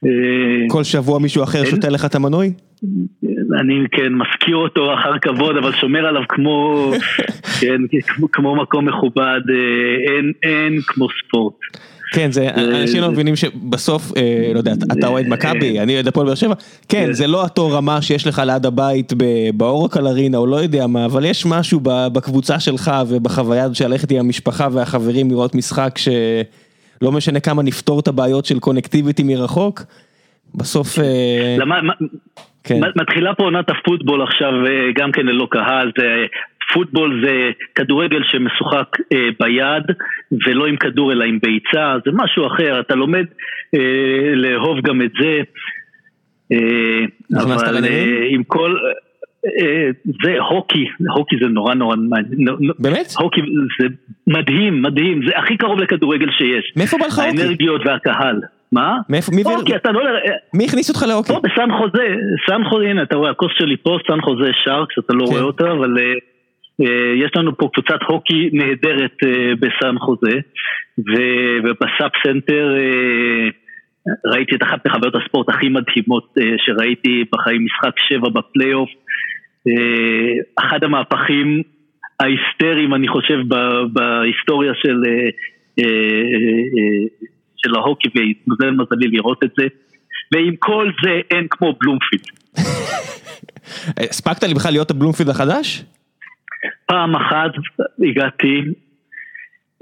[0.05, 2.53] אה, כל שבוע מישהו אחר שותה לך את המנוי?
[3.61, 6.91] אני כן מזכיר אותו אחר כבוד אבל שומר עליו כמו,
[7.61, 9.41] כן, כמו, כמו מקום מכובד,
[10.09, 11.55] אין, אין כמו ספורט.
[12.15, 16.27] כן, זה, אנשים לא מבינים שבסוף, אה, לא יודע, אתה אוהד מכבי, אני אוהד הפועל
[16.27, 16.55] באר שבע,
[16.89, 19.13] כן, זה לא אותו רמה שיש לך ליד הבית
[19.55, 24.19] באורקל ארינה או לא יודע מה, אבל יש משהו בקבוצה שלך ובחוויה של ללכת עם
[24.19, 29.83] המשפחה והחברים לראות משחק שלא משנה כמה נפתור את הבעיות של קונקטיביטי מרחוק,
[30.55, 30.99] בסוף...
[30.99, 31.57] אה,
[32.65, 32.81] כן.
[32.97, 36.05] מתחילה פה עונת הפוטבול עכשיו אה, גם כן ללא קהל, זה
[36.73, 39.85] פוטבול זה כדורגל שמשוחק אה, ביד
[40.47, 43.25] ולא עם כדור אלא עם ביצה, זה משהו אחר, אתה לומד
[43.75, 45.41] אה, לאהוב גם את זה.
[46.53, 48.77] אה, אבל אה, עם כל...
[49.47, 49.91] אה,
[50.25, 50.85] זה הוקי,
[51.17, 52.49] הוקי זה נורא נורא מעניין.
[52.79, 53.15] באמת?
[53.19, 53.41] הוקי
[53.81, 53.87] זה
[54.27, 56.73] מדהים, מדהים, זה הכי קרוב לכדורגל שיש.
[56.77, 57.41] מאיפה בא לך הוקי?
[57.41, 58.41] האנרגיות והקהל.
[58.73, 58.97] מה?
[59.09, 60.01] מאיפה, מי, אוקיי, אתה לא...
[60.55, 61.33] מי הכניס אותך להוקי?
[61.33, 62.07] פה בסן חוזה,
[62.47, 65.33] סן חוזה, הנה אתה רואה, הכוס שלי פה, סן חוזה Sharks, אתה לא כן.
[65.33, 66.15] רואה אותה, אבל אה,
[67.25, 70.39] יש לנו פה קבוצת הוקי נהדרת אה, בסן חוזה,
[71.65, 73.49] וב SAP Center אה,
[74.33, 76.35] ראיתי את אחת מחוויות הספורט הכי מדהימות
[76.67, 78.91] שראיתי בחיים, משחק שבע בפלייאוף,
[80.59, 81.63] אחד המהפכים
[82.21, 83.39] ההיסטריים אני חושב
[83.93, 84.97] בהיסטוריה של,
[87.57, 89.67] של ההוקי והתמזל מזלי לראות את זה,
[90.33, 92.25] ועם כל זה אין כמו בלומפילד.
[94.11, 95.85] הספקת לי בכלל להיות הבלומפילד החדש?
[96.87, 97.51] פעם אחת
[98.09, 98.63] הגעתי,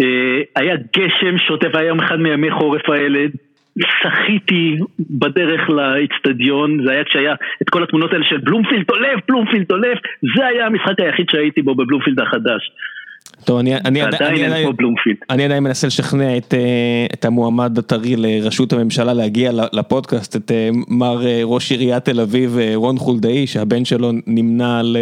[0.01, 3.21] אה, היה גשם שוטף, היה יום אחד מימי חורף האלה,
[3.79, 4.79] שחיתי
[5.11, 9.99] בדרך לאיצטדיון, זה היה כשהיה את כל התמונות האלה של בלומפילד עולף, בלומפילד עולף,
[10.37, 12.71] זה היה המשחק היחיד שהייתי בו בבלומפילד החדש.
[13.45, 14.67] טוב, אני, אני, אני, אני,
[15.31, 20.69] אני עדיין מנסה לשכנע את, אה, את המועמד הטרי לראשות הממשלה להגיע לפודקאסט, את אה,
[20.89, 24.97] מר ראש עיריית תל אביב רון חולדאי, שהבן שלו נמנה על...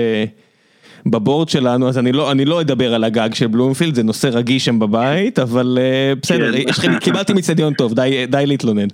[1.06, 4.64] בבורד שלנו, אז אני לא, אני לא אדבר על הגג של בלומפילד, זה נושא רגיש
[4.64, 6.52] שם בבית, אבל uh, בסדר,
[6.82, 6.98] כן.
[6.98, 8.88] קיבלתי מצדיון טוב, די, די להתלונן.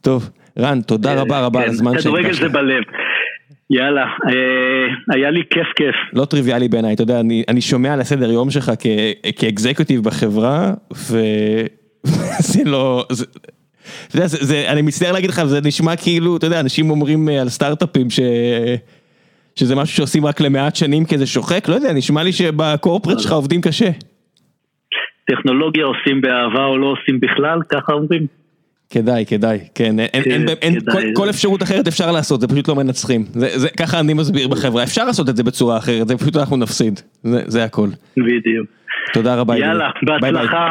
[0.00, 2.06] טוב, רן, תודה רבה כן, רבה על הזמן שהקדשת.
[2.06, 2.82] כדורגל זה בלב.
[3.70, 5.94] יאללה, אה, היה לי כיף כיף.
[6.12, 8.72] לא טריוויאלי בעיניי, אתה יודע, אני, אני שומע על הסדר יום שלך
[9.36, 13.06] כאקזקיוטיב בחברה, וזה לא...
[13.10, 13.24] זה...
[14.08, 17.28] אתה יודע, זה, זה, אני מצטער להגיד לך, זה נשמע כאילו, אתה יודע, אנשים אומרים
[17.28, 18.20] אה, על סטארט-אפים ש...
[19.60, 23.32] שזה משהו שעושים רק למעט שנים כי זה שוחק, לא יודע, נשמע לי שבקורפרט שלך
[23.32, 23.90] עובדים קשה.
[25.30, 28.26] טכנולוגיה עושים באהבה או לא עושים בכלל, ככה אומרים?
[28.90, 32.74] כדאי, כדאי, כן, אין, אין, אין, כל, כל אפשרות אחרת אפשר לעשות, זה פשוט לא
[32.74, 36.36] מנצחים, זה, זה, ככה אני מסביר בחברה, אפשר לעשות את זה בצורה אחרת, זה פשוט
[36.36, 37.88] אנחנו נפסיד, זה, זה הכל.
[38.16, 38.66] בדיוק.
[39.12, 39.58] תודה רבה.
[39.58, 40.68] יאללה, בהצלחה.